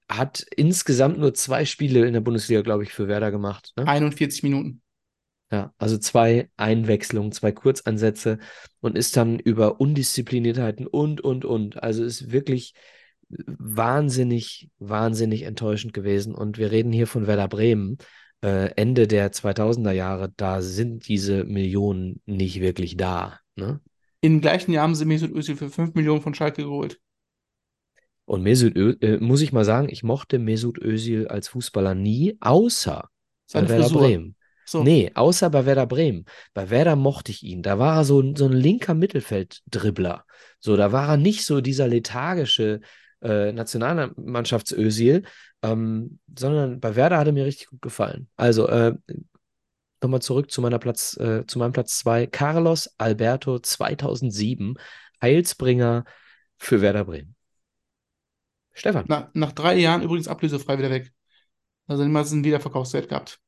[0.09, 3.73] hat insgesamt nur zwei Spiele in der Bundesliga, glaube ich, für Werder gemacht.
[3.75, 3.88] Ne?
[3.88, 4.81] 41 Minuten.
[5.51, 8.39] Ja, also zwei Einwechslungen, zwei Kurzansätze
[8.79, 11.84] und ist dann über Undiszipliniertheiten und, und, und.
[11.84, 12.73] Also ist wirklich
[13.29, 16.34] wahnsinnig, wahnsinnig enttäuschend gewesen.
[16.34, 17.97] Und wir reden hier von Werder Bremen.
[18.41, 23.39] Äh, Ende der 2000er Jahre, da sind diese Millionen nicht wirklich da.
[23.55, 23.79] Ne?
[24.21, 26.99] Im gleichen Jahr haben sie Mesut Özil für 5 Millionen von Schalke geholt.
[28.26, 32.38] Und Mesut, Ö äh, muss ich mal sagen, ich mochte Mesut Özil als Fußballer nie,
[32.39, 33.09] außer
[33.45, 34.01] Seine bei Werder Frisur.
[34.01, 34.36] Bremen.
[34.65, 34.82] So.
[34.84, 36.26] Nee, außer bei Werder Bremen.
[36.53, 37.61] Bei Werder mochte ich ihn.
[37.63, 40.24] Da war er so, ein- so ein linker Mittelfelddribbler.
[40.59, 42.80] So, da war er nicht so dieser lethargische
[43.21, 45.24] äh, Nationalmannschafts-Özil,
[45.61, 48.28] ähm, sondern bei Werder hat er mir richtig gut gefallen.
[48.36, 48.93] Also, äh,
[50.01, 52.28] nochmal zurück zu meiner Platz, äh, zu meinem Platz 2.
[52.28, 54.76] Carlos Alberto 2007,
[55.21, 56.03] Heilsbringer
[56.57, 57.36] für Werder Bremen.
[58.74, 59.05] Stefan.
[59.07, 61.11] Na, nach drei Jahren übrigens ablösefrei wieder weg.
[61.88, 63.39] Also niemals einen Wiederverkaufswert gehabt.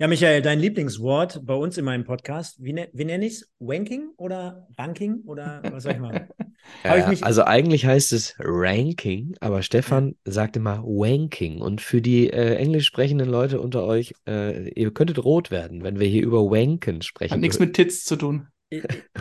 [0.00, 3.52] Ja, Michael, dein Lieblingswort bei uns in meinem Podcast, wie, ne, wie nenne ich es?
[3.60, 6.26] Wanking oder Banking oder was soll ich machen?
[6.82, 11.60] Hab ich mich- also eigentlich heißt es Ranking, aber Stefan sagt immer Wanking.
[11.60, 16.00] Und für die äh, englisch sprechenden Leute unter euch, äh, ihr könntet rot werden, wenn
[16.00, 17.34] wir hier über Wanken sprechen.
[17.34, 18.48] Hat nichts mit Tits zu tun.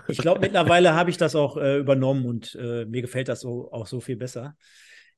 [0.07, 3.71] Ich, glaube, mittlerweile habe ich das auch äh, übernommen und äh, mir gefällt das so,
[3.71, 4.55] auch so viel besser.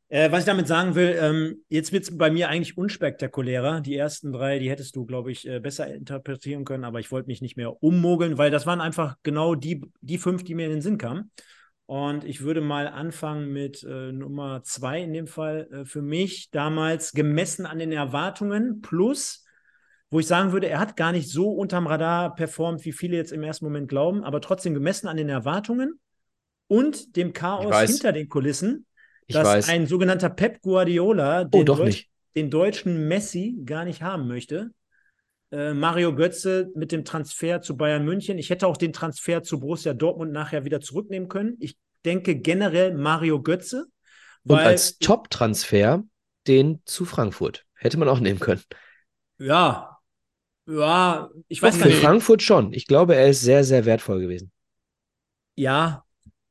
[0.07, 3.81] Äh, was ich damit sagen will, ähm, jetzt wird es bei mir eigentlich unspektakulärer.
[3.81, 7.27] Die ersten drei, die hättest du, glaube ich, äh, besser interpretieren können, aber ich wollte
[7.27, 10.73] mich nicht mehr ummogeln, weil das waren einfach genau die, die fünf, die mir in
[10.73, 11.31] den Sinn kamen.
[11.87, 16.49] Und ich würde mal anfangen mit äh, Nummer zwei in dem Fall äh, für mich
[16.49, 19.44] damals gemessen an den Erwartungen plus
[20.15, 23.33] wo ich sagen würde, er hat gar nicht so unterm Radar performt, wie viele jetzt
[23.33, 25.99] im ersten Moment glauben, aber trotzdem gemessen an den Erwartungen
[26.67, 28.85] und dem Chaos hinter den Kulissen,
[29.27, 34.29] dass ein sogenannter Pep Guardiola Oh, den, doch Deutsch- den deutschen Messi gar nicht haben
[34.29, 34.71] möchte.
[35.51, 38.37] Äh, Mario Götze mit dem Transfer zu Bayern München.
[38.37, 41.57] Ich hätte auch den Transfer zu Borussia Dortmund nachher wieder zurücknehmen können.
[41.59, 41.75] Ich
[42.05, 43.87] denke generell Mario Götze.
[44.47, 46.05] Und als Top-Transfer
[46.47, 47.65] den zu Frankfurt.
[47.73, 48.61] Hätte man auch nehmen können.
[49.39, 49.94] Ja,
[50.67, 52.03] ja, ich weiß Doch, gar für nicht.
[52.03, 52.73] Frankfurt schon.
[52.73, 54.51] Ich glaube, er ist sehr, sehr wertvoll gewesen.
[55.55, 56.03] Ja,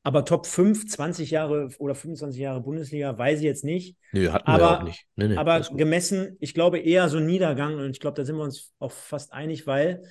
[0.03, 3.97] aber Top 5, 20 Jahre oder 25 Jahre Bundesliga, weiß ich jetzt nicht.
[4.11, 5.05] Nö, hatten wir Aber- auch nicht.
[5.15, 8.35] Nee, nee, aber gemessen, ich glaube eher so ein Niedergang und ich glaube, da sind
[8.35, 10.03] wir uns auch fast einig, weil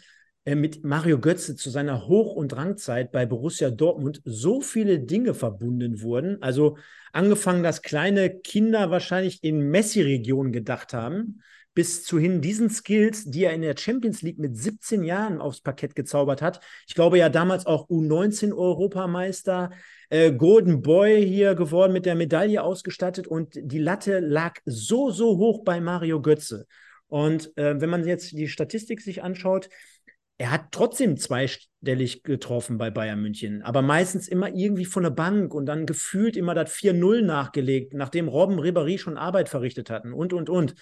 [0.45, 5.33] äh, mit Mario Götze zu seiner Hoch- und Rangzeit bei Borussia Dortmund so viele Dinge
[5.33, 6.43] verbunden wurden.
[6.43, 6.77] Also
[7.13, 11.41] angefangen, dass kleine Kinder wahrscheinlich in Messi-Regionen gedacht haben,
[11.75, 15.61] bis zu hin diesen Skills, die er in der Champions League mit 17 Jahren aufs
[15.61, 16.61] Parkett gezaubert hat.
[16.87, 19.71] Ich glaube ja damals auch U19-Europameister,
[20.09, 25.37] äh, Golden Boy hier geworden, mit der Medaille ausgestattet und die Latte lag so, so
[25.39, 26.67] hoch bei Mario Götze.
[27.09, 29.69] Und äh, wenn man jetzt die Statistik sich anschaut,
[30.37, 35.55] er hat trotzdem zweistellig getroffen bei Bayern München, aber meistens immer irgendwie von der Bank
[35.55, 40.33] und dann gefühlt immer das 4-0 nachgelegt, nachdem Robben Ribéry schon Arbeit verrichtet hatten und,
[40.33, 40.75] und, und.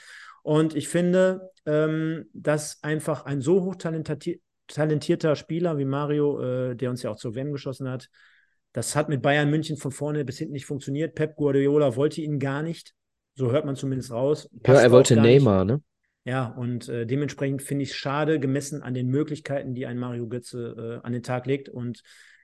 [0.43, 7.03] Und ich finde, ähm, dass einfach ein so hochtalentierter Spieler wie Mario, äh, der uns
[7.03, 8.09] ja auch zur WM geschossen hat,
[8.73, 11.15] das hat mit Bayern München von vorne bis hinten nicht funktioniert.
[11.15, 12.95] Pep Guardiola wollte ihn gar nicht.
[13.35, 14.49] So hört man zumindest raus.
[14.63, 15.75] Passt ja, er wollte Neymar, nicht.
[15.77, 15.83] ne?
[16.25, 20.29] Ja, und äh, dementsprechend finde ich es schade, gemessen an den Möglichkeiten, die ein Mario
[20.29, 21.69] Götze äh, an den Tag legt.
[21.69, 22.03] Und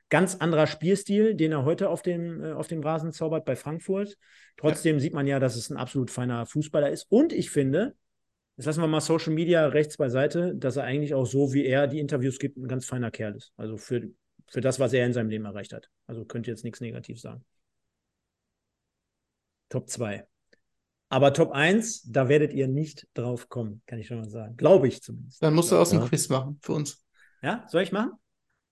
[0.09, 4.17] ganz anderer Spielstil, den er heute auf dem, äh, auf dem Rasen zaubert bei Frankfurt.
[4.57, 5.01] Trotzdem ja.
[5.01, 7.07] sieht man ja, dass es ein absolut feiner Fußballer ist.
[7.11, 7.95] Und ich finde,
[8.57, 11.87] jetzt lassen wir mal Social Media rechts beiseite, dass er eigentlich auch so, wie er
[11.87, 13.53] die Interviews gibt, ein ganz feiner Kerl ist.
[13.57, 14.09] Also für,
[14.47, 15.91] für das, was er in seinem Leben erreicht hat.
[16.07, 17.45] Also könnte jetzt nichts negativ sagen.
[19.69, 20.27] Top 2.
[21.11, 24.57] Aber Top 1, da werdet ihr nicht drauf kommen, kann ich schon mal sagen.
[24.57, 25.43] Glaube ich zumindest.
[25.43, 26.07] Dann musst du aus dem ja.
[26.07, 27.05] Quiz machen für uns.
[27.43, 28.13] Ja, soll ich machen?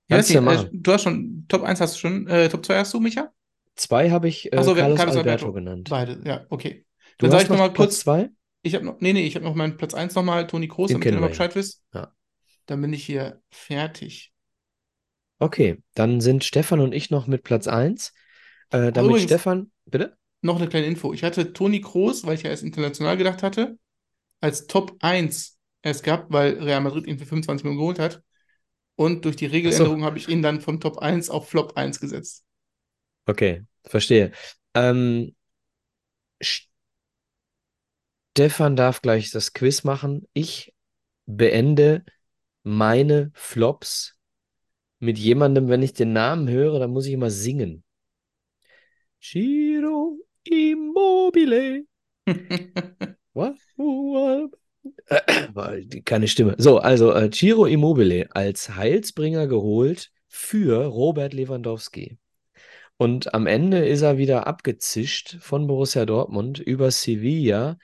[0.09, 2.95] Ja, nicht, äh, du hast schon, Top 1 hast du schon, äh, Top 2 hast
[2.95, 3.33] du, Micha?
[3.75, 5.89] Zwei habe ich äh, so, Carlos, Carlos Alberto, Alberto, genannt.
[5.91, 6.87] Beide, ja, okay.
[7.19, 8.01] Du Dann sag ich noch mal kurz.
[8.01, 8.31] zwei?
[8.63, 11.07] Ich habe noch, nee, nee, ich habe noch meinen Platz 1 nochmal, Toni Kroos, damit
[11.07, 11.83] ihr noch Bescheid wisst.
[11.95, 12.13] Ja.
[12.67, 14.33] Dann bin ich hier fertig.
[15.39, 18.13] Okay, dann sind Stefan und ich noch mit Platz 1.
[18.71, 20.17] Äh, damit übrigens, Stefan, bitte?
[20.43, 21.13] Noch eine kleine Info.
[21.13, 23.79] Ich hatte Toni Kroos, weil ich ja erst international gedacht hatte,
[24.41, 28.23] als Top 1 erst gehabt, weil Real Madrid ihn für 25 Millionen geholt hat.
[28.97, 30.07] Und durch die Regeländerung so.
[30.07, 32.45] habe ich ihn dann von Top 1 auf Flop 1 gesetzt.
[33.27, 34.33] Okay, verstehe.
[34.75, 35.35] Ähm,
[38.37, 40.27] Stefan darf gleich das Quiz machen.
[40.33, 40.75] Ich
[41.27, 42.05] beende
[42.63, 44.17] meine Flops
[44.99, 47.85] mit jemandem, wenn ich den Namen höre, dann muss ich immer singen.
[49.21, 51.85] Giro Immobile.
[53.35, 53.57] What?
[56.05, 56.55] Keine Stimme.
[56.59, 62.19] So, also äh, Ciro Immobile als Heilsbringer geholt für Robert Lewandowski.
[62.97, 67.77] Und am Ende ist er wieder abgezischt von Borussia Dortmund über Sevilla,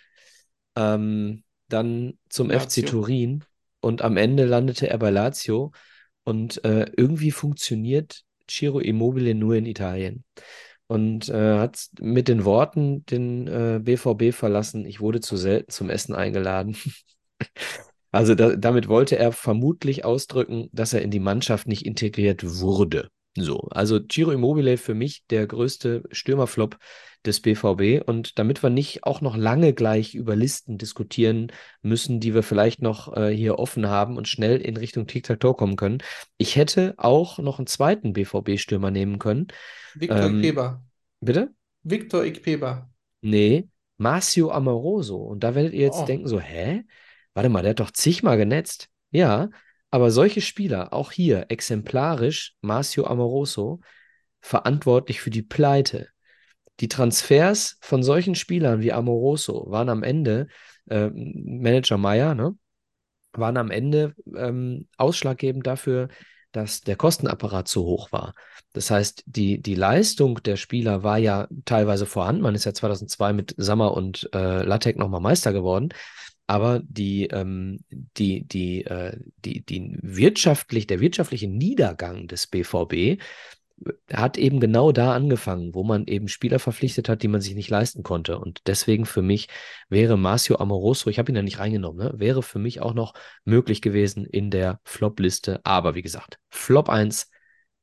[0.76, 2.84] ähm, dann zum Lazio.
[2.84, 3.44] FC Turin
[3.80, 5.72] und am Ende landete er bei Lazio.
[6.24, 10.24] Und äh, irgendwie funktioniert Ciro Immobile nur in Italien
[10.92, 15.88] und äh, hat mit den Worten den äh, BVB verlassen, ich wurde zu selten zum
[15.88, 16.76] Essen eingeladen.
[18.12, 23.08] also da, damit wollte er vermutlich ausdrücken, dass er in die Mannschaft nicht integriert wurde.
[23.36, 26.78] So, also Ciro Immobile für mich der größte Stürmerflop
[27.24, 28.06] des BVB.
[28.06, 31.52] Und damit wir nicht auch noch lange gleich über Listen diskutieren
[31.82, 35.76] müssen, die wir vielleicht noch äh, hier offen haben und schnell in Richtung Tic-Tac-Toe kommen
[35.76, 35.98] können,
[36.36, 39.48] ich hätte auch noch einen zweiten BVB-Stürmer nehmen können.
[39.94, 40.82] Victor ähm, Ikpeba.
[41.20, 41.54] Bitte?
[41.82, 42.90] Victor Ikpeba.
[43.22, 43.68] Nee,
[43.98, 45.16] Marcio Amoroso.
[45.16, 46.06] Und da werdet ihr jetzt oh.
[46.06, 46.82] denken so, hä?
[47.34, 48.88] Warte mal, der hat doch zigmal genetzt.
[49.10, 49.48] Ja,
[49.92, 53.80] aber solche Spieler, auch hier exemplarisch Marcio Amoroso,
[54.40, 56.08] verantwortlich für die Pleite.
[56.80, 60.48] Die Transfers von solchen Spielern wie Amoroso waren am Ende,
[60.88, 62.56] äh, Manager Meyer, ne,
[63.34, 66.08] waren am Ende ähm, ausschlaggebend dafür,
[66.52, 68.32] dass der Kostenapparat zu hoch war.
[68.72, 72.40] Das heißt, die, die Leistung der Spieler war ja teilweise vorhanden.
[72.40, 75.90] Man ist ja 2002 mit Sammer und äh, Latek nochmal Meister geworden.
[76.46, 83.20] Aber die, ähm, die, die, äh, die, die wirtschaftlich, der wirtschaftliche Niedergang des BVB
[84.12, 87.70] hat eben genau da angefangen, wo man eben Spieler verpflichtet hat, die man sich nicht
[87.70, 88.38] leisten konnte.
[88.38, 89.48] Und deswegen für mich
[89.88, 93.14] wäre Marcio Amoroso, ich habe ihn ja nicht reingenommen, ne, wäre für mich auch noch
[93.44, 95.60] möglich gewesen in der Flop-Liste.
[95.64, 97.28] Aber wie gesagt, Flop 1,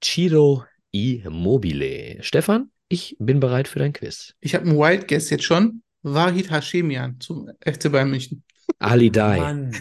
[0.03, 2.17] Ciro Immobile.
[2.21, 4.35] Stefan, ich bin bereit für dein Quiz.
[4.39, 5.83] Ich habe einen Wild Guess jetzt schon.
[6.01, 8.43] Wahid Hashemian zum FC Bayern München.
[8.77, 9.71] Ali Dai.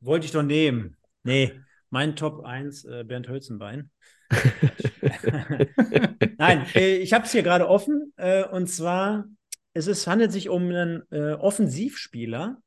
[0.00, 0.96] Wollte ich doch nehmen.
[1.22, 1.52] Nee,
[1.90, 3.90] mein Top 1, äh, Bernd Hölzenbein.
[6.38, 8.12] Nein, äh, ich habe es hier gerade offen.
[8.16, 9.26] Äh, und zwar,
[9.74, 12.58] es ist, handelt sich um einen äh, Offensivspieler,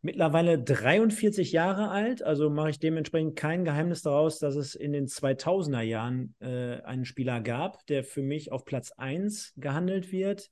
[0.00, 2.22] mittlerweile 43 Jahre alt.
[2.22, 7.04] Also mache ich dementsprechend kein Geheimnis daraus, dass es in den 2000er Jahren äh, einen
[7.04, 10.50] Spieler gab, der für mich auf Platz 1 gehandelt wird.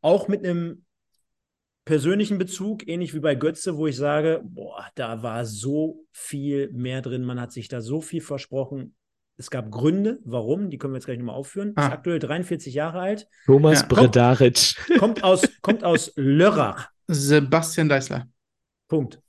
[0.00, 0.84] Auch mit einem
[1.88, 7.00] persönlichen Bezug, ähnlich wie bei Götze, wo ich sage, boah, da war so viel mehr
[7.00, 8.94] drin, man hat sich da so viel versprochen.
[9.38, 11.72] Es gab Gründe, warum, die können wir jetzt gleich nochmal aufführen.
[11.76, 11.86] Ah.
[11.86, 13.26] Ist aktuell 43 Jahre alt.
[13.46, 13.86] Thomas ja.
[13.86, 14.74] Bredaric.
[14.86, 16.90] Kommt, kommt, aus, kommt aus Lörrach.
[17.06, 18.28] Sebastian Deißler.
[18.86, 19.22] Punkt.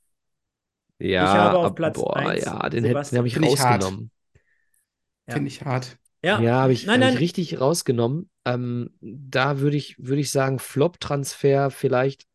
[0.98, 4.12] Ja, ich habe auf Platz boah, 1 ja, den, den habe ich rausgenommen.
[5.28, 5.34] Ja.
[5.34, 5.98] Finde ich hart.
[6.22, 8.30] Ja, ja habe ich, nein, hab ich richtig rausgenommen.
[8.44, 12.29] Ähm, da würde ich, würd ich sagen, Flop-Transfer vielleicht,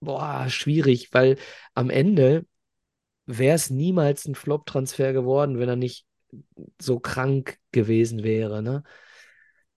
[0.00, 1.36] boah, schwierig, weil
[1.74, 2.44] am Ende
[3.26, 6.06] wäre es niemals ein Flop-Transfer geworden, wenn er nicht
[6.80, 8.62] so krank gewesen wäre.
[8.62, 8.82] Ne?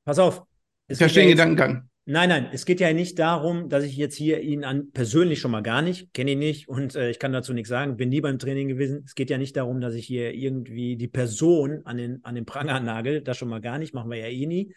[0.06, 0.44] Pass auf.
[0.88, 1.90] Ich verstehe den Gedankengang.
[2.06, 5.52] Nein, nein, es geht ja nicht darum, dass ich jetzt hier ihn an, persönlich schon
[5.52, 8.20] mal gar nicht, kenne ihn nicht und äh, ich kann dazu nichts sagen, bin nie
[8.20, 9.04] beim Training gewesen.
[9.06, 12.48] Es geht ja nicht darum, dass ich hier irgendwie die Person an den, an den
[12.48, 14.74] Pranger nagel, das schon mal gar nicht, machen wir ja eh nie.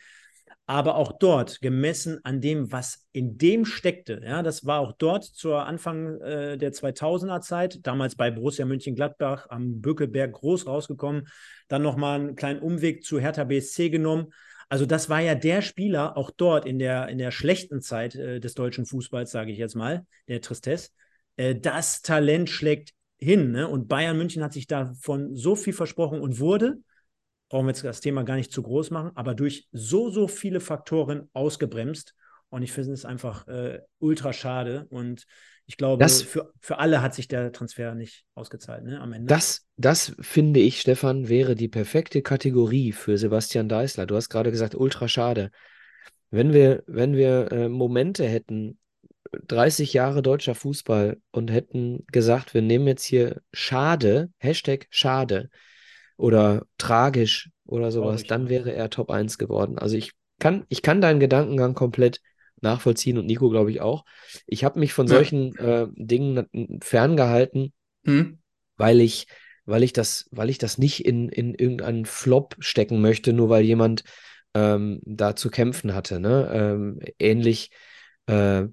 [0.66, 5.24] Aber auch dort, gemessen an dem, was in dem steckte, ja, das war auch dort
[5.24, 11.28] zur Anfang äh, der 2000er Zeit, damals bei Borussia Mönchengladbach am Bökelberg groß rausgekommen,
[11.68, 14.32] dann nochmal einen kleinen Umweg zu Hertha BSC genommen
[14.72, 18.40] also das war ja der Spieler auch dort in der, in der schlechten Zeit äh,
[18.40, 20.89] des deutschen Fußballs, sage ich jetzt mal, der Tristesse.
[21.36, 23.51] Äh, das Talent schlägt hin.
[23.51, 23.68] Ne?
[23.68, 26.78] Und Bayern München hat sich davon so viel versprochen und wurde,
[27.53, 30.59] brauchen wir jetzt das Thema gar nicht zu groß machen, aber durch so, so viele
[30.59, 32.15] Faktoren ausgebremst.
[32.49, 34.87] Und ich finde es einfach äh, ultra schade.
[34.89, 35.27] Und
[35.66, 39.27] ich glaube, das, für, für alle hat sich der Transfer nicht ausgezahlt ne, am Ende.
[39.27, 44.07] Das, das finde ich, Stefan, wäre die perfekte Kategorie für Sebastian Deißler.
[44.07, 45.51] Du hast gerade gesagt, ultra schade.
[46.31, 48.79] Wenn wir, wenn wir äh, Momente hätten,
[49.47, 55.51] 30 Jahre deutscher Fußball und hätten gesagt, wir nehmen jetzt hier schade, Hashtag schade
[56.16, 59.78] oder tragisch oder sowas, dann wäre er Top 1 geworden.
[59.78, 62.20] Also ich kann, ich kann deinen Gedankengang komplett
[62.60, 64.05] nachvollziehen und Nico, glaube ich, auch.
[64.47, 65.14] Ich habe mich von ja.
[65.14, 67.72] solchen äh, Dingen ferngehalten,
[68.05, 68.39] mhm.
[68.76, 69.26] weil ich,
[69.64, 73.64] weil ich das, weil ich das nicht in, in irgendeinen Flop stecken möchte, nur weil
[73.64, 74.05] jemand
[74.55, 76.20] ähm, da zu kämpfen hatte.
[76.20, 76.51] Ne?
[76.52, 77.70] Ähm, ähnlich
[78.26, 78.64] äh,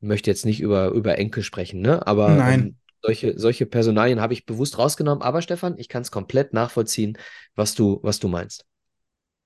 [0.00, 2.06] möchte jetzt nicht über, über Enkel sprechen, ne?
[2.06, 5.22] Aber ähm, solche, solche Personalien habe ich bewusst rausgenommen.
[5.22, 7.18] Aber Stefan, ich kann es komplett nachvollziehen,
[7.54, 8.66] was du, was du meinst.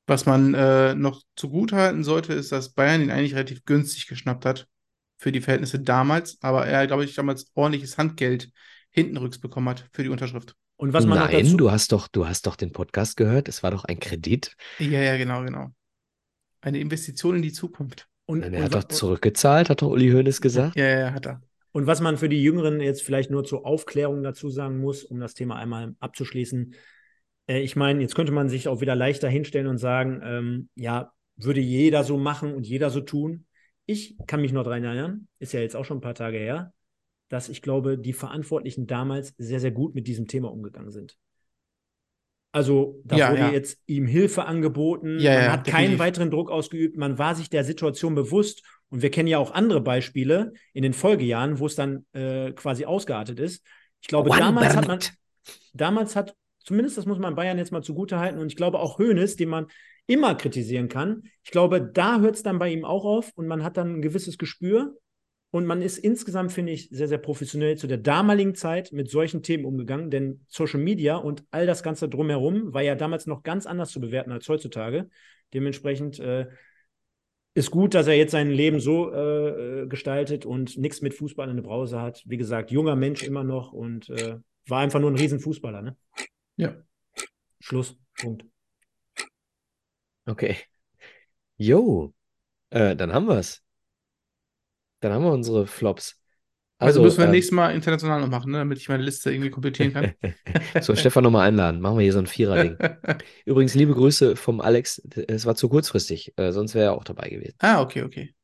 [0.06, 4.66] Was man äh, noch zugutehalten sollte, ist, dass Bayern ihn eigentlich relativ günstig geschnappt hat
[5.16, 8.50] für die Verhältnisse damals, aber er, glaube ich, damals ordentliches Handgeld
[8.90, 10.56] hintenrücks bekommen hat für die Unterschrift.
[10.76, 11.56] Und was man Nein, dazu...
[11.56, 13.48] du hast doch, du hast doch den Podcast gehört.
[13.48, 14.56] Es war doch ein Kredit.
[14.80, 15.68] Ja, ja, genau, genau.
[16.60, 18.08] Eine Investition in die Zukunft.
[18.26, 20.76] Und, und er hat doch zurückgezahlt, hat doch Uli Hoeneß gesagt.
[20.76, 21.40] Ja, ja, hat er.
[21.73, 25.19] Und was man für die Jüngeren jetzt vielleicht nur zur Aufklärung dazu sagen muss, um
[25.20, 26.74] das Thema einmal abzuschließen,
[27.49, 31.12] äh, ich meine, jetzt könnte man sich auch wieder leichter hinstellen und sagen, ähm, ja,
[31.36, 33.47] würde jeder so machen und jeder so tun.
[33.86, 36.73] Ich kann mich noch daran erinnern, ist ja jetzt auch schon ein paar Tage her,
[37.28, 41.16] dass ich glaube, die Verantwortlichen damals sehr, sehr gut mit diesem Thema umgegangen sind.
[42.53, 43.51] Also da ja, wurde ja.
[43.51, 47.65] jetzt ihm Hilfe angeboten, ja, man hat keinen weiteren Druck ausgeübt, man war sich der
[47.65, 48.62] Situation bewusst
[48.93, 52.85] und wir kennen ja auch andere Beispiele in den Folgejahren, wo es dann äh, quasi
[52.85, 53.64] ausgeartet ist.
[54.01, 55.01] Ich glaube, damals hat man,
[55.73, 58.39] damals hat Zumindest, das muss man Bayern jetzt mal zugute halten.
[58.39, 59.66] Und ich glaube auch Hoeneß, den man
[60.06, 61.23] immer kritisieren kann.
[61.43, 64.02] Ich glaube, da hört es dann bei ihm auch auf und man hat dann ein
[64.02, 64.97] gewisses Gespür.
[65.51, 69.43] Und man ist insgesamt, finde ich, sehr, sehr professionell zu der damaligen Zeit mit solchen
[69.43, 73.66] Themen umgegangen, denn Social Media und all das Ganze drumherum war ja damals noch ganz
[73.66, 75.10] anders zu bewerten als heutzutage.
[75.52, 76.47] Dementsprechend äh,
[77.54, 81.56] ist gut, dass er jetzt sein Leben so äh, gestaltet und nichts mit Fußball in
[81.56, 82.22] der Brause hat.
[82.26, 85.82] Wie gesagt, junger Mensch immer noch und äh, war einfach nur ein Riesenfußballer.
[85.82, 85.96] Ne?
[86.56, 86.76] Ja.
[87.60, 87.96] Schluss.
[88.18, 88.44] Punkt.
[90.24, 90.56] Okay.
[91.56, 92.14] Jo,
[92.70, 93.62] äh, dann haben wir es.
[95.00, 96.22] Dann haben wir unsere Flops.
[96.82, 99.32] Also, also müssen wir äh, nächstes Mal international noch machen, ne, damit ich meine Liste
[99.32, 100.12] irgendwie komplettieren kann.
[100.80, 101.80] so, Stefan nochmal einladen.
[101.80, 102.76] Machen wir hier so ein Vierer-Ding.
[103.44, 104.98] Übrigens, liebe Grüße vom Alex.
[105.28, 107.54] Es war zu kurzfristig, äh, sonst wäre er auch dabei gewesen.
[107.59, 108.34] Ah, okay, okay.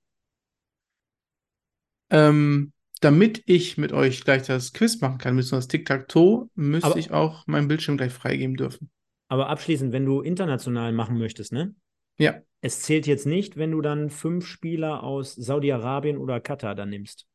[2.10, 6.90] Ähm, damit ich mit euch gleich das Quiz machen kann, müssen wir das Tic-Tac-Toe, müsste
[6.90, 8.90] aber, ich auch meinen Bildschirm gleich freigeben dürfen.
[9.28, 11.74] Aber abschließend, wenn du international machen möchtest, ne?
[12.19, 12.40] Ja.
[12.60, 17.27] Es zählt jetzt nicht, wenn du dann fünf Spieler aus Saudi-Arabien oder Katar dann nimmst.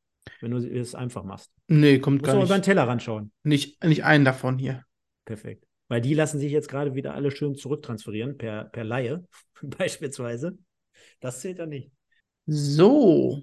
[0.43, 1.49] Wenn du es einfach machst.
[1.69, 2.45] Nee, kommt Musst gar nicht.
[2.45, 3.31] über den Teller ranschauen.
[3.43, 4.83] Nicht, nicht einen davon hier.
[5.23, 5.65] Perfekt.
[5.87, 9.25] Weil die lassen sich jetzt gerade wieder alle schön zurücktransferieren, per, per Laie
[9.61, 10.57] beispielsweise.
[11.21, 11.91] Das zählt dann nicht.
[12.45, 13.41] So,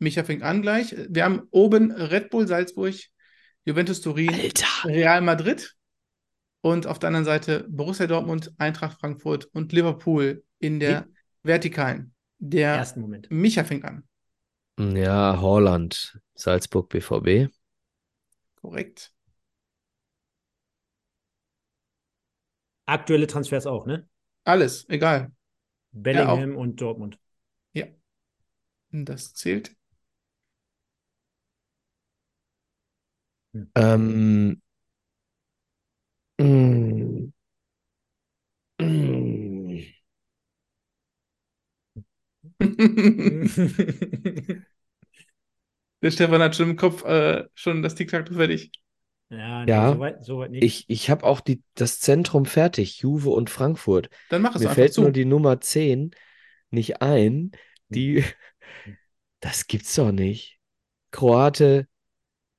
[0.00, 0.96] Micha fängt an gleich.
[1.08, 2.94] Wir haben oben Red Bull Salzburg,
[3.64, 4.88] Juventus Turin, Alter.
[4.88, 5.76] Real Madrid
[6.60, 11.48] und auf der anderen Seite Borussia Dortmund, Eintracht Frankfurt und Liverpool in der Wie?
[11.48, 12.14] vertikalen.
[12.38, 13.30] Der ersten Moment.
[13.30, 14.02] Micha fängt an.
[14.78, 17.48] Ja, Holland, Salzburg BVB.
[18.60, 19.12] Korrekt.
[22.86, 24.08] Aktuelle Transfers auch, ne?
[24.44, 25.30] Alles, egal.
[25.92, 27.18] Bellingham und Dortmund.
[27.72, 27.86] Ja.
[28.90, 29.74] Das zählt.
[33.74, 34.60] Ähm,
[36.38, 36.91] mm,
[46.02, 48.72] Der Stefan hat schon im Kopf äh, schon das Tic-Tac fertig.
[49.30, 49.88] Ja, Ja.
[49.88, 50.64] nee, soweit so weit nicht.
[50.64, 54.10] Ich, ich habe auch die, das Zentrum fertig, Juve und Frankfurt.
[54.28, 55.02] Dann mach es Mir einfach fällt zu.
[55.02, 56.10] nur die Nummer 10
[56.70, 57.52] nicht ein.
[57.88, 58.24] Die,
[59.40, 60.58] das gibt's doch nicht.
[61.12, 61.86] Kroate,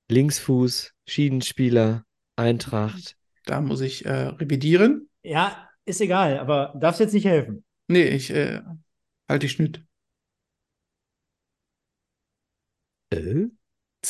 [0.10, 2.06] Linksfuß, Schiedenspieler,
[2.36, 3.18] Eintracht.
[3.46, 5.10] Da muss ich äh, revidieren.
[5.22, 7.66] ja, ist egal, aber darfst jetzt nicht helfen.
[7.88, 8.62] Nee, ich äh,
[9.28, 9.84] halte die Schnitt.
[13.16, 13.48] Äh?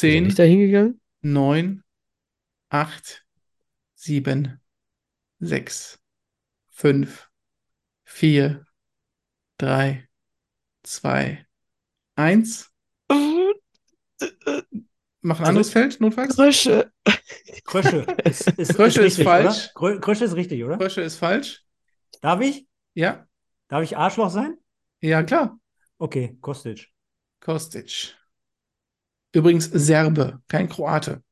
[0.03, 0.99] Ist er nicht Zehn, da hingegangen?
[1.21, 1.83] neun,
[2.69, 3.25] acht,
[3.95, 4.61] sieben,
[5.39, 5.99] sechs,
[6.69, 7.29] fünf,
[8.05, 8.65] vier,
[9.57, 10.09] drei,
[10.83, 11.45] zwei,
[12.15, 12.71] eins.
[15.21, 16.35] Mach ein anderes Feld, notfalls.
[16.35, 16.91] Krösche.
[17.63, 19.69] Krösche ist, ist, Krösche ist richtig, falsch.
[19.75, 19.95] Oder?
[19.95, 20.77] Krö- Krösche ist richtig, oder?
[20.77, 21.63] Frösche ist falsch.
[22.21, 22.67] Darf ich?
[22.95, 23.27] Ja,
[23.67, 24.57] Darf ich Arschloch sein?
[25.01, 25.57] ja, klar.
[25.99, 26.91] Okay, Kostic.
[27.39, 28.15] Kostic.
[29.33, 31.23] Übrigens Serbe, kein Kroate.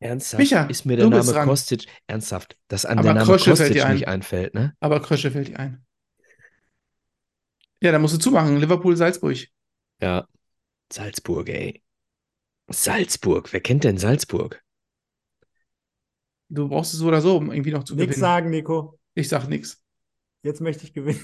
[0.00, 0.38] Ernsthaft?
[0.40, 1.46] Micha, ist mir der Name dran.
[1.46, 3.94] Kostic ernsthaft, dass an Aber der Name Krösche fällt Kostic dir ein.
[3.94, 4.74] nicht einfällt, ne?
[4.80, 5.84] Aber Krösche fällt dir ein.
[7.82, 8.56] Ja, da musst du zumachen.
[8.58, 9.36] Liverpool, Salzburg.
[10.00, 10.26] Ja.
[10.92, 11.82] Salzburg, ey.
[12.70, 14.62] Salzburg, wer kennt denn Salzburg?
[16.48, 18.20] Du brauchst es so oder so, um irgendwie noch zu Nix gewinnen.
[18.20, 18.98] sagen, Nico.
[19.14, 19.82] Ich sag nix.
[20.42, 21.20] Jetzt möchte ich gewinnen.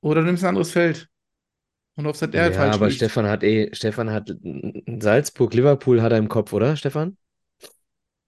[0.00, 1.08] Oder du nimmst ein anderes Feld.
[1.96, 2.96] Und hoffst, dass der halt ja, falsch aber liegt.
[2.96, 4.34] Stefan hat eh, Stefan hat
[4.98, 7.16] Salzburg, Liverpool hat er im Kopf, oder, Stefan?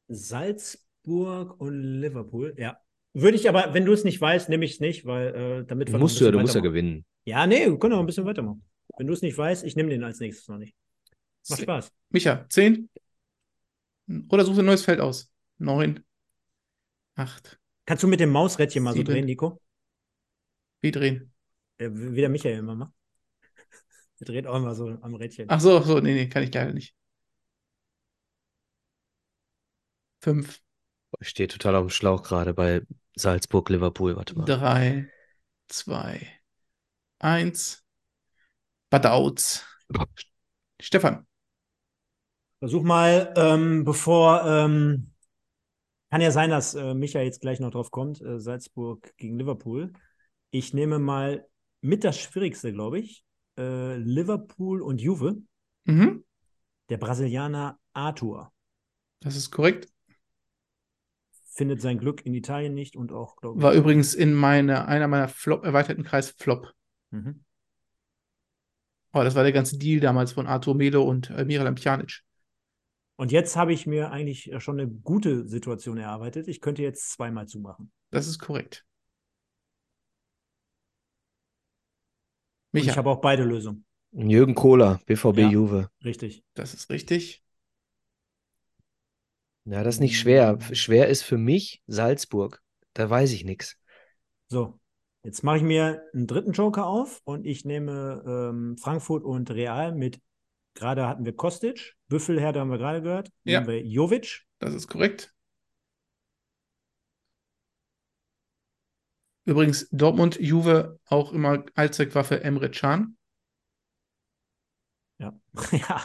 [0.09, 2.77] Salzburg und Liverpool, ja.
[3.15, 5.91] Würde ich aber, wenn du es nicht weißt, nehme ich es nicht, weil äh, damit
[5.93, 7.05] Musst du ja, du musst ja gewinnen.
[7.25, 8.65] Ja, nee, wir können auch ein bisschen weitermachen.
[8.97, 10.75] Wenn du es nicht weißt, ich nehme den als nächstes noch nicht.
[11.49, 11.93] Macht Spaß.
[12.11, 12.89] Micha, 10.
[14.31, 15.31] Oder such dir ein neues Feld aus.
[15.59, 16.05] 9.
[17.15, 17.59] 8.
[17.85, 19.13] Kannst du mit dem Mausrädchen mal so Sieben.
[19.13, 19.61] drehen, Nico?
[20.81, 21.32] Wie drehen?
[21.83, 22.93] Äh, wie der Michael immer macht.
[24.21, 25.47] Er dreht auch immer so am Rädchen.
[25.49, 26.95] Ach so, so, nee, nee, kann ich leider nicht.
[30.21, 30.61] 5,
[31.21, 32.83] Ich stehe total auf dem Schlauch gerade bei
[33.17, 34.45] Salzburg, Liverpool, warte mal.
[34.45, 35.11] 3,
[35.69, 36.29] 2,
[37.19, 37.83] 1.
[38.91, 39.65] Badauz.
[40.81, 41.27] Stefan.
[42.61, 45.13] Versuch mal, ähm, bevor, ähm,
[46.11, 49.93] kann ja sein, dass äh, Micha jetzt gleich noch drauf kommt, äh, Salzburg gegen Liverpool.
[50.51, 51.49] Ich nehme mal
[51.83, 53.25] mit das Schwierigste, glaube ich,
[53.59, 55.43] äh, Liverpool und Juve,
[55.85, 56.25] Mhm.
[56.89, 58.53] der Brasilianer Arthur.
[59.21, 59.89] Das ist korrekt.
[61.55, 63.63] Findet sein Glück in Italien nicht und auch, glaube ich.
[63.63, 66.73] War übrigens in meine, einer meiner Flop, erweiterten Kreis Flop.
[67.11, 67.45] Mhm.
[69.13, 72.23] Oh, das war der ganze Deal damals von Arthur Melo und äh, Miralem Pjanic.
[73.17, 76.49] Und jetzt habe ich mir eigentlich schon eine gute Situation erarbeitet.
[76.49, 77.93] Ich könnte jetzt zweimal zumachen.
[78.11, 78.87] Das ist korrekt.
[82.73, 83.85] Und ich Micha, habe auch beide Lösungen.
[84.13, 85.49] Jürgen Kohler, BVB Ja.
[85.51, 85.91] Juve.
[86.05, 86.45] Richtig.
[86.55, 87.43] das ist richtig.
[89.65, 90.57] Ja, das ist nicht schwer.
[90.57, 90.75] Mm.
[90.75, 92.63] Schwer ist für mich Salzburg.
[92.95, 93.79] Da weiß ich nichts.
[94.49, 94.79] So,
[95.23, 99.95] jetzt mache ich mir einen dritten Joker auf und ich nehme ähm, Frankfurt und Real
[99.95, 100.21] mit,
[100.75, 103.61] gerade hatten wir Kostic, Büffelherde haben wir gerade gehört, Ja.
[103.61, 105.33] nehmen wir Jovic, Das ist korrekt.
[109.45, 113.17] Übrigens, Dortmund, Juve auch immer Allzweckwaffe Emre Can.
[115.19, 115.33] ja,
[115.73, 116.03] ja,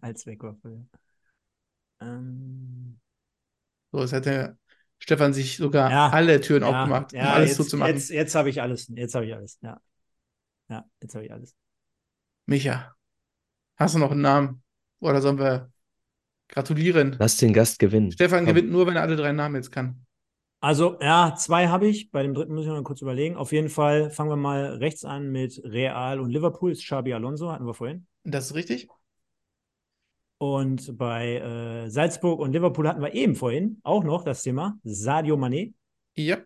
[0.00, 0.86] als Wegwaffe.
[2.00, 2.98] Ähm,
[3.92, 4.58] So, es hat der
[4.98, 6.10] Stefan sich sogar Ja.
[6.10, 7.94] alle Türen ja, aufgemacht, um ja, alles jetzt, so zu machen.
[7.94, 9.80] Jetzt, jetzt habe ich alles, jetzt habe ich alles, ja.
[10.68, 11.54] Ja, jetzt habe ich alles.
[12.46, 12.96] Micha,
[13.76, 14.64] hast du noch einen Namen?
[15.00, 15.72] Oder sollen wir
[16.48, 17.16] gratulieren?
[17.18, 18.12] Lass den Gast gewinnen.
[18.12, 18.54] Stefan Komm.
[18.54, 20.06] gewinnt nur, wenn er alle drei Namen jetzt kann.
[20.60, 22.10] Also, ja, zwei habe ich.
[22.10, 23.36] Bei dem dritten muss ich noch kurz überlegen.
[23.36, 26.72] Auf jeden Fall fangen wir mal rechts an mit Real und Liverpool.
[26.72, 28.06] Ist Xabi Alonso, hatten wir vorhin.
[28.24, 28.88] Das ist richtig?
[30.38, 35.36] Und bei äh, Salzburg und Liverpool hatten wir eben vorhin auch noch das Thema Sadio
[35.36, 35.74] Mané.
[36.16, 36.38] Ja,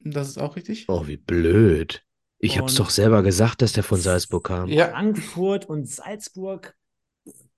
[0.00, 0.86] das ist auch richtig.
[0.88, 2.02] Oh, wie blöd.
[2.40, 4.68] Ich hab's Und- doch selber gesagt, dass der von Salzburg kam.
[4.68, 6.76] Ja, Frankfurt und Salzburg.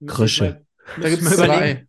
[0.07, 0.65] Krösche.
[0.97, 1.87] wir- da gibt es zwei.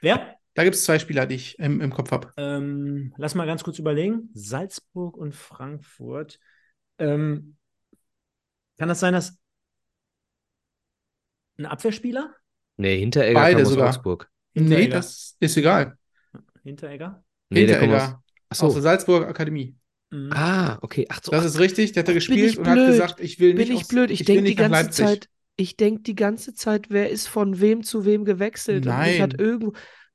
[0.00, 0.36] Wer?
[0.54, 2.32] Da gibt es zwei Spieler, die ich im, im Kopf habe.
[2.36, 4.30] Ähm, lass mal ganz kurz überlegen.
[4.34, 6.38] Salzburg und Frankfurt.
[6.98, 7.56] Ähm,
[8.78, 9.38] kann das sein, dass
[11.58, 12.34] ein Abwehrspieler?
[12.76, 13.88] Nee, Hinteregger Beide kam aus sogar.
[13.88, 14.30] Augsburg.
[14.54, 15.96] Nee, das ist egal.
[16.64, 17.24] Hinteregger?
[17.50, 18.02] Nee, der kommt aus.
[18.02, 18.22] Hinteregger.
[18.48, 18.66] Achso.
[18.66, 19.76] Aus der Salzburger Akademie.
[20.10, 20.30] Mhm.
[20.32, 21.06] Ah, okay.
[21.08, 21.30] Ach so.
[21.30, 23.76] Das ist richtig, der hat da gespielt ich und hat gesagt, ich will nicht bin
[23.76, 24.10] ich aus- blöd.
[24.10, 25.06] Ich, will denke die ganze Leipzig.
[25.06, 28.86] Zeit, ich denke die ganze Zeit, wer ist von wem zu wem gewechselt?
[28.86, 29.38] Und mich hat Nein.
[29.40, 29.72] irgendwo.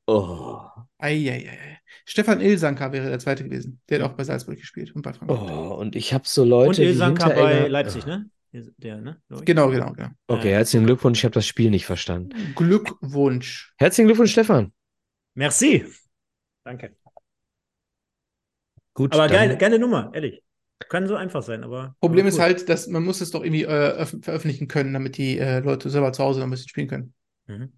[0.08, 0.60] Oh.
[1.00, 1.80] Eieiei.
[2.06, 3.82] Stefan Ilsanker wäre der zweite gewesen.
[3.90, 5.40] Der hat auch bei Salzburg gespielt und bei Frankfurt.
[5.52, 8.10] Oh, und ich habe so Leute Und wie Ilsanker bei Leipzig, Oh.
[8.10, 8.30] ne?
[8.78, 9.22] Der, ne?
[9.46, 10.10] Genau, genau, genau.
[10.28, 11.20] Okay, herzlichen Glückwunsch.
[11.20, 12.54] Ich habe das Spiel nicht verstanden.
[12.56, 13.74] Glückwunsch.
[13.78, 14.72] Herzlichen Glückwunsch, Stefan.
[15.36, 15.86] Merci.
[16.64, 16.96] Danke.
[18.94, 20.42] Gut, Aber dann- geile, Nummer, ehrlich.
[20.90, 21.96] Kann so einfach sein, aber.
[22.00, 23.68] Problem aber ist halt, dass man muss es doch irgendwie äh,
[24.02, 27.14] öff- veröffentlichen können, damit die äh, Leute selber zu Hause noch ein bisschen spielen können.
[27.48, 27.74] Mhm.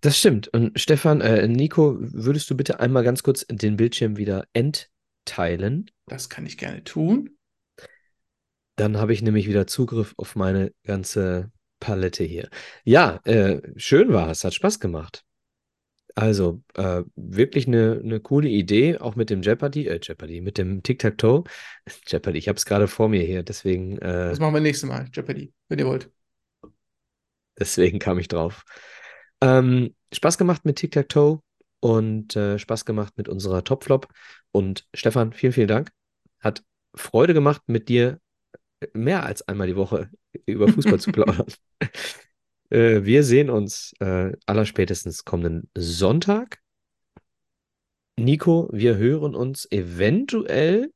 [0.00, 0.48] Das stimmt.
[0.48, 5.90] Und Stefan, äh, Nico, würdest du bitte einmal ganz kurz den Bildschirm wieder entteilen?
[6.06, 7.30] Das kann ich gerne tun.
[8.76, 11.50] Dann habe ich nämlich wieder Zugriff auf meine ganze
[11.80, 12.48] Palette hier.
[12.84, 15.24] Ja, äh, schön war es, hat Spaß gemacht.
[16.14, 20.82] Also, äh, wirklich eine, eine coole Idee, auch mit dem Jeopardy, äh, Jeopardy, mit dem
[20.82, 21.44] Tic-Tac-Toe.
[22.06, 25.08] Jeopardy, ich habe es gerade vor mir hier, deswegen, äh, Das machen wir nächstes Mal,
[25.12, 26.10] Jeopardy, wenn ihr wollt.
[27.58, 28.64] deswegen kam ich drauf.
[29.40, 31.40] Ähm, Spaß gemacht mit Tic-Tac-Toe
[31.80, 34.08] und äh, Spaß gemacht mit unserer Top-Flop.
[34.52, 35.90] Und Stefan, vielen, vielen Dank.
[36.40, 36.62] Hat
[36.94, 38.20] Freude gemacht, mit dir
[38.92, 40.10] mehr als einmal die Woche
[40.46, 41.46] über Fußball zu plaudern.
[42.68, 46.58] Äh, wir sehen uns äh, allerspätestens kommenden Sonntag.
[48.18, 50.92] Nico, wir hören uns eventuell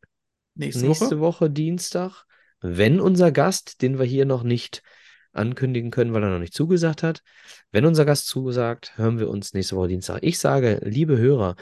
[0.57, 1.45] Nächste, nächste Woche.
[1.45, 2.25] Woche Dienstag,
[2.61, 4.83] wenn unser Gast, den wir hier noch nicht
[5.33, 7.23] ankündigen können, weil er noch nicht zugesagt hat,
[7.73, 10.23] wenn unser Gast zugesagt, hören wir uns nächste Woche Dienstag.
[10.23, 11.57] Ich sage, liebe Hörer,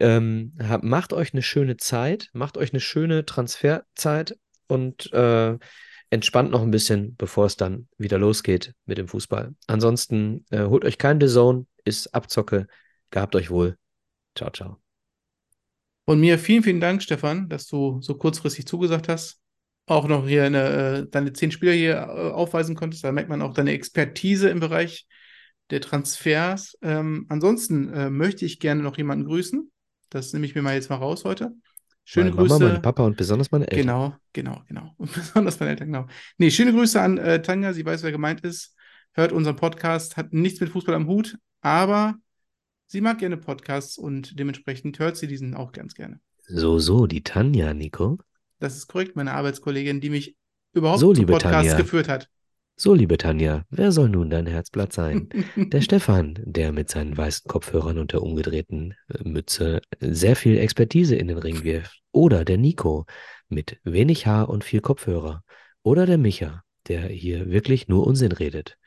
[0.00, 5.58] ähm, hab, macht euch eine schöne Zeit, macht euch eine schöne Transferzeit und äh,
[6.10, 9.54] entspannt noch ein bisschen, bevor es dann wieder losgeht mit dem Fußball.
[9.66, 12.66] Ansonsten äh, holt euch kein The Zone, ist Abzocke,
[13.10, 13.76] gehabt euch wohl.
[14.34, 14.78] Ciao, ciao.
[16.04, 19.41] Von mir vielen, vielen Dank, Stefan, dass du so kurzfristig zugesagt hast.
[19.86, 23.04] Auch noch hier eine, äh, deine zehn Spieler hier äh, aufweisen konntest.
[23.04, 25.06] Da merkt man auch deine Expertise im Bereich
[25.70, 26.78] der Transfers.
[26.82, 29.70] Ähm, ansonsten äh, möchte ich gerne noch jemanden grüßen.
[30.10, 31.52] Das nehme ich mir mal jetzt mal raus heute.
[32.04, 32.58] Schöne meine Grüße.
[32.58, 33.86] Mama, mein Papa und besonders meine Eltern.
[33.86, 34.94] Genau, genau, genau.
[34.98, 36.06] Und besonders meine Eltern, genau.
[36.36, 38.76] Nee, schöne Grüße an äh, Tanja, sie weiß, wer gemeint ist.
[39.12, 42.16] Hört unseren Podcast, hat nichts mit Fußball am Hut, aber
[42.86, 46.18] sie mag gerne Podcasts und dementsprechend hört sie diesen auch ganz gerne.
[46.48, 48.18] So, so, die Tanja, Nico.
[48.62, 50.36] Das ist korrekt, meine Arbeitskollegin, die mich
[50.72, 51.76] überhaupt So, zum Podcast Tanja.
[51.76, 52.28] geführt hat.
[52.76, 55.28] So, liebe Tanja, wer soll nun dein Herzblatt sein?
[55.56, 61.16] Der Stefan, der mit seinen weißen Kopfhörern und der umgedrehten äh, Mütze sehr viel Expertise
[61.16, 62.00] in den Ring wirft.
[62.12, 63.06] Oder der Nico
[63.48, 65.42] mit wenig Haar und viel Kopfhörer.
[65.82, 68.78] Oder der Micha, der hier wirklich nur Unsinn redet.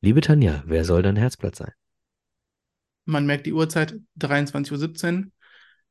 [0.00, 1.72] Liebe Tanja, wer soll dein Herzblatt sein?
[3.04, 5.30] Man merkt die Uhrzeit, 23.17 Uhr.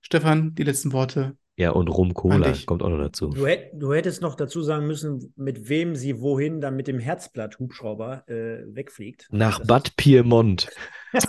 [0.01, 1.37] Stefan, die letzten Worte.
[1.59, 3.27] Ja, und Rum Cola kommt auch noch dazu.
[3.31, 6.99] Du, hätt, du hättest noch dazu sagen müssen, mit wem sie wohin dann mit dem
[6.99, 9.27] Herzblatt-Hubschrauber äh, wegfliegt.
[9.29, 10.69] Nach Das Bad Piemont.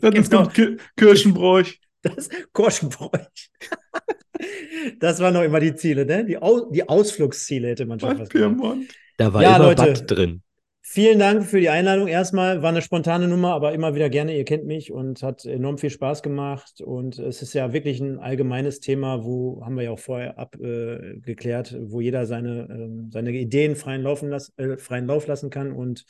[0.00, 1.78] Dann ist genau, gut Ki- Kirchenbräuch.
[2.02, 3.50] das Korschenbräuch.
[4.98, 6.24] das waren noch immer die Ziele, ne?
[6.24, 8.56] Die, Au die Ausflugsziele hätte man schon Bad fast gesagt.
[8.58, 8.88] Pyrmont.
[9.18, 9.82] Da war Ja, immer Leute.
[9.84, 10.42] Bad drin.
[10.86, 12.60] Vielen Dank für die Einladung erstmal.
[12.60, 14.36] War eine spontane Nummer, aber immer wieder gerne.
[14.36, 16.82] Ihr kennt mich und hat enorm viel Spaß gemacht.
[16.82, 21.72] Und es ist ja wirklich ein allgemeines Thema, wo haben wir ja auch vorher abgeklärt,
[21.72, 25.72] äh, wo jeder seine, ähm, seine Ideen freien, Laufen las äh, freien Lauf lassen kann.
[25.72, 26.04] Und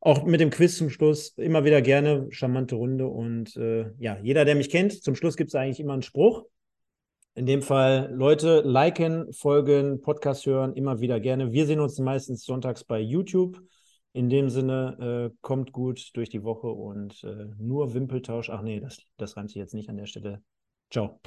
[0.00, 2.26] auch mit dem Quiz zum Schluss immer wieder gerne.
[2.30, 3.06] Charmante Runde.
[3.06, 6.44] Und äh, ja, jeder, der mich kennt, zum Schluss gibt es eigentlich immer einen Spruch.
[7.36, 11.52] In dem Fall, Leute, liken, folgen, Podcast hören, immer wieder gerne.
[11.52, 13.62] Wir sehen uns meistens sonntags bei YouTube.
[14.14, 18.50] In dem Sinne, äh, kommt gut durch die Woche und äh, nur Wimpeltausch.
[18.50, 20.42] Ach nee, das, das reimt sich jetzt nicht an der Stelle.
[20.90, 21.18] Ciao.